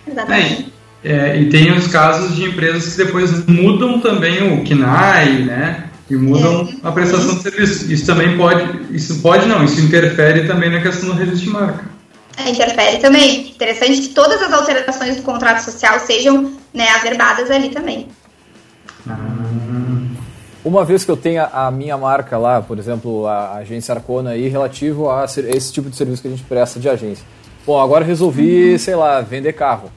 Exatamente. 0.07 0.73
É, 1.03 1.13
é, 1.13 1.41
e 1.41 1.49
tem 1.51 1.73
os 1.73 1.87
casos 1.89 2.35
de 2.35 2.45
empresas 2.45 2.95
que 2.95 3.05
depois 3.05 3.47
mudam 3.47 4.01
também 4.01 4.53
o 4.53 4.65
KNAI, 4.65 5.43
né? 5.43 5.85
E 6.11 6.17
mudam 6.17 6.69
é. 6.69 6.89
a 6.89 6.93
prestação 6.93 7.37
de 7.37 7.43
serviço. 7.43 7.91
Isso 7.93 8.07
também 8.07 8.37
pode, 8.37 8.95
isso 8.95 9.21
pode 9.21 9.47
não, 9.47 9.65
isso 9.65 9.81
interfere 9.81 10.47
também 10.47 10.71
na 10.71 10.81
questão 10.81 11.11
do 11.11 11.15
registro 11.15 11.45
de 11.45 11.51
marca. 11.51 11.85
É, 12.37 12.51
interfere 12.51 12.99
também. 12.99 13.51
Interessante 13.51 14.01
que 14.01 14.09
todas 14.09 14.43
as 14.43 14.53
alterações 14.53 15.17
do 15.17 15.23
contrato 15.23 15.61
social 15.61 15.99
sejam 16.01 16.53
né, 16.73 16.89
averbadas 16.91 17.51
ali 17.51 17.71
também. 17.71 18.09
Ah. 19.09 19.35
Uma 20.65 20.83
vez 20.83 21.05
que 21.05 21.11
eu 21.11 21.17
tenha 21.17 21.45
a 21.45 21.71
minha 21.71 21.97
marca 21.99 22.39
lá, 22.39 22.63
por 22.63 22.79
exemplo, 22.79 23.27
a 23.27 23.57
agência 23.57 23.95
Arcona 23.95 24.31
aí, 24.31 24.49
relativo 24.49 25.11
a 25.11 25.27
esse 25.27 25.71
tipo 25.71 25.91
de 25.91 25.97
serviço 25.97 26.23
que 26.23 26.29
a 26.29 26.31
gente 26.31 26.43
presta 26.43 26.81
de 26.81 26.89
agência. 26.89 27.23
Bom, 27.67 27.79
agora 27.79 28.03
resolvi, 28.03 28.73
uhum. 28.73 28.79
sei 28.79 28.95
lá, 28.95 29.21
vender 29.21 29.53
carro. 29.53 29.93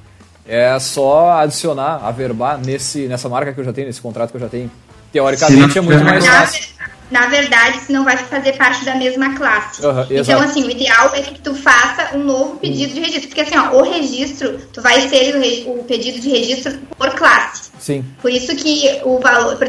É 0.46 0.78
só 0.78 1.40
adicionar, 1.40 2.02
averbar 2.04 2.60
nesse, 2.60 3.08
nessa 3.08 3.30
marca 3.30 3.54
que 3.54 3.60
eu 3.62 3.64
já 3.64 3.72
tenho, 3.72 3.88
nesse 3.88 4.02
contrato 4.02 4.32
que 4.32 4.36
eu 4.36 4.42
já 4.42 4.50
tenho. 4.50 4.70
Teoricamente 5.18 5.74
Sim. 5.74 5.80
é 5.80 5.82
muito 5.82 6.04
mais 6.04 6.26
fácil. 6.26 6.68
Na 7.10 7.26
verdade, 7.28 7.80
se 7.80 7.92
não 7.92 8.04
vai 8.04 8.18
fazer 8.18 8.54
parte 8.58 8.86
da 8.86 8.94
mesma 8.94 9.34
classe. 9.36 9.84
Uhum, 9.84 10.06
então, 10.10 10.42
assim, 10.42 10.64
o 10.64 10.70
ideal 10.70 11.16
é 11.16 11.22
que 11.22 11.40
tu 11.40 11.56
faça 11.56 12.16
um 12.16 12.24
novo 12.24 12.58
pedido 12.58 12.94
de 12.94 13.00
registro. 13.00 13.30
Porque, 13.30 13.42
assim, 13.42 13.58
ó, 13.58 13.78
o 13.78 13.82
registro, 13.82 14.60
tu 14.74 14.82
vai 14.82 15.08
ter 15.08 15.36
o, 15.36 15.80
o 15.80 15.84
pedido 15.86 16.20
de 16.20 16.30
registro 16.30 16.78
por 16.98 17.10
classe. 17.12 17.72
Sim. 17.80 18.06
Por 18.22 18.30
isso 18.30 18.56
que 18.56 19.00
o 19.04 19.20
valor... 19.20 19.56
Por, 19.56 19.68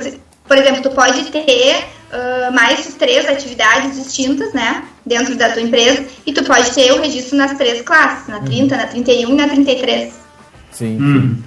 por 0.48 0.58
exemplo, 0.58 0.82
tu 0.82 0.90
pode 0.90 1.24
ter 1.26 1.84
uh, 2.12 2.52
mais 2.52 2.84
de 2.84 2.92
três 2.94 3.26
atividades 3.28 4.02
distintas, 4.02 4.52
né? 4.52 4.82
Dentro 5.06 5.36
da 5.36 5.50
tua 5.50 5.62
empresa. 5.62 6.04
E 6.26 6.32
tu 6.32 6.42
pode 6.44 6.70
ter 6.72 6.92
o 6.92 7.00
registro 7.00 7.38
nas 7.38 7.56
três 7.56 7.82
classes. 7.82 8.26
Na 8.26 8.40
30, 8.40 8.74
uhum. 8.74 8.80
na 8.80 8.86
31 8.88 9.30
e 9.30 9.34
na 9.34 9.48
33. 9.48 10.12
Sim. 10.72 10.98
Hum. 11.00 11.42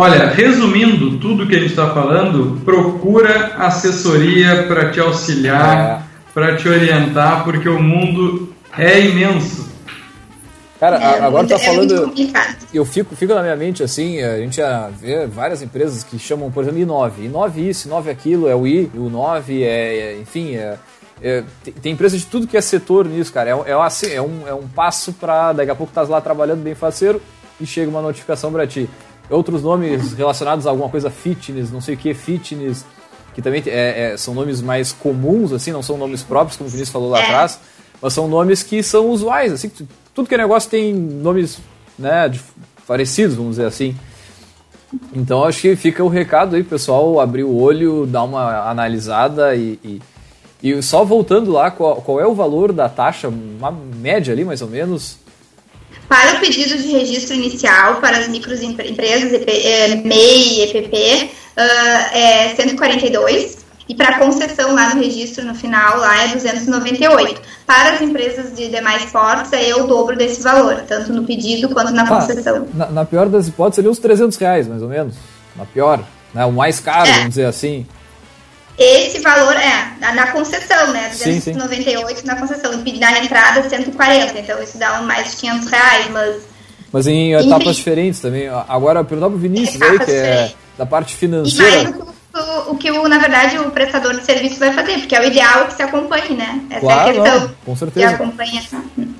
Olha, 0.00 0.28
resumindo 0.28 1.18
tudo 1.18 1.44
que 1.44 1.56
a 1.56 1.58
gente 1.58 1.70
está 1.70 1.90
falando, 1.90 2.60
procura 2.64 3.56
assessoria 3.58 4.62
para 4.68 4.92
te 4.92 5.00
auxiliar, 5.00 6.06
é. 6.06 6.32
para 6.32 6.54
te 6.54 6.68
orientar, 6.68 7.42
porque 7.42 7.68
o 7.68 7.82
mundo 7.82 8.54
é 8.78 9.00
imenso. 9.00 9.68
Cara, 10.78 10.98
é, 10.98 11.18
agora 11.18 11.42
muito, 11.42 11.48
tá 11.48 11.58
falando. 11.58 12.12
É 12.16 12.54
eu 12.72 12.84
fico, 12.84 13.16
fico 13.16 13.34
na 13.34 13.42
minha 13.42 13.56
mente 13.56 13.82
assim, 13.82 14.22
a 14.22 14.38
gente 14.38 14.60
vê 15.00 15.26
várias 15.26 15.62
empresas 15.62 16.04
que 16.04 16.16
chamam, 16.16 16.48
por 16.48 16.62
exemplo, 16.62 16.78
I9. 16.78 17.28
I9 17.28 17.56
isso, 17.56 17.88
I9 17.88 18.08
aquilo, 18.08 18.46
é 18.46 18.54
o 18.54 18.68
I, 18.68 18.88
o 18.94 19.10
9, 19.10 19.64
é, 19.64 19.66
é 19.66 20.20
enfim, 20.20 20.54
é, 20.54 20.78
é, 21.20 21.42
tem, 21.64 21.74
tem 21.74 21.92
empresa 21.94 22.16
de 22.16 22.24
tudo 22.24 22.46
que 22.46 22.56
é 22.56 22.60
setor 22.60 23.04
nisso, 23.04 23.32
cara. 23.32 23.50
É, 23.50 23.70
é, 23.72 23.72
assim, 23.72 24.12
é, 24.12 24.22
um, 24.22 24.46
é 24.46 24.54
um 24.54 24.68
passo 24.68 25.12
para 25.12 25.54
daqui 25.54 25.72
a 25.72 25.74
pouco 25.74 25.92
tá 25.92 26.02
lá 26.02 26.20
trabalhando 26.20 26.62
bem 26.62 26.76
faceiro 26.76 27.20
e 27.60 27.66
chega 27.66 27.90
uma 27.90 28.00
notificação 28.00 28.52
para 28.52 28.64
ti. 28.64 28.88
Outros 29.30 29.62
nomes 29.62 30.12
relacionados 30.14 30.66
a 30.66 30.70
alguma 30.70 30.88
coisa 30.88 31.10
fitness, 31.10 31.70
não 31.70 31.80
sei 31.80 31.94
o 31.94 31.98
que, 31.98 32.14
fitness, 32.14 32.84
que 33.34 33.42
também 33.42 33.62
é, 33.66 34.12
é, 34.12 34.16
são 34.16 34.34
nomes 34.34 34.60
mais 34.60 34.92
comuns, 34.92 35.52
assim, 35.52 35.70
não 35.70 35.82
são 35.82 35.96
nomes 35.96 36.22
próprios, 36.22 36.56
como 36.56 36.68
o 36.68 36.70
Vinícius 36.70 36.92
falou 36.92 37.10
lá 37.10 37.20
é. 37.20 37.22
atrás, 37.22 37.60
mas 38.00 38.12
são 38.12 38.26
nomes 38.26 38.62
que 38.62 38.82
são 38.82 39.10
usuais, 39.10 39.52
assim, 39.52 39.70
tudo 40.14 40.28
que 40.28 40.34
é 40.34 40.38
negócio 40.38 40.70
tem 40.70 40.94
nomes 40.94 41.58
né, 41.98 42.32
parecidos, 42.86 43.36
vamos 43.36 43.52
dizer 43.52 43.66
assim. 43.66 43.94
Então 45.14 45.44
acho 45.44 45.60
que 45.60 45.76
fica 45.76 46.02
o 46.02 46.08
recado 46.08 46.56
aí, 46.56 46.64
pessoal, 46.64 47.20
abrir 47.20 47.44
o 47.44 47.54
olho, 47.54 48.06
dar 48.06 48.24
uma 48.24 48.68
analisada 48.68 49.54
e, 49.54 49.78
e, 49.84 50.02
e 50.62 50.82
só 50.82 51.04
voltando 51.04 51.52
lá, 51.52 51.70
qual, 51.70 51.96
qual, 51.96 52.20
é 52.20 52.26
o 52.26 52.34
valor 52.34 52.72
da 52.72 52.88
taxa, 52.88 53.28
uma 53.28 53.70
média 53.70 54.32
ali 54.32 54.44
mais 54.44 54.62
ou 54.62 54.68
menos? 54.68 55.18
Para 56.08 56.36
o 56.36 56.40
pedido 56.40 56.76
de 56.78 56.88
registro 56.88 57.34
inicial 57.34 57.96
para 57.96 58.18
as 58.18 58.28
microempresas, 58.28 59.30
MEI 60.04 60.54
e 60.54 60.62
EPP, 60.62 61.30
uh, 61.56 62.16
é 62.16 62.54
142 62.56 63.58
e 63.88 63.94
para 63.94 64.18
concessão 64.18 64.74
lá 64.74 64.94
no 64.94 65.00
registro 65.00 65.44
no 65.44 65.54
final 65.54 65.98
lá 65.98 66.24
é 66.24 66.28
298. 66.28 67.40
Para 67.66 67.92
as 67.92 68.00
empresas 68.00 68.54
de 68.54 68.68
demais 68.68 69.04
portes 69.06 69.52
é 69.52 69.74
o 69.74 69.86
dobro 69.86 70.16
desse 70.16 70.42
valor, 70.42 70.82
tanto 70.86 71.12
no 71.12 71.24
pedido 71.24 71.68
quanto 71.70 71.92
na 71.92 72.02
ah, 72.02 72.06
concessão. 72.06 72.66
Na, 72.74 72.90
na, 72.90 73.04
pior 73.04 73.28
das 73.28 73.48
hipóteses 73.48 73.76
seria 73.76 73.90
uns 73.90 73.98
300 73.98 74.36
reais, 74.36 74.68
mais 74.68 74.82
ou 74.82 74.88
menos. 74.88 75.14
Na 75.56 75.64
pior, 75.64 76.02
né? 76.34 76.44
o 76.44 76.52
mais 76.52 76.80
caro, 76.80 77.08
é. 77.08 77.12
vamos 77.12 77.30
dizer 77.30 77.46
assim. 77.46 77.86
Esse 78.78 79.18
valor 79.20 79.56
é 79.56 79.92
na 80.14 80.28
concessão, 80.28 80.92
né? 80.92 81.08
298 81.08 82.08
sim, 82.08 82.16
sim. 82.16 82.26
na 82.26 82.36
concessão. 82.36 82.72
E 82.84 82.98
na 82.98 83.18
entrada 83.18 83.68
140, 83.68 84.38
então 84.38 84.62
isso 84.62 84.78
dá 84.78 85.02
mais 85.02 85.32
de 85.32 85.36
500 85.38 85.68
reais, 85.68 86.10
mas... 86.10 86.42
Mas 86.92 87.06
em 87.06 87.34
etapas 87.34 87.62
Enfim. 87.62 87.72
diferentes 87.72 88.20
também. 88.20 88.48
Agora, 88.48 89.04
perguntar 89.04 89.28
pro 89.28 89.38
Vinícius 89.38 89.82
aí, 89.82 89.98
que 89.98 90.10
é 90.10 90.52
da 90.78 90.86
parte 90.86 91.14
financeira 91.14 91.92
o 92.68 92.76
que, 92.76 92.90
o, 92.90 93.08
na 93.08 93.18
verdade, 93.18 93.58
o 93.58 93.70
prestador 93.70 94.14
de 94.14 94.24
serviço 94.24 94.58
vai 94.58 94.72
fazer, 94.72 94.98
porque 94.98 95.16
é 95.16 95.20
o 95.20 95.24
ideal 95.24 95.66
que 95.66 95.74
se 95.74 95.82
acompanhe, 95.82 96.34
né? 96.34 96.60
Essa 96.70 96.80
claro, 96.80 97.08
é 97.08 97.10
a 97.10 97.22
questão. 97.22 97.40
Não, 97.40 97.54
com 97.64 97.76
certeza. 97.76 98.10
acompanha. 98.10 98.62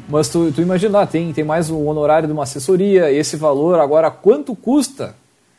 Mas 0.09 0.29
tu, 0.29 0.53
tu 0.53 0.61
imagina, 0.61 1.07
tem, 1.07 1.33
tem 1.33 1.45
mais 1.45 1.71
o 1.71 1.79
honorário 1.85 2.27
de 2.27 2.33
uma 2.33 2.43
assessoria, 2.43 3.11
esse 3.11 3.37
valor, 3.37 3.81
agora 3.81 4.11
quanto 4.11 4.55
custa 4.55 5.15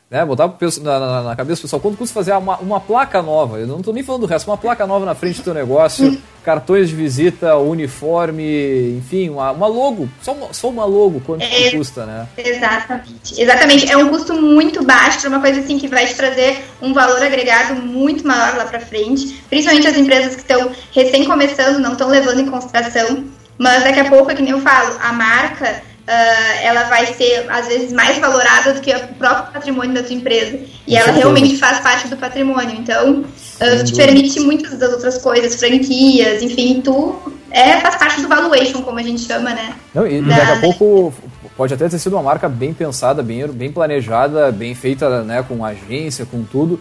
né, 0.10 0.26
botar 0.26 0.52
na, 0.82 1.00
na, 1.00 1.22
na, 1.22 1.36
cabeça 1.36 1.62
do 1.62 1.64
pessoal 1.64 1.80
quanto 1.80 1.98
custa 1.98 2.14
fazer 2.14 2.34
uma, 2.34 2.58
uma 2.58 2.80
placa 2.80 3.22
nova. 3.22 3.60
Eu 3.60 3.68
não 3.68 3.78
estou 3.78 3.94
nem 3.94 4.02
falando 4.02 4.22
do 4.22 4.28
resto, 4.28 4.50
uma 4.50 4.58
placa 4.58 4.88
nova 4.88 5.06
na 5.06 5.14
frente 5.14 5.38
do 5.38 5.44
teu 5.44 5.54
negócio, 5.54 6.20
cartões 6.44 6.90
de 6.90 6.96
visita, 6.96 7.56
uniforme, 7.58 8.98
enfim, 8.98 9.30
uma, 9.30 9.52
uma 9.52 9.68
logo, 9.68 10.10
só 10.22 10.34
uma, 10.34 10.52
só 10.52 10.70
uma 10.70 10.84
logo, 10.84 11.22
quanto 11.22 11.44
é, 11.44 11.70
custa, 11.70 12.08
né? 12.08 12.28
Exatamente. 12.38 13.40
Exatamente. 13.40 13.92
É 13.92 13.98
um 13.98 14.10
custo 14.10 14.34
muito 14.34 14.84
baixo, 14.84 15.28
é 15.28 15.30
uma 15.30 15.42
coisa 15.42 15.60
assim 15.60 15.78
que 15.78 15.88
vai 15.88 16.08
te 16.08 16.16
trazer 16.16 16.66
um 16.82 16.92
valor 16.92 17.22
agregado 17.22 17.76
muito 17.76 18.26
maior 18.26 18.58
lá 18.58 18.66
para 18.66 18.80
frente, 18.80 19.44
principalmente 19.48 19.88
as 19.88 19.98
empresas 19.98 20.34
que 20.34 20.42
estão 20.42 20.72
recém 20.92 21.26
começando, 21.26 21.78
não 21.78 21.92
estão 21.92 22.10
levando 22.10 22.40
em 22.40 22.48
consideração. 22.48 23.26
Mas 23.60 23.84
daqui 23.84 24.00
a 24.00 24.10
pouco, 24.10 24.32
é 24.32 24.36
que 24.36 24.42
nem 24.42 24.52
eu 24.52 24.62
falo, 24.62 24.96
a 25.02 25.12
marca 25.12 25.84
uh, 26.10 26.64
ela 26.64 26.86
vai 26.86 27.06
ser, 27.14 27.46
às 27.50 27.68
vezes, 27.68 27.94
mais 27.94 28.18
valorada 28.18 28.74
do 28.74 28.82
que 28.82 28.92
o 28.92 29.08
próprio 29.16 29.54
patrimônio 29.54 29.94
da 29.94 30.02
tua 30.02 30.16
empresa. 30.16 30.60
E 30.88 30.98
ela 30.98 31.12
realmente 31.12 31.58
faz 31.58 31.80
parte 31.80 32.08
do 32.08 32.18
patrimônio. 32.18 32.76
Então, 32.80 33.22
uh, 33.22 33.84
te 33.86 33.96
permite 33.96 34.40
muitas 34.40 34.78
das 34.80 34.92
outras 34.92 35.20
coisas, 35.20 35.56
franquias, 35.56 36.42
enfim, 36.42 36.82
tu 36.82 37.16
é, 37.52 37.80
faz 37.80 37.96
parte 37.96 38.22
do 38.22 38.28
valuation, 38.28 38.82
como 38.82 38.98
a 38.98 39.04
gente 39.04 39.22
chama, 39.22 39.52
né? 39.52 39.76
Não, 39.94 40.08
e 40.08 40.22
da, 40.22 40.36
daqui 40.36 40.52
a 40.52 40.60
pouco 40.62 41.14
pode 41.56 41.74
até 41.74 41.88
ter 41.88 42.00
sido 42.00 42.14
uma 42.14 42.24
marca 42.24 42.50
bem 42.50 42.74
pensada, 42.74 43.22
bem, 43.22 43.48
bem 43.48 43.72
planejada, 43.72 44.52
bem 44.52 44.74
feita 44.74 45.24
né, 45.24 45.44
com 45.48 45.64
agência, 45.64 46.26
com 46.26 46.44
tudo. 46.44 46.80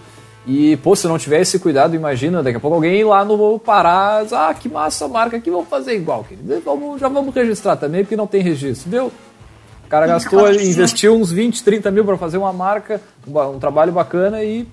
E, 0.48 0.78
pô, 0.78 0.96
se 0.96 1.06
não 1.06 1.18
tiver 1.18 1.42
esse 1.42 1.58
cuidado, 1.58 1.94
imagina, 1.94 2.42
daqui 2.42 2.56
a 2.56 2.60
pouco 2.60 2.76
alguém 2.76 3.04
lá 3.04 3.22
no 3.22 3.58
Pará, 3.58 4.24
ah, 4.32 4.54
que 4.54 4.66
massa 4.66 5.04
a 5.04 5.08
marca 5.08 5.36
aqui, 5.36 5.50
vamos 5.50 5.68
fazer 5.68 5.94
igual, 5.94 6.24
querido. 6.24 6.62
Vamos, 6.64 6.98
já 6.98 7.06
vamos 7.06 7.34
registrar 7.34 7.76
também, 7.76 8.02
porque 8.02 8.16
não 8.16 8.26
tem 8.26 8.40
registro, 8.40 8.90
viu? 8.90 9.06
O 9.08 9.88
cara 9.90 10.06
gastou, 10.06 10.50
investiu 10.50 11.14
uns 11.14 11.30
20, 11.30 11.62
30 11.62 11.90
mil 11.90 12.02
para 12.02 12.16
fazer 12.16 12.38
uma 12.38 12.52
marca, 12.52 12.98
um 13.26 13.58
trabalho 13.58 13.92
bacana 13.92 14.42
e. 14.42 14.66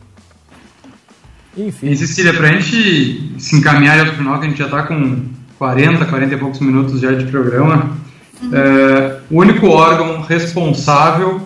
Enfim. 1.57 1.89
E 1.89 1.97
Cecília, 1.97 2.33
pra 2.33 2.53
gente 2.53 3.33
se 3.37 3.57
encaminhar 3.57 3.99
ao 3.99 4.13
final, 4.13 4.39
que 4.39 4.45
a 4.45 4.49
gente 4.49 4.59
já 4.59 4.69
tá 4.69 4.83
com 4.83 5.25
40, 5.59 6.05
40 6.05 6.35
e 6.35 6.37
poucos 6.37 6.59
minutos 6.61 7.01
já 7.01 7.11
de 7.11 7.25
programa, 7.25 7.97
uhum. 8.41 8.51
é, 8.53 9.19
o 9.29 9.41
único 9.41 9.67
órgão 9.67 10.21
responsável 10.21 11.45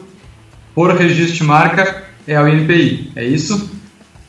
por 0.76 0.96
registro 0.96 1.38
de 1.38 1.44
marca 1.44 2.04
é 2.28 2.40
o 2.40 2.48
INPI, 2.48 3.12
é 3.16 3.26
isso? 3.26 3.79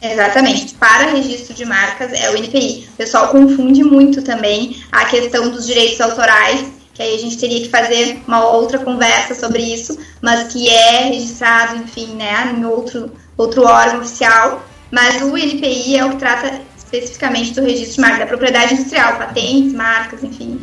Exatamente. 0.02 0.74
Para 0.74 1.10
registro 1.10 1.54
de 1.54 1.64
marcas 1.64 2.12
é 2.12 2.30
o 2.30 2.36
INPI. 2.36 2.88
O 2.94 2.96
pessoal 2.96 3.28
confunde 3.28 3.84
muito 3.84 4.22
também 4.22 4.76
a 4.90 5.04
questão 5.04 5.50
dos 5.50 5.66
direitos 5.66 6.00
autorais, 6.00 6.64
que 6.94 7.02
aí 7.02 7.14
a 7.14 7.18
gente 7.18 7.38
teria 7.38 7.60
que 7.60 7.68
fazer 7.68 8.20
uma 8.26 8.46
outra 8.48 8.78
conversa 8.78 9.34
sobre 9.34 9.62
isso, 9.62 9.98
mas 10.22 10.52
que 10.52 10.68
é 10.68 11.04
registrado, 11.08 11.76
enfim, 11.76 12.14
né, 12.14 12.54
em 12.56 12.64
outro, 12.64 13.10
outro 13.36 13.62
órgão 13.64 14.00
oficial. 14.00 14.64
Mas 14.90 15.22
o 15.22 15.36
INPI 15.36 15.96
é 15.96 16.04
o 16.04 16.10
que 16.10 16.16
trata 16.16 16.60
especificamente 16.76 17.54
do 17.54 17.62
registro 17.62 17.96
de 17.96 18.00
marca, 18.00 18.18
da 18.20 18.26
propriedade 18.26 18.74
industrial, 18.74 19.16
patentes, 19.16 19.72
marcas, 19.72 20.24
enfim. 20.24 20.60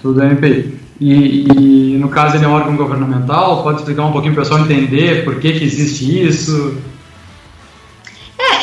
Tudo 0.00 0.22
é 0.22 0.32
INPI. 0.32 0.80
E, 1.00 1.94
e, 1.94 1.98
no 1.98 2.08
caso 2.10 2.36
ele 2.36 2.44
é 2.44 2.48
um 2.48 2.52
órgão 2.52 2.76
governamental, 2.76 3.62
pode 3.62 3.78
explicar 3.78 4.04
um 4.04 4.12
pouquinho 4.12 4.34
para 4.34 4.42
o 4.42 4.44
pessoal 4.44 4.60
entender 4.60 5.24
por 5.24 5.40
que, 5.40 5.52
que 5.52 5.64
existe 5.64 6.26
isso? 6.26 6.76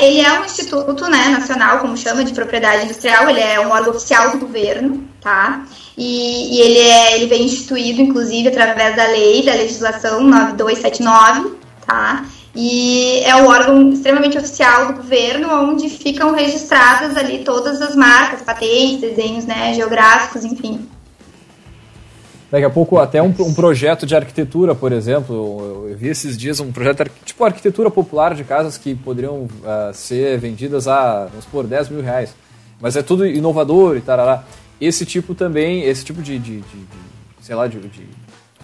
Ele 0.02 0.22
é 0.22 0.40
um 0.40 0.46
instituto 0.46 1.10
né, 1.10 1.30
nacional, 1.30 1.80
como 1.80 1.98
chama, 1.98 2.24
de 2.24 2.34
propriedade 2.34 2.86
industrial, 2.86 3.30
ele 3.30 3.40
é 3.40 3.60
um 3.60 3.72
órgão 3.72 3.92
oficial 3.92 4.32
do 4.32 4.40
governo, 4.40 5.04
tá? 5.22 5.66
E, 5.98 6.56
e 6.56 6.62
ele, 6.62 6.80
é, 6.80 7.16
ele 7.16 7.28
vem 7.28 7.44
instituído, 7.44 8.02
inclusive, 8.02 8.50
através 8.50 8.96
da 8.96 9.08
lei, 9.08 9.44
da 9.44 9.54
legislação 9.54 10.22
9279, 10.22 11.56
tá? 11.86 12.26
E 12.56 13.22
é 13.24 13.36
um 13.36 13.48
órgão 13.48 13.92
extremamente 13.92 14.38
oficial 14.38 14.88
do 14.88 14.94
governo, 14.94 15.48
onde 15.72 15.90
ficam 15.90 16.34
registradas 16.34 17.16
ali 17.16 17.44
todas 17.44 17.82
as 17.82 17.96
marcas, 17.96 18.42
patentes, 18.42 19.00
desenhos 19.00 19.46
né, 19.46 19.74
geográficos, 19.76 20.44
enfim. 20.44 20.90
Daqui 22.50 22.66
a 22.66 22.70
pouco 22.70 22.98
até 22.98 23.22
um, 23.22 23.34
um 23.40 23.54
projeto 23.54 24.06
de 24.06 24.16
arquitetura, 24.16 24.74
por 24.74 24.92
exemplo. 24.92 25.88
Eu, 25.90 25.98
vi 25.98 26.08
esses 26.08 26.38
dias 26.38 26.60
um 26.60 26.72
projeto 26.72 27.10
tipo 27.26 27.44
arquitetura 27.44 27.92
popular 27.92 28.34
de 28.34 28.44
casas 28.44 28.78
que 28.78 28.96
poderiam 28.96 29.44
uh, 29.44 29.94
ser 29.94 30.38
vendidas 30.38 30.88
a, 30.88 31.26
vamos 31.26 31.46
por 31.46 31.68
10 31.68 31.90
mil 31.90 32.02
reais. 32.02 32.34
Mas 32.80 32.96
é 32.96 33.02
tudo 33.02 33.26
inovador 33.26 33.98
e 33.98 34.02
tal. 34.02 34.44
Esse 34.80 35.06
tipo 35.06 35.34
também, 35.36 35.84
esse 35.84 36.06
tipo 36.06 36.22
de, 36.22 36.38
de, 36.38 36.62
de, 36.62 36.78
de 36.78 36.98
sei 37.42 37.56
lá, 37.56 37.68
de, 37.68 37.80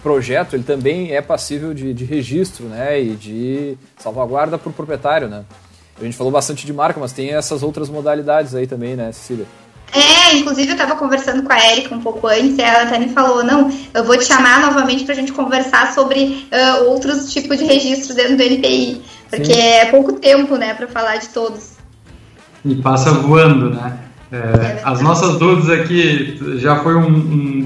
projeto, 0.04 0.54
ele 0.54 0.62
também 0.62 1.12
é 1.12 1.22
passível 1.22 1.72
de, 1.72 1.94
de 1.94 2.04
registro, 2.04 2.66
né? 2.66 3.00
E 3.00 3.16
de 3.16 3.78
salvaguarda 3.96 4.58
para 4.58 4.68
o 4.68 4.72
proprietário, 4.72 5.28
né? 5.28 5.44
A 5.98 6.04
gente 6.04 6.16
falou 6.16 6.30
bastante 6.30 6.66
de 6.66 6.72
marca, 6.72 7.00
mas 7.00 7.12
tem 7.12 7.32
essas 7.32 7.62
outras 7.62 7.88
modalidades 7.88 8.54
aí 8.54 8.66
também, 8.66 8.96
né, 8.96 9.10
Cecília? 9.12 9.46
É, 9.92 10.36
inclusive 10.36 10.72
eu 10.72 10.76
tava 10.76 10.96
conversando 10.96 11.42
com 11.44 11.52
a 11.52 11.70
Erika 11.70 11.94
um 11.94 12.00
pouco 12.00 12.26
antes, 12.26 12.58
e 12.58 12.62
ela 12.62 12.82
até 12.82 12.98
me 12.98 13.10
falou, 13.10 13.44
não, 13.44 13.70
eu 13.92 14.04
vou 14.04 14.18
te 14.18 14.24
chamar 14.24 14.60
novamente 14.60 15.04
pra 15.04 15.14
gente 15.14 15.32
conversar 15.32 15.92
sobre 15.92 16.46
uh, 16.50 16.90
outros 16.90 17.32
tipos 17.32 17.58
de 17.58 17.64
registros 17.64 18.16
dentro 18.16 18.36
do 18.36 18.42
NPI, 18.42 19.02
porque 19.30 19.54
Sim. 19.54 19.60
é 19.60 19.86
pouco 19.86 20.14
tempo, 20.14 20.56
né, 20.56 20.74
pra 20.74 20.88
falar 20.88 21.16
de 21.18 21.28
todos. 21.28 21.74
E 22.64 22.74
passa 22.76 23.12
voando, 23.12 23.70
né? 23.70 23.98
É, 24.32 24.36
é 24.36 24.80
as 24.84 25.00
nossas 25.00 25.38
dúvidas 25.38 25.70
aqui 25.70 26.40
já 26.56 26.76
foi 26.76 26.96
um, 26.96 27.06
um, 27.06 27.62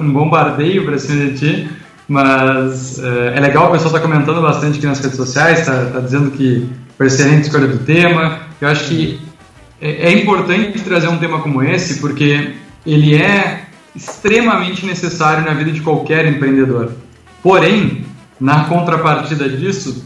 um 0.00 0.12
bombardeio 0.12 0.84
para 0.84 0.98
cima 0.98 1.26
de 1.26 1.38
ti, 1.38 1.68
mas 2.08 2.98
é, 2.98 3.36
é 3.36 3.40
legal, 3.40 3.68
o 3.68 3.72
pessoal 3.72 3.94
está 3.94 4.00
comentando 4.00 4.40
bastante 4.40 4.78
aqui 4.78 4.86
nas 4.86 4.98
redes 4.98 5.16
sociais, 5.16 5.60
está 5.60 5.84
tá 5.84 6.00
dizendo 6.00 6.30
que 6.30 6.68
foi 6.96 7.06
excelente 7.06 7.42
escolha 7.42 7.68
do 7.68 7.78
tema. 7.78 8.40
Eu 8.60 8.68
acho 8.68 8.88
que 8.88 9.20
é, 9.80 10.08
é 10.08 10.12
importante 10.12 10.80
trazer 10.80 11.08
um 11.08 11.18
tema 11.18 11.40
como 11.40 11.62
esse 11.62 12.00
porque 12.00 12.54
ele 12.86 13.14
é 13.14 13.64
extremamente 13.94 14.84
necessário 14.86 15.44
na 15.44 15.54
vida 15.54 15.72
de 15.72 15.80
qualquer 15.80 16.26
empreendedor. 16.26 16.92
Porém, 17.42 18.04
na 18.40 18.64
contrapartida 18.64 19.48
disso, 19.48 20.04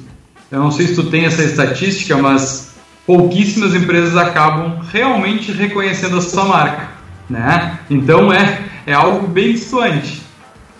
eu 0.50 0.58
não 0.60 0.70
sei 0.70 0.86
se 0.86 0.94
tu 0.94 1.04
tem 1.04 1.24
essa 1.24 1.42
estatística, 1.42 2.16
mas 2.16 2.74
pouquíssimas 3.06 3.74
empresas 3.74 4.16
acabam 4.16 4.80
realmente 4.90 5.52
reconhecendo 5.52 6.18
a 6.18 6.22
sua 6.22 6.44
marca, 6.44 6.88
né? 7.28 7.78
Então 7.90 8.32
é, 8.32 8.62
é 8.86 8.92
algo 8.92 9.26
bem 9.26 9.52
distante. 9.52 10.22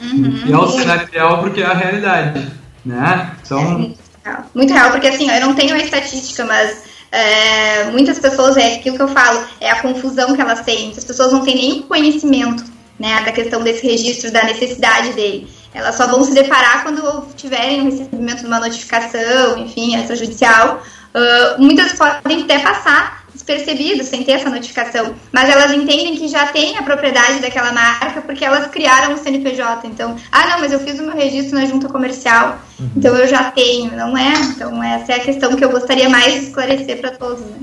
Uhum. 0.00 0.42
E 0.46 0.52
é 0.52 0.56
o 0.56 0.68
cenário 0.68 1.08
ideal 1.08 1.38
porque 1.38 1.60
é 1.60 1.66
a 1.66 1.74
realidade, 1.74 2.48
né? 2.84 3.32
Então... 3.44 3.60
É 3.60 3.64
muito 3.64 3.98
real. 4.24 4.50
muito 4.54 4.72
real, 4.72 4.90
porque 4.90 5.08
assim, 5.08 5.30
eu 5.30 5.40
não 5.40 5.54
tenho 5.54 5.74
a 5.74 5.78
estatística, 5.78 6.44
mas 6.44 6.84
é, 7.12 7.84
muitas 7.90 8.18
pessoas, 8.18 8.56
é 8.56 8.76
aquilo 8.76 8.96
que 8.96 9.02
eu 9.02 9.08
falo, 9.08 9.46
é 9.60 9.70
a 9.70 9.82
confusão 9.82 10.34
que 10.34 10.40
elas 10.40 10.62
têm. 10.62 10.86
Muitas 10.86 11.04
pessoas 11.04 11.30
não 11.30 11.44
têm 11.44 11.54
nem 11.54 11.82
conhecimento 11.82 12.64
né, 12.98 13.22
da 13.22 13.32
questão 13.32 13.62
desse 13.62 13.86
registro, 13.86 14.32
da 14.32 14.42
necessidade 14.44 15.12
dele. 15.12 15.46
Elas 15.74 15.94
só 15.94 16.06
vão 16.06 16.24
se 16.24 16.32
deparar 16.32 16.82
quando 16.82 17.26
tiverem 17.36 17.82
o 17.82 17.84
recebimento 17.84 18.40
de 18.40 18.46
uma 18.46 18.60
notificação, 18.60 19.58
enfim, 19.58 19.94
extrajudicial. 19.96 20.82
Uh, 21.14 21.60
muitas 21.60 21.92
podem 21.92 22.44
até 22.44 22.58
passar 22.58 23.21
despercebido, 23.42 24.04
sem 24.04 24.22
ter 24.22 24.32
essa 24.32 24.48
notificação, 24.48 25.14
mas 25.32 25.50
elas 25.50 25.72
entendem 25.72 26.16
que 26.16 26.28
já 26.28 26.46
tem 26.46 26.78
a 26.78 26.82
propriedade 26.82 27.40
daquela 27.40 27.72
marca 27.72 28.22
porque 28.22 28.44
elas 28.44 28.68
criaram 28.68 29.14
o 29.14 29.18
CNPJ. 29.18 29.88
Então, 29.88 30.16
ah, 30.30 30.46
não, 30.48 30.60
mas 30.60 30.72
eu 30.72 30.78
fiz 30.80 30.98
o 30.98 31.02
meu 31.02 31.14
registro 31.14 31.58
na 31.58 31.66
junta 31.66 31.88
comercial, 31.88 32.58
uhum. 32.78 32.90
então 32.96 33.16
eu 33.16 33.26
já 33.26 33.50
tenho, 33.50 33.90
não 33.92 34.16
é? 34.16 34.32
Então, 34.54 34.82
essa 34.82 35.12
é 35.12 35.16
a 35.16 35.20
questão 35.20 35.56
que 35.56 35.64
eu 35.64 35.70
gostaria 35.70 36.08
mais 36.08 36.32
de 36.32 36.38
esclarecer 36.46 37.00
para 37.00 37.10
todos. 37.10 37.40
Né? 37.40 37.58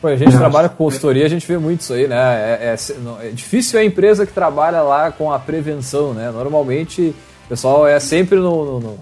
Pô, 0.00 0.08
a 0.08 0.16
gente 0.16 0.36
trabalha 0.36 0.68
com 0.68 0.76
consultoria, 0.76 1.24
a 1.24 1.28
gente 1.30 1.46
vê 1.46 1.56
muito 1.56 1.80
isso 1.80 1.94
aí, 1.94 2.06
né? 2.06 2.16
É, 2.16 2.74
é, 2.74 3.26
é 3.26 3.30
difícil 3.30 3.80
a 3.80 3.84
empresa 3.84 4.26
que 4.26 4.32
trabalha 4.32 4.82
lá 4.82 5.10
com 5.10 5.32
a 5.32 5.38
prevenção, 5.38 6.12
né? 6.12 6.30
Normalmente 6.30 7.14
o 7.46 7.48
pessoal 7.48 7.86
é 7.86 7.98
sempre 7.98 8.38
no, 8.38 8.64
no, 8.64 8.80
no... 8.80 9.00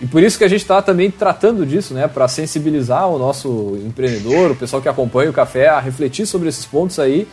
E 0.00 0.06
por 0.06 0.22
isso 0.22 0.38
que 0.38 0.44
a 0.44 0.48
gente 0.48 0.60
está 0.60 0.80
também 0.80 1.10
tratando 1.10 1.66
disso, 1.66 1.92
né? 1.92 2.06
Para 2.06 2.28
sensibilizar 2.28 3.08
o 3.08 3.18
nosso 3.18 3.76
empreendedor, 3.84 4.52
o 4.52 4.56
pessoal 4.56 4.80
que 4.80 4.88
acompanha 4.88 5.30
o 5.30 5.32
café, 5.32 5.68
a 5.68 5.80
refletir 5.80 6.24
sobre 6.24 6.48
esses 6.48 6.64
pontos 6.64 6.98
aí 6.98 7.26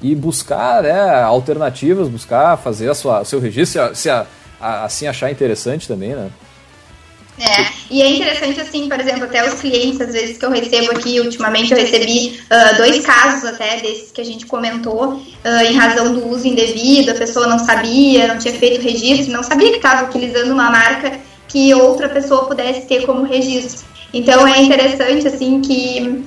e 0.00 0.14
buscar 0.14 0.82
né, 0.82 1.22
alternativas, 1.22 2.08
buscar 2.08 2.56
fazer 2.56 2.90
a 2.90 2.94
sua, 2.94 3.24
seu 3.24 3.40
registro, 3.40 3.94
se, 3.94 4.02
se 4.02 4.10
a, 4.10 4.26
a, 4.60 4.84
assim 4.84 5.06
achar 5.06 5.30
interessante 5.30 5.86
também, 5.86 6.10
né? 6.10 6.30
É, 7.40 7.66
e 7.88 8.02
é 8.02 8.10
interessante, 8.10 8.60
assim, 8.60 8.88
por 8.88 8.98
exemplo, 8.98 9.24
até 9.24 9.46
os 9.46 9.60
clientes, 9.60 10.00
às 10.00 10.12
vezes 10.12 10.36
que 10.36 10.44
eu 10.44 10.50
recebo 10.50 10.90
aqui, 10.90 11.20
ultimamente 11.20 11.72
eu 11.72 11.78
recebi 11.78 12.40
uh, 12.50 12.76
dois 12.76 13.06
casos 13.06 13.44
até 13.44 13.76
desses 13.76 14.10
que 14.10 14.20
a 14.20 14.24
gente 14.24 14.44
comentou, 14.44 15.12
uh, 15.12 15.22
em 15.64 15.76
razão 15.76 16.12
do 16.12 16.26
uso 16.28 16.48
indevido, 16.48 17.12
a 17.12 17.14
pessoa 17.14 17.46
não 17.46 17.60
sabia, 17.60 18.26
não 18.26 18.38
tinha 18.38 18.54
feito 18.54 18.82
registro, 18.82 19.32
não 19.32 19.44
sabia 19.44 19.70
que 19.70 19.76
estava 19.76 20.08
utilizando 20.08 20.50
uma 20.50 20.68
marca 20.68 21.20
que 21.48 21.74
outra 21.74 22.08
pessoa 22.08 22.44
pudesse 22.44 22.82
ter 22.82 23.04
como 23.04 23.24
registro. 23.24 23.86
Então 24.12 24.46
é 24.46 24.62
interessante, 24.62 25.26
assim, 25.26 25.60
que 25.60 26.24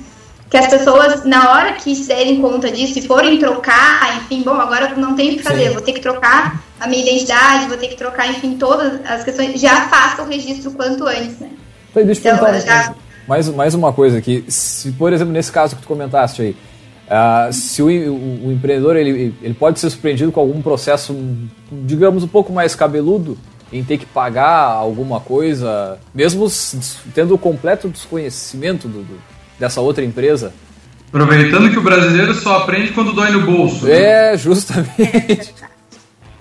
que 0.52 0.58
as 0.58 0.66
pessoas, 0.66 1.24
na 1.24 1.50
hora 1.50 1.72
que 1.72 1.96
se 1.96 2.06
derem 2.06 2.38
conta 2.38 2.70
disso 2.70 2.98
e 2.98 3.02
forem 3.02 3.38
trocar, 3.38 4.18
enfim, 4.18 4.42
bom, 4.42 4.52
agora 4.52 4.94
não 4.96 5.16
tenho 5.16 5.32
o 5.32 5.36
que 5.38 5.42
fazer, 5.42 5.68
Sim. 5.68 5.72
vou 5.72 5.80
ter 5.80 5.92
que 5.94 6.00
trocar 6.00 6.62
a 6.78 6.86
minha 6.86 7.02
identidade, 7.02 7.68
vou 7.68 7.78
ter 7.78 7.88
que 7.88 7.96
trocar, 7.96 8.28
enfim, 8.28 8.58
todas 8.58 9.00
as 9.06 9.24
questões, 9.24 9.58
já 9.58 9.88
faça 9.88 10.22
o 10.22 10.26
registro 10.26 10.70
quanto 10.72 11.06
antes, 11.06 11.38
né? 11.38 11.48
Então, 11.90 12.04
deixa 12.04 12.28
eu 12.28 12.34
então, 12.34 12.60
já... 12.60 12.94
mais, 13.26 13.48
mais 13.48 13.74
uma 13.74 13.94
coisa 13.94 14.18
aqui, 14.18 14.44
se, 14.46 14.92
por 14.92 15.10
exemplo, 15.14 15.32
nesse 15.32 15.50
caso 15.50 15.74
que 15.74 15.80
tu 15.80 15.88
comentaste 15.88 16.42
aí, 16.42 16.56
uh, 17.08 17.50
se 17.50 17.80
o, 17.80 17.86
o, 17.86 18.48
o, 18.48 18.52
empreendedor 18.52 18.94
ele, 18.94 19.34
ele 19.40 19.54
pode 19.54 19.80
ser 19.80 19.88
surpreendido 19.88 20.30
com 20.30 20.40
algum 20.40 20.60
processo, 20.60 21.16
digamos, 21.70 22.24
um 22.24 22.28
pouco 22.28 22.52
mais 22.52 22.74
cabeludo, 22.74 23.38
em 23.72 23.82
ter 23.82 23.98
que 23.98 24.06
pagar 24.06 24.66
alguma 24.66 25.18
coisa, 25.18 25.98
mesmo 26.14 26.46
tendo 27.14 27.34
o 27.34 27.38
completo 27.38 27.88
desconhecimento 27.88 28.86
do, 28.86 29.02
do 29.02 29.22
dessa 29.58 29.80
outra 29.80 30.04
empresa. 30.04 30.52
Aproveitando 31.08 31.70
que 31.70 31.78
o 31.78 31.82
brasileiro 31.82 32.34
só 32.34 32.58
aprende 32.58 32.92
quando 32.92 33.12
dói 33.12 33.30
no 33.30 33.42
bolso. 33.42 33.84
Né? 33.86 34.32
É, 34.32 34.36
justamente. 34.36 35.54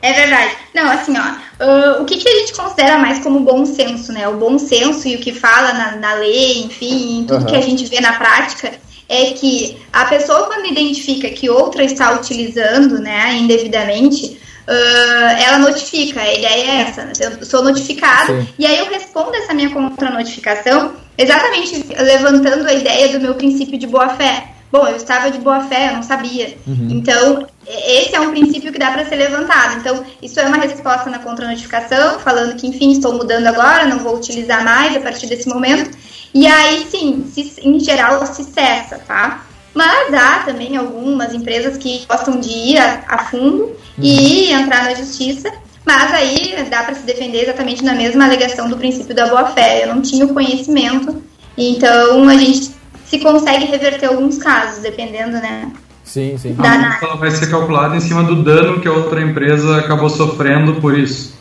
É 0.04 0.14
verdade. 0.14 0.56
Não, 0.74 0.90
assim, 0.90 1.14
ó, 1.16 1.22
uh, 1.64 2.02
o 2.02 2.06
que, 2.06 2.18
que, 2.18 2.28
a 2.28 2.40
gente 2.40 2.54
considera 2.54 2.98
mais 2.98 3.20
como 3.20 3.42
bom 3.42 3.64
senso, 3.68 4.12
né? 4.12 4.28
O 4.28 4.36
bom 4.36 4.58
senso 4.58 5.08
e 5.08 5.16
o 5.16 5.20
que 5.20 5.32
fala 5.32 5.74
na, 5.74 5.96
na 5.98 6.14
lei, 6.16 6.64
enfim, 6.64 7.24
tudo 7.28 7.42
uhum. 7.42 7.46
que 7.46 7.56
a 7.56 7.62
gente 7.62 7.86
vê 7.86 8.02
na 8.02 8.14
prática, 8.14 8.72
é 9.08 9.26
que 9.34 9.78
a 9.94 10.06
pessoa, 10.06 10.48
quando 10.48 10.66
identifica 10.66 11.30
que 11.30 11.52
outra 11.52 11.84
está 11.84 12.14
utilizando, 12.14 12.98
né, 12.98 13.36
indevidamente, 13.36 14.40
uh, 14.68 15.42
ela 15.44 15.60
notifica. 15.60 16.22
A 16.22 16.34
ideia 16.34 16.72
é 16.72 16.82
essa, 16.82 17.04
né? 17.04 17.14
eu 17.20 17.46
sou 17.46 17.64
notificada, 17.64 18.42
Sim. 18.42 18.48
e 18.58 18.66
aí 18.66 18.78
eu 18.78 18.90
respondo 18.90 19.36
essa 19.36 19.54
minha 19.54 19.70
contra-notificação 19.70 20.94
exatamente 21.18 21.86
levantando 22.00 22.68
a 22.68 22.74
ideia 22.74 23.10
do 23.10 23.20
meu 23.20 23.36
princípio 23.36 23.78
de 23.78 23.88
boa-fé. 23.88 24.48
Bom, 24.72 24.88
eu 24.88 24.96
estava 24.96 25.30
de 25.30 25.38
boa 25.38 25.60
fé, 25.66 25.90
eu 25.90 25.96
não 25.96 26.04
sabia. 26.04 26.58
Uhum. 26.66 26.88
Então, 26.90 27.46
esse 27.68 28.16
é 28.16 28.20
um 28.22 28.32
princípio 28.32 28.72
que 28.72 28.80
dá 28.80 28.90
para 28.92 29.06
ser 29.06 29.18
levantado. 29.18 29.78
Então, 29.78 30.02
isso 30.22 30.40
é 30.40 30.46
uma 30.46 30.58
resposta 30.58 31.10
na 31.10 31.20
contra-notificação, 31.20 32.20
falando 32.20 32.56
que, 32.56 32.66
enfim, 32.68 32.94
estou 32.94 33.14
mudando 33.14 33.46
agora, 33.48 33.86
não 33.86 34.00
vou 34.00 34.16
utilizar 34.16 34.64
mais 34.64 34.96
a 34.96 35.02
partir 35.02 35.28
desse 35.28 35.50
momento. 35.50 35.92
E 36.34 36.48
aí, 36.48 36.88
sim, 36.90 37.30
se, 37.30 37.54
em 37.62 37.80
geral, 37.82 38.26
se 38.26 38.46
cessa, 38.46 38.98
tá? 39.00 39.46
Mas 39.74 40.14
há 40.14 40.40
também 40.40 40.76
algumas 40.76 41.34
empresas 41.34 41.78
que 41.78 42.06
gostam 42.08 42.40
de 42.40 42.50
ir 42.50 42.78
a, 42.78 43.04
a 43.08 43.18
fundo 43.26 43.64
uhum. 43.64 43.76
e 44.00 44.52
entrar 44.52 44.84
na 44.84 44.94
justiça 44.94 45.52
mas 45.86 46.14
aí 46.14 46.56
dá 46.70 46.84
para 46.84 46.94
se 46.94 47.04
defender 47.04 47.44
exatamente 47.44 47.84
na 47.84 47.94
mesma 47.94 48.26
alegação 48.26 48.70
do 48.70 48.78
princípio 48.78 49.16
da 49.16 49.28
boa-fé. 49.28 49.84
Eu 49.84 49.96
não 49.96 50.02
tinha 50.02 50.26
o 50.26 50.34
conhecimento, 50.34 51.22
então 51.58 52.30
a 52.30 52.36
gente 52.36 52.72
se 53.06 53.20
consegue 53.20 53.66
reverter 53.66 54.08
alguns 54.08 54.38
casos, 54.38 54.82
dependendo, 54.82 55.34
né? 55.34 55.72
Sim, 56.04 56.38
sim. 56.38 56.54
Da 56.54 56.72
a 56.72 57.00
ela 57.02 57.16
vai 57.16 57.32
ser 57.32 57.50
calculada 57.50 57.96
em 57.96 58.00
cima 58.00 58.24
do 58.24 58.44
dano 58.44 58.80
que 58.80 58.88
a 58.88 58.92
outra 58.92 59.22
empresa 59.22 59.78
acabou 59.78 60.10
sofrendo 60.10 60.76
por 60.76 60.98
isso. 60.98 61.40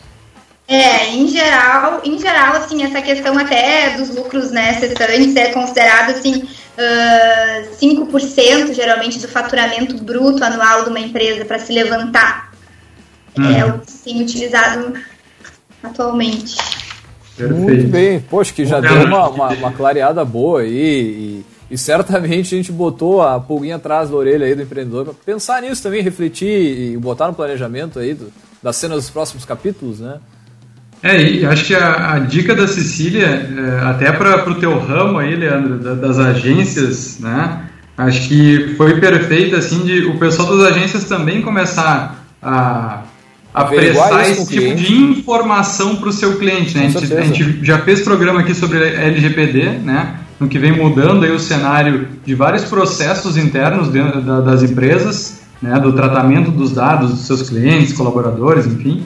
É, 0.67 1.09
em 1.09 1.27
geral, 1.27 2.01
em 2.03 2.17
geral, 2.17 2.55
assim, 2.55 2.81
essa 2.83 3.01
questão 3.01 3.37
até 3.37 3.97
dos 3.97 4.15
lucros 4.15 4.51
né, 4.51 4.73
cessantes 4.75 5.35
é 5.35 5.51
considerado 5.51 6.11
assim, 6.11 6.47
uh, 6.81 7.75
5% 7.75 8.73
geralmente 8.73 9.19
do 9.19 9.27
faturamento 9.27 10.03
bruto 10.03 10.43
anual 10.43 10.83
de 10.83 10.89
uma 10.89 10.99
empresa 10.99 11.45
para 11.45 11.59
se 11.59 11.71
levantar. 11.71 12.51
Hum. 13.37 13.49
É 13.51 13.65
o 13.65 13.79
que 13.79 13.91
tem 14.03 14.21
utilizado 14.21 14.93
atualmente. 15.83 16.57
Perfeito. 17.37 17.61
Muito 17.61 17.87
bem, 17.87 18.19
poxa, 18.19 18.53
que 18.53 18.65
já 18.65 18.79
deu 18.79 19.03
uma, 19.05 19.29
uma, 19.29 19.49
uma 19.49 19.71
clareada 19.71 20.23
boa 20.23 20.61
aí 20.61 20.69
e, 20.69 21.45
e, 21.71 21.77
certamente 21.77 22.53
a 22.53 22.57
gente 22.57 22.71
botou 22.71 23.21
a 23.21 23.39
pulguinha 23.39 23.77
atrás 23.77 24.09
da 24.09 24.15
orelha 24.15 24.45
aí 24.45 24.53
do 24.53 24.61
empreendedor 24.61 25.05
para 25.05 25.13
pensar 25.13 25.61
nisso 25.61 25.81
também, 25.81 26.03
refletir 26.03 26.47
e 26.47 26.97
botar 26.97 27.27
no 27.27 27.33
planejamento 27.33 27.99
aí 27.99 28.13
do, 28.13 28.31
das 28.61 28.75
cenas 28.75 28.97
dos 28.97 29.09
próximos 29.09 29.45
capítulos, 29.45 29.99
né? 29.99 30.19
É, 31.03 31.21
e 31.21 31.45
acho 31.45 31.65
que 31.65 31.75
a, 31.75 32.13
a 32.13 32.19
dica 32.19 32.53
da 32.53 32.67
Cecília, 32.67 33.25
é, 33.25 33.85
até 33.85 34.11
para 34.11 34.49
o 34.49 34.55
teu 34.55 34.77
ramo 34.77 35.17
aí, 35.17 35.35
Leandro, 35.35 35.79
da, 35.79 35.95
das 35.95 36.19
agências, 36.19 37.19
né? 37.19 37.63
Acho 37.97 38.27
que 38.27 38.75
foi 38.77 38.99
perfeita, 38.99 39.57
assim, 39.57 39.83
de 39.83 40.05
o 40.05 40.17
pessoal 40.17 40.57
das 40.57 40.71
agências 40.71 41.05
também 41.05 41.41
começar 41.41 42.23
a 42.41 43.01
a 43.53 43.65
prestar 43.65 44.29
esse 44.29 44.47
tipo 44.47 44.75
de 44.75 44.93
informação 44.93 45.97
para 45.97 46.09
o 46.09 46.13
seu 46.13 46.37
cliente. 46.37 46.77
Né? 46.77 46.85
A 46.85 46.89
gente, 46.89 47.13
a, 47.13 47.21
gente, 47.21 47.59
já 47.61 47.79
fez 47.79 48.01
programa 48.01 48.41
aqui 48.41 48.53
sobre 48.53 48.79
LGPD, 48.79 49.79
né? 49.83 50.15
no 50.39 50.47
que 50.47 50.57
vem 50.57 50.71
mudando 50.71 51.23
aí 51.23 51.31
o 51.31 51.39
cenário 51.39 52.07
de 52.25 52.33
vários 52.33 52.63
processos 52.65 53.37
internos 53.37 53.89
dentro 53.89 54.21
da, 54.21 54.39
das 54.39 54.63
empresas, 54.63 55.41
né? 55.61 55.79
do 55.79 55.93
tratamento 55.93 56.49
dos 56.49 56.71
dados 56.71 57.11
dos 57.11 57.21
seus 57.21 57.47
clientes, 57.47 57.93
colaboradores, 57.93 58.65
enfim. 58.65 59.03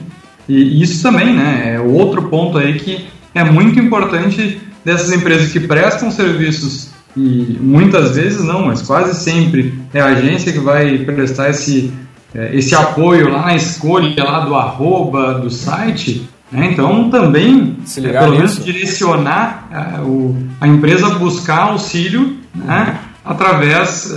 E 0.48 0.82
isso 0.82 1.02
também 1.02 1.34
né? 1.34 1.74
é 1.74 1.80
outro 1.80 2.28
ponto 2.28 2.58
aí 2.58 2.78
que 2.78 3.06
é 3.34 3.44
muito 3.44 3.78
importante 3.78 4.60
dessas 4.84 5.12
empresas 5.12 5.52
que 5.52 5.60
prestam 5.60 6.10
serviços 6.10 6.90
e 7.16 7.56
muitas 7.60 8.14
vezes 8.14 8.44
não, 8.44 8.66
mas 8.66 8.82
quase 8.82 9.18
sempre 9.18 9.74
é 9.92 10.00
a 10.00 10.06
agência 10.06 10.52
que 10.52 10.58
vai 10.58 10.98
prestar 10.98 11.48
esse 11.48 11.90
é, 12.34 12.54
esse 12.54 12.74
apoio 12.74 13.30
lá 13.30 13.46
na 13.46 13.56
escolha 13.56 14.22
lá 14.22 14.40
do 14.40 14.54
arroba 14.54 15.34
do 15.34 15.48
site, 15.48 16.28
né? 16.52 16.68
então 16.72 17.08
também 17.08 17.78
Se 17.84 18.00
ligar 18.00 18.22
é, 18.22 18.24
pelo 18.26 18.36
menos 18.36 18.62
direcionar 18.62 19.66
a, 19.72 19.96
é, 19.96 20.00
o, 20.02 20.36
a 20.60 20.68
empresa 20.68 21.08
buscar 21.14 21.70
auxílio 21.70 22.36
né? 22.54 22.98
através 23.24 24.14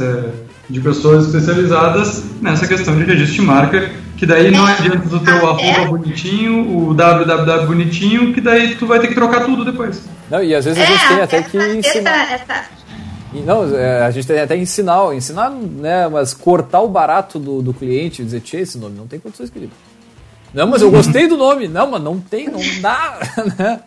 de 0.70 0.80
pessoas 0.80 1.26
especializadas 1.26 2.24
nessa 2.42 2.68
questão 2.68 2.96
de 2.96 3.04
registro 3.04 3.36
de 3.36 3.42
marca, 3.42 3.92
que 4.18 4.26
daí 4.26 4.52
não 4.52 4.68
é 4.68 4.74
adianta 4.74 5.10
do 5.10 5.20
teu 5.20 5.50
arroba 5.50 5.86
bonitinho, 5.86 6.90
o 6.90 6.94
www 6.94 7.66
bonitinho, 7.66 8.34
que 8.34 8.42
daí 8.42 8.76
tu 8.76 8.86
vai 8.86 9.00
ter 9.00 9.08
que 9.08 9.16
trocar 9.16 9.46
tudo 9.46 9.66
depois. 9.66 10.04
Não, 10.30 10.44
e 10.44 10.54
às 10.54 10.66
vezes 10.66 10.82
a 10.82 10.86
gente 10.86 11.08
tem 11.08 11.22
até 11.22 11.42
que 11.42 11.58
ensinar. 11.58 12.32
Essa, 12.32 12.54
essa 12.54 12.80
não, 13.46 13.76
é, 13.76 14.04
a 14.04 14.12
gente 14.12 14.26
tem 14.26 14.40
até 14.40 14.56
que 14.56 14.62
ensinar, 14.62 15.16
ensinar, 15.16 15.52
né, 15.52 16.08
mas 16.08 16.34
cortar 16.34 16.82
o 16.82 16.88
barato 16.88 17.38
do, 17.38 17.62
do 17.62 17.74
cliente 17.74 18.22
e 18.22 18.26
dizer, 18.26 18.42
tchê, 18.42 18.58
esse 18.58 18.78
nome 18.78 18.96
não 18.98 19.08
tem 19.08 19.20
condições, 19.20 19.50
querido. 19.50 19.72
Não, 20.54 20.68
mas 20.68 20.82
eu 20.82 20.90
gostei 20.90 21.28
do 21.28 21.38
nome. 21.38 21.68
Não, 21.68 21.92
mas 21.92 22.02
não 22.02 22.20
tem, 22.20 22.50
não 22.50 22.60
dá, 22.82 23.20
né? 23.58 23.82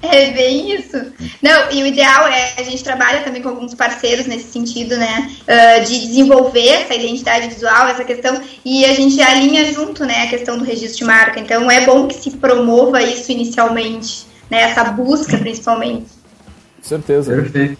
É 0.00 0.30
bem 0.30 0.74
isso. 0.74 0.96
Não, 1.42 1.72
e 1.72 1.82
o 1.82 1.86
ideal 1.86 2.28
é, 2.28 2.54
a 2.56 2.62
gente 2.62 2.82
trabalha 2.84 3.22
também 3.22 3.42
com 3.42 3.48
alguns 3.48 3.74
parceiros 3.74 4.26
nesse 4.26 4.52
sentido, 4.52 4.96
né? 4.96 5.30
Uh, 5.42 5.84
de 5.84 6.06
desenvolver 6.06 6.68
essa 6.68 6.94
identidade 6.94 7.48
visual, 7.48 7.88
essa 7.88 8.04
questão, 8.04 8.40
e 8.64 8.84
a 8.84 8.94
gente 8.94 9.20
alinha 9.20 9.72
junto, 9.72 10.04
né, 10.04 10.22
a 10.22 10.28
questão 10.28 10.56
do 10.56 10.64
registro 10.64 10.98
de 10.98 11.04
marca. 11.04 11.40
Então 11.40 11.70
é 11.70 11.84
bom 11.84 12.06
que 12.06 12.14
se 12.14 12.30
promova 12.32 13.02
isso 13.02 13.32
inicialmente, 13.32 14.26
né? 14.48 14.62
Essa 14.62 14.84
busca 14.84 15.36
principalmente. 15.36 16.06
Certeza. 16.80 17.34
Perfeito. 17.34 17.78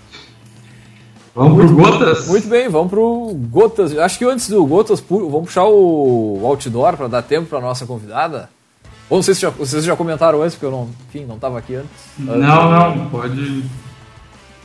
Vamos 1.35 1.71
muito, 1.71 1.75
pro 1.77 1.85
Gotas? 1.85 2.27
Muito 2.27 2.49
bem, 2.49 2.69
vamos 2.69 2.91
pro 2.91 3.33
Gotas. 3.49 3.97
Acho 3.97 4.19
que 4.19 4.25
antes 4.25 4.49
do 4.49 4.67
Gotas, 4.67 5.01
vamos 5.09 5.47
puxar 5.47 5.67
o 5.67 6.41
outdoor 6.45 6.97
para 6.97 7.07
dar 7.07 7.23
tempo 7.23 7.47
para 7.47 7.61
nossa 7.61 7.87
convidada. 7.87 8.51
Ou 9.11 9.23
se 9.23 9.35
já, 9.35 9.51
vocês 9.51 9.85
já 9.85 9.97
comentaram 9.97 10.43
antes, 10.43 10.55
porque 10.55 10.67
eu 10.67 10.71
não, 10.71 10.89
enfim, 11.09 11.25
não 11.25 11.37
estava 11.37 11.59
aqui 11.59 11.75
antes. 11.75 11.91
Não, 12.19 12.37
não, 12.37 13.09
pode. 13.09 13.65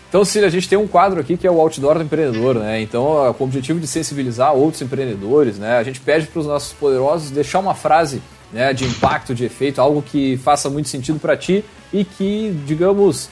Então, 0.10 0.24
Cília, 0.24 0.48
a 0.48 0.52
gente 0.52 0.70
tem 0.70 0.78
um 0.78 0.88
quadro 0.88 1.20
aqui 1.20 1.36
que 1.36 1.48
é 1.48 1.50
o 1.50 1.60
Outdoor 1.60 1.96
do 1.96 2.04
Empreendedor, 2.04 2.56
né? 2.56 2.82
Então, 2.82 3.34
com 3.38 3.46
o 3.46 3.48
objetivo 3.48 3.80
de 3.80 3.88
sensibilizar 3.88 4.54
outros 4.54 4.82
empreendedores, 4.82 5.58
né? 5.58 5.78
A 5.78 5.84
gente 5.84 6.00
pede 6.00 6.28
para 6.28 6.40
os 6.40 6.46
nossos 6.46 6.74
poderosos 6.74 7.32
deixar 7.32 7.60
uma 7.60 7.74
frase 7.74 8.22
né, 8.54 8.72
de 8.74 8.86
impacto, 8.86 9.34
de 9.34 9.44
efeito, 9.44 9.82
algo 9.82 10.02
que 10.04 10.38
faça 10.38 10.70
muito 10.70 10.88
sentido 10.88 11.20
para 11.20 11.36
ti 11.36 11.66
e 11.92 12.06
que, 12.06 12.56
digamos, 12.66 13.30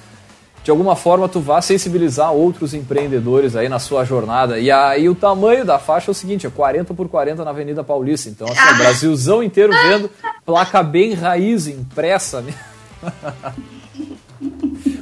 de 0.64 0.70
alguma 0.70 0.96
forma 0.96 1.28
tu 1.28 1.40
vá 1.40 1.62
sensibilizar 1.62 2.32
outros 2.32 2.74
empreendedores 2.74 3.56
aí 3.56 3.68
na 3.68 3.80
sua 3.80 4.06
jornada. 4.06 4.60
E 4.60 4.70
aí 4.70 5.10
o 5.10 5.16
tamanho 5.16 5.66
da 5.66 5.80
faixa 5.80 6.12
é 6.12 6.14
o 6.14 6.16
seguinte, 6.16 6.46
é 6.46 6.50
40 6.50 6.94
por 6.94 7.08
40 7.10 7.44
na 7.44 7.50
Avenida 7.50 7.84
Paulista. 7.84 8.30
Então, 8.30 8.48
assim, 8.48 8.76
o 8.76 8.78
Brasilzão 8.78 9.42
inteiro 9.42 9.74
vendo 9.74 10.10
placa 10.46 10.84
bem 10.84 11.14
raiz 11.14 11.68
impressa. 11.68 12.42
Né? 12.42 12.54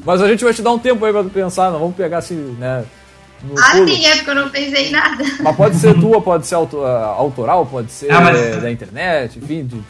Mas 0.05 0.21
a 0.21 0.27
gente 0.27 0.43
vai 0.43 0.53
te 0.53 0.61
dar 0.61 0.71
um 0.71 0.79
tempo 0.79 1.03
aí 1.05 1.11
pra 1.11 1.23
tu 1.23 1.29
pensar, 1.29 1.71
não 1.71 1.79
vamos 1.79 1.95
pegar 1.95 2.19
assim, 2.19 2.55
né? 2.57 2.85
ah, 3.57 3.71
pulo. 3.71 3.87
sim, 3.87 4.05
é 4.05 4.15
porque 4.15 4.29
eu 4.29 4.35
não 4.35 4.49
pensei 4.49 4.87
em 4.87 4.91
nada. 4.91 5.23
Mas 5.41 5.55
pode 5.55 5.75
ser 5.77 5.93
tua, 5.99 6.21
pode 6.21 6.45
ser 6.47 6.55
autoral, 6.55 7.65
pode 7.65 7.91
ser 7.91 8.11
ah, 8.11 8.21
mas... 8.21 8.61
da 8.61 8.71
internet, 8.71 9.39
enfim, 9.39 9.65
de 9.65 9.81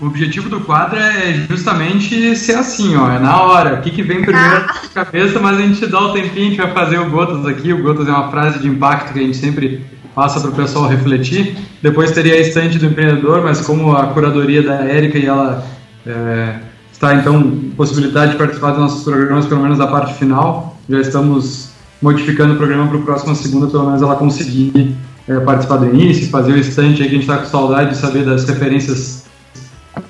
o 0.00 0.06
objetivo 0.06 0.48
do 0.48 0.60
quadro 0.60 0.98
é 0.98 1.44
justamente 1.48 2.34
ser 2.34 2.54
assim, 2.54 2.96
ó, 2.96 3.10
é 3.10 3.18
na 3.18 3.42
hora. 3.42 3.74
O 3.74 3.82
que, 3.82 3.90
que 3.90 4.02
vem 4.02 4.22
primeiro 4.22 4.56
ah. 4.56 4.74
na 4.94 5.04
cabeça, 5.04 5.38
mas 5.38 5.58
a 5.58 5.60
gente 5.60 5.86
dá 5.86 6.00
o 6.00 6.12
tempinho, 6.12 6.46
a 6.46 6.50
gente 6.50 6.56
vai 6.56 6.72
fazer 6.72 6.98
o 6.98 7.10
Gotas 7.10 7.44
aqui. 7.46 7.72
O 7.72 7.82
Gotas 7.82 8.08
é 8.08 8.10
uma 8.10 8.30
frase 8.30 8.58
de 8.60 8.68
impacto 8.68 9.12
que 9.12 9.18
a 9.18 9.22
gente 9.22 9.36
sempre 9.36 9.84
passa 10.14 10.40
para 10.40 10.50
o 10.50 10.54
pessoal 10.54 10.88
refletir. 10.88 11.54
Depois 11.82 12.12
teria 12.12 12.34
a 12.34 12.38
estante 12.38 12.78
do 12.78 12.86
empreendedor, 12.86 13.42
mas 13.42 13.60
como 13.60 13.94
a 13.94 14.06
curadoria 14.06 14.62
da 14.62 14.76
Érica 14.84 15.18
e 15.18 15.26
ela 15.26 15.66
é, 16.06 16.56
está 16.90 17.14
então 17.14 17.70
possibilidade 17.76 18.32
de 18.32 18.38
participar 18.38 18.70
dos 18.70 18.80
nossos 18.80 19.04
programas, 19.04 19.46
pelo 19.46 19.60
menos 19.60 19.76
da 19.76 19.86
parte 19.86 20.14
final, 20.14 20.78
já 20.88 21.00
estamos 21.00 21.70
modificando 22.00 22.54
o 22.54 22.56
programa 22.56 22.88
para 22.88 22.96
o 22.96 23.02
próximo 23.02 23.36
segunda, 23.36 23.66
pelo 23.66 23.84
menos 23.84 24.00
ela 24.00 24.16
conseguir 24.16 24.96
é, 25.28 25.38
participar 25.40 25.76
do 25.76 25.86
início, 25.86 26.30
fazer 26.30 26.52
o 26.52 26.58
estante 26.58 27.02
aí 27.02 27.08
que 27.08 27.16
a 27.16 27.18
gente 27.18 27.28
está 27.28 27.36
com 27.36 27.44
saudade 27.44 27.90
de 27.90 27.96
saber 27.98 28.24
das 28.24 28.44
referências 28.44 29.28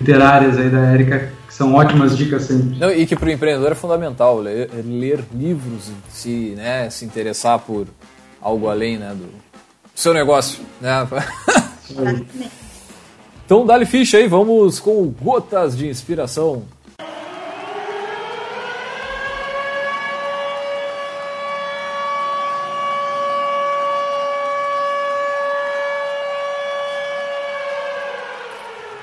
literárias 0.00 0.58
aí 0.58 0.68
da 0.68 0.80
Érica, 0.80 1.32
que 1.46 1.54
são 1.54 1.74
ótimas 1.74 2.16
dicas 2.16 2.42
sempre. 2.44 2.78
Não, 2.78 2.90
e 2.90 3.06
que 3.06 3.16
para 3.16 3.28
o 3.28 3.30
empreendedor 3.30 3.72
é 3.72 3.74
fundamental 3.74 4.38
ler, 4.38 4.70
ler 4.84 5.24
livros, 5.34 5.90
se, 6.08 6.54
né, 6.56 6.88
se 6.90 7.04
interessar 7.04 7.58
por 7.58 7.86
algo 8.40 8.68
além 8.68 8.98
né, 8.98 9.14
do 9.14 9.28
seu 9.94 10.14
negócio. 10.14 10.60
Né? 10.80 11.06
então, 13.44 13.66
dá-lhe 13.66 13.86
ficha 13.86 14.18
aí, 14.18 14.26
vamos 14.26 14.80
com 14.80 15.06
gotas 15.06 15.76
de 15.76 15.88
inspiração. 15.88 16.64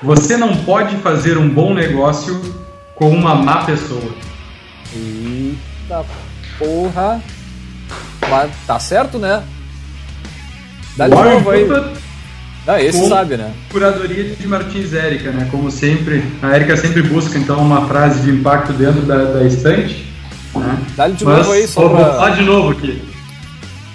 Você 0.02 0.36
não 0.36 0.56
pode 0.58 0.96
fazer 0.98 1.36
um 1.36 1.48
bom 1.48 1.74
negócio 1.74 2.40
com 2.94 3.10
uma 3.10 3.34
má 3.34 3.64
pessoa. 3.64 4.14
Eita 4.94 6.04
porra. 6.58 7.22
Mas 8.28 8.50
tá 8.66 8.78
certo, 8.78 9.18
né? 9.18 9.42
Dá 10.96 11.08
de 11.08 11.14
novo 11.14 11.50
aí. 11.50 11.66
Ah, 12.66 12.82
esse 12.82 13.08
sabe, 13.08 13.36
né? 13.36 13.52
Curadoria 13.70 14.24
de 14.24 14.46
Martins 14.46 14.92
Érica, 14.92 15.30
né? 15.30 15.48
Como 15.50 15.70
sempre, 15.70 16.22
a 16.42 16.54
Érica 16.54 16.76
sempre 16.76 17.02
busca 17.02 17.38
então 17.38 17.60
uma 17.60 17.86
frase 17.88 18.20
de 18.20 18.30
impacto 18.30 18.74
dentro 18.74 19.02
da, 19.02 19.24
da 19.24 19.44
estante. 19.44 20.06
Né? 20.54 20.78
Dá 20.94 21.08
de 21.08 21.24
Mas, 21.24 21.38
novo 21.38 21.52
aí, 21.52 21.66
só. 21.66 21.88
Vou 21.88 21.96
falar 21.96 22.30
de 22.30 22.42
novo 22.42 22.70
aqui. 22.70 23.02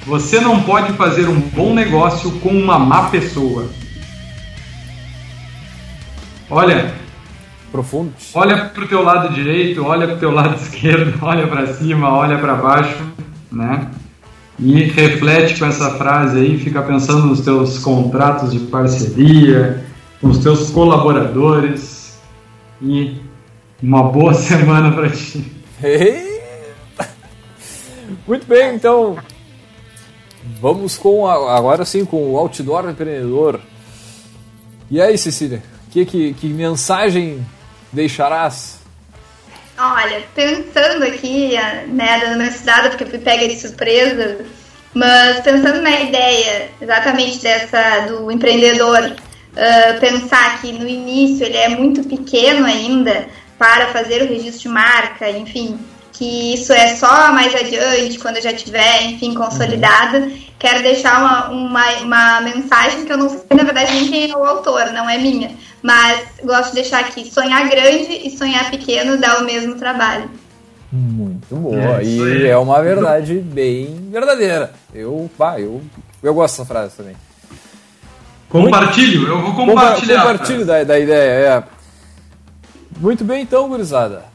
Você 0.05 0.41
não 0.41 0.63
pode 0.63 0.91
fazer 0.93 1.29
um 1.29 1.39
bom 1.39 1.73
negócio 1.73 2.31
com 2.39 2.49
uma 2.49 2.79
má 2.79 3.09
pessoa. 3.09 3.69
Olha, 6.49 6.93
profundo. 7.71 8.13
Olha 8.33 8.65
para 8.65 8.83
o 8.83 8.87
teu 8.87 9.01
lado 9.01 9.33
direito, 9.33 9.83
olha 9.83 10.07
para 10.07 10.15
o 10.15 10.19
teu 10.19 10.31
lado 10.31 10.55
esquerdo, 10.61 11.17
olha 11.21 11.47
para 11.47 11.73
cima, 11.73 12.13
olha 12.13 12.37
para 12.37 12.55
baixo, 12.55 13.03
né? 13.51 13.89
E 14.59 14.83
reflete 14.83 15.57
com 15.57 15.65
essa 15.65 15.91
frase 15.97 16.39
aí, 16.39 16.57
fica 16.59 16.81
pensando 16.83 17.25
nos 17.25 17.41
teus 17.41 17.79
contratos 17.79 18.51
de 18.51 18.59
parceria, 18.59 19.83
com 20.21 20.27
os 20.27 20.37
teus 20.37 20.69
colaboradores 20.69 22.19
e 22.81 23.19
uma 23.81 24.03
boa 24.03 24.33
semana 24.35 24.91
para 24.91 25.09
ti. 25.09 25.51
Muito 28.27 28.45
bem, 28.47 28.75
então 28.75 29.17
vamos 30.61 30.97
com 30.97 31.27
a, 31.27 31.57
agora 31.57 31.83
sim 31.83 32.05
com 32.05 32.31
o 32.31 32.37
outdoor 32.37 32.89
empreendedor. 32.89 33.59
E 34.91 35.01
aí, 35.01 35.17
Cecília? 35.17 35.63
Que, 35.93 36.05
que, 36.05 36.33
que 36.33 36.47
mensagem 36.47 37.45
deixarás? 37.91 38.79
Olha, 39.77 40.23
pensando 40.33 41.03
aqui, 41.03 41.53
né, 41.87 42.19
dando 42.19 42.33
uma 42.41 42.47
estudada, 42.47 42.89
porque 42.89 43.03
eu 43.03 43.09
fui 43.09 43.19
pega 43.19 43.47
de 43.47 43.55
surpresa, 43.59 44.43
mas 44.91 45.39
pensando 45.41 45.83
na 45.83 46.01
ideia 46.01 46.71
exatamente 46.81 47.37
dessa 47.43 48.07
do 48.07 48.31
empreendedor, 48.31 49.03
uh, 49.05 49.99
pensar 49.99 50.59
que 50.61 50.71
no 50.71 50.87
início 50.87 51.45
ele 51.45 51.57
é 51.57 51.69
muito 51.69 52.03
pequeno 52.03 52.65
ainda 52.65 53.27
para 53.59 53.89
fazer 53.89 54.23
o 54.23 54.27
registro 54.27 54.61
de 54.63 54.69
marca, 54.69 55.29
enfim, 55.29 55.77
que 56.11 56.55
isso 56.55 56.73
é 56.73 56.95
só 56.95 57.31
mais 57.31 57.53
adiante, 57.53 58.17
quando 58.17 58.41
já 58.41 58.51
tiver, 58.51 59.03
enfim, 59.03 59.35
consolidado. 59.35 60.31
Quero 60.57 60.81
deixar 60.81 61.19
uma, 61.19 61.49
uma, 61.49 61.91
uma 62.01 62.41
mensagem 62.41 63.05
que 63.05 63.13
eu 63.13 63.17
não 63.17 63.29
sei, 63.29 63.45
na 63.55 63.63
verdade, 63.63 63.91
nem 63.91 64.07
quem 64.07 64.31
é 64.31 64.35
o 64.35 64.43
autor, 64.43 64.91
não 64.91 65.07
é 65.07 65.19
minha 65.19 65.51
mas 65.83 66.25
gosto 66.43 66.69
de 66.69 66.75
deixar 66.75 67.01
aqui: 67.01 67.29
sonhar 67.29 67.69
grande 67.69 68.13
e 68.25 68.35
sonhar 68.35 68.71
pequeno 68.71 69.17
dá 69.17 69.39
o 69.39 69.43
mesmo 69.43 69.75
trabalho. 69.75 70.29
Muito 70.91 71.55
boa. 71.55 72.01
É, 72.01 72.03
e 72.03 72.47
é 72.47 72.57
uma 72.57 72.81
verdade 72.81 73.35
bem 73.39 74.09
verdadeira. 74.09 74.71
Eu, 74.93 75.29
pá, 75.37 75.59
eu, 75.59 75.81
eu 76.21 76.33
gosto 76.33 76.53
dessa 76.53 76.65
frase 76.65 76.95
também. 76.95 77.15
Compartilho, 78.47 79.27
eu 79.27 79.41
vou 79.41 79.53
compartilhar. 79.53 80.21
Compartilho 80.21 80.65
da, 80.65 80.83
da 80.83 80.99
ideia, 80.99 81.49
é. 81.49 81.63
Muito 82.99 83.23
bem, 83.23 83.41
então, 83.41 83.67
gurizada. 83.67 84.25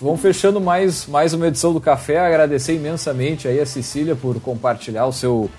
Vamos 0.00 0.20
fechando 0.20 0.60
mais, 0.60 1.06
mais 1.06 1.32
uma 1.32 1.48
edição 1.48 1.72
do 1.72 1.80
Café. 1.80 2.18
Agradecer 2.18 2.74
imensamente 2.74 3.48
aí 3.48 3.58
a 3.58 3.64
Cecília 3.64 4.14
por 4.14 4.38
compartilhar 4.40 5.06
o 5.06 5.12
seu 5.12 5.50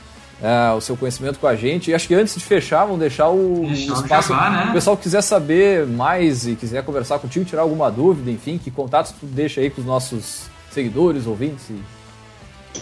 é, 0.42 0.72
o 0.72 0.82
seu 0.82 0.98
conhecimento 0.98 1.40
com 1.40 1.48
a 1.48 1.56
gente. 1.56 1.92
E 1.92 1.94
acho 1.94 2.08
que 2.08 2.14
antes 2.14 2.36
de 2.36 2.44
fechar, 2.44 2.86
vamos 2.86 3.00
deixar 3.00 3.30
o 3.30 3.66
Deixar 3.68 3.94
espaço. 3.94 4.34
O, 4.34 4.36
né? 4.36 4.68
o 4.70 4.74
pessoal 4.74 4.98
que 4.98 5.04
quiser 5.04 5.22
saber 5.22 5.86
mais 5.86 6.48
e 6.48 6.56
quiser 6.56 6.84
conversar 6.84 7.20
contigo, 7.20 7.46
tirar 7.46 7.62
alguma 7.62 7.90
dúvida, 7.90 8.30
enfim, 8.32 8.58
que 8.58 8.70
contatos 8.72 9.12
tu 9.12 9.26
deixa 9.26 9.62
aí 9.62 9.70
com 9.70 9.82
os 9.82 9.88
nossos 9.88 10.44
seguidores, 10.72 11.26
ouvintes? 11.26 11.70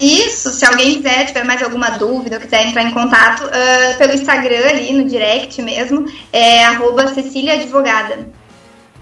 Isso, 0.02 0.50
se 0.50 0.66
alguém 0.66 0.96
quiser, 0.96 1.26
tiver 1.26 1.44
mais 1.44 1.62
alguma 1.62 1.92
dúvida 1.92 2.38
ou 2.38 2.42
quiser 2.42 2.68
entrar 2.68 2.84
em 2.84 2.92
contato, 2.92 3.44
uh, 3.46 3.98
pelo 3.98 4.14
Instagram 4.14 4.68
ali, 4.70 4.92
no 4.92 5.08
direct 5.08 5.62
mesmo, 5.62 6.06
é 6.32 6.66
arroba 6.66 7.14
Cecília 7.14 7.54
Advogada. 7.54 8.28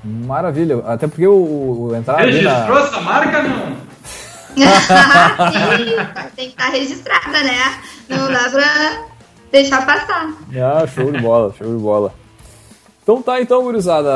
Maravilha, 0.04 0.80
até 0.86 1.08
porque 1.08 1.28
o, 1.28 1.34
o 1.90 1.96
entrar 1.96 2.18
Registrou 2.18 2.80
na... 2.80 2.86
essa 2.86 3.02
marca, 3.02 3.44
não? 3.44 3.91
Sim, 4.56 6.30
tem 6.36 6.48
que 6.48 6.54
estar 6.54 6.70
registrada, 6.70 7.44
né? 7.44 7.82
Não 8.10 8.32
dá 8.32 8.50
pra 8.50 9.06
deixar 9.52 9.86
passar. 9.86 10.34
Ah, 10.56 10.86
show 10.88 11.12
de 11.12 11.20
bola, 11.20 11.54
show 11.58 11.68
de 11.68 11.82
bola. 11.82 12.14
Então 13.04 13.22
tá 13.22 13.42
então, 13.42 13.64
gurizada. 13.64 14.12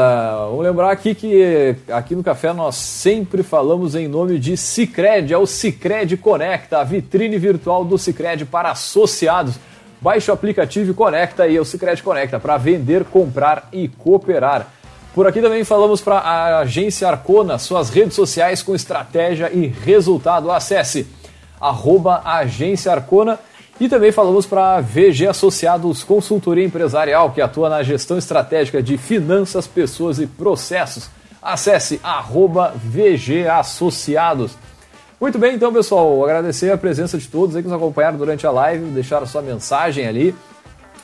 Vamos 0.45 0.63
lembrar 0.63 0.91
aqui 0.91 1.15
que 1.15 1.75
aqui 1.91 2.15
no 2.15 2.23
Café 2.23 2.53
nós 2.53 2.75
sempre 2.75 3.41
falamos 3.41 3.95
em 3.95 4.07
nome 4.07 4.37
de 4.37 4.55
Cicred, 4.55 5.33
é 5.33 5.37
o 5.37 5.47
Cicred 5.47 6.15
Conecta, 6.17 6.79
a 6.79 6.83
vitrine 6.83 7.37
virtual 7.37 7.83
do 7.83 7.97
Cicred 7.97 8.45
para 8.45 8.69
associados. 8.71 9.55
Baixe 9.99 10.29
o 10.29 10.33
aplicativo 10.33 10.91
e 10.91 10.93
conecta 10.93 11.43
aí, 11.43 11.57
é 11.57 11.59
o 11.59 11.65
Cicred 11.65 12.03
Conecta, 12.03 12.39
para 12.39 12.57
vender, 12.57 13.05
comprar 13.05 13.69
e 13.73 13.87
cooperar. 13.87 14.67
Por 15.15 15.25
aqui 15.25 15.41
também 15.41 15.63
falamos 15.63 16.01
para 16.01 16.17
a 16.17 16.59
agência 16.59 17.07
Arcona, 17.07 17.57
suas 17.57 17.89
redes 17.89 18.15
sociais 18.15 18.61
com 18.61 18.75
estratégia 18.75 19.49
e 19.49 19.65
resultado. 19.65 20.51
Acesse 20.51 21.07
arroba 21.59 22.21
agência 22.25 22.91
Arcona 22.91 23.39
e 23.79 23.87
também 23.87 24.11
falamos 24.11 24.45
para 24.45 24.75
a 24.75 24.81
VG 24.81 25.27
Associados 25.27 26.03
Consultoria 26.03 26.65
Empresarial, 26.65 27.31
que 27.31 27.39
atua 27.39 27.69
na 27.69 27.81
gestão 27.81 28.17
estratégica 28.17 28.83
de 28.83 28.97
finanças, 28.97 29.65
pessoas 29.65 30.19
e 30.19 30.27
processos. 30.27 31.09
Acesse 31.41 31.97
arroba 32.03 32.73
VG 32.75 33.47
Associados. 33.47 34.57
Muito 35.21 35.39
bem, 35.39 35.55
então, 35.55 35.71
pessoal, 35.71 36.25
agradecer 36.25 36.73
a 36.73 36.77
presença 36.77 37.17
de 37.17 37.29
todos 37.29 37.55
aí 37.55 37.61
que 37.61 37.69
nos 37.69 37.77
acompanharam 37.77 38.17
durante 38.17 38.45
a 38.45 38.51
live, 38.51 38.83
deixaram 38.87 39.25
sua 39.25 39.41
mensagem 39.41 40.05
ali 40.05 40.35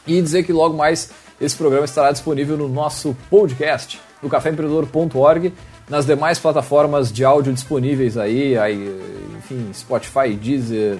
e 0.05 0.22
dizer 0.22 0.43
que 0.43 0.51
logo 0.51 0.76
mais 0.76 1.09
esse 1.41 1.55
programa 1.55 1.85
estará 1.85 2.11
disponível 2.11 2.55
no 2.55 2.69
nosso 2.69 3.17
podcast, 3.29 3.99
no 4.21 4.29
caféempreendedor.org, 4.29 5.51
nas 5.89 6.05
demais 6.05 6.37
plataformas 6.37 7.11
de 7.11 7.25
áudio 7.25 7.51
disponíveis 7.51 8.15
aí, 8.15 8.55
aí, 8.57 9.01
enfim, 9.37 9.71
Spotify, 9.73 10.35
Deezer 10.35 10.99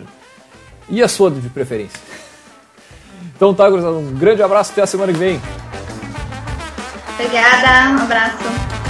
e 0.90 1.02
a 1.04 1.08
sua 1.08 1.30
de 1.30 1.48
preferência. 1.48 2.00
Então 3.36 3.54
tá, 3.54 3.70
gurizada, 3.70 3.96
um 3.96 4.14
grande 4.16 4.42
abraço 4.42 4.72
até 4.72 4.82
a 4.82 4.88
semana 4.88 5.14
que 5.14 5.20
vem. 5.20 5.40
Obrigada, 7.20 7.92
um 7.92 8.04
abraço. 8.04 8.81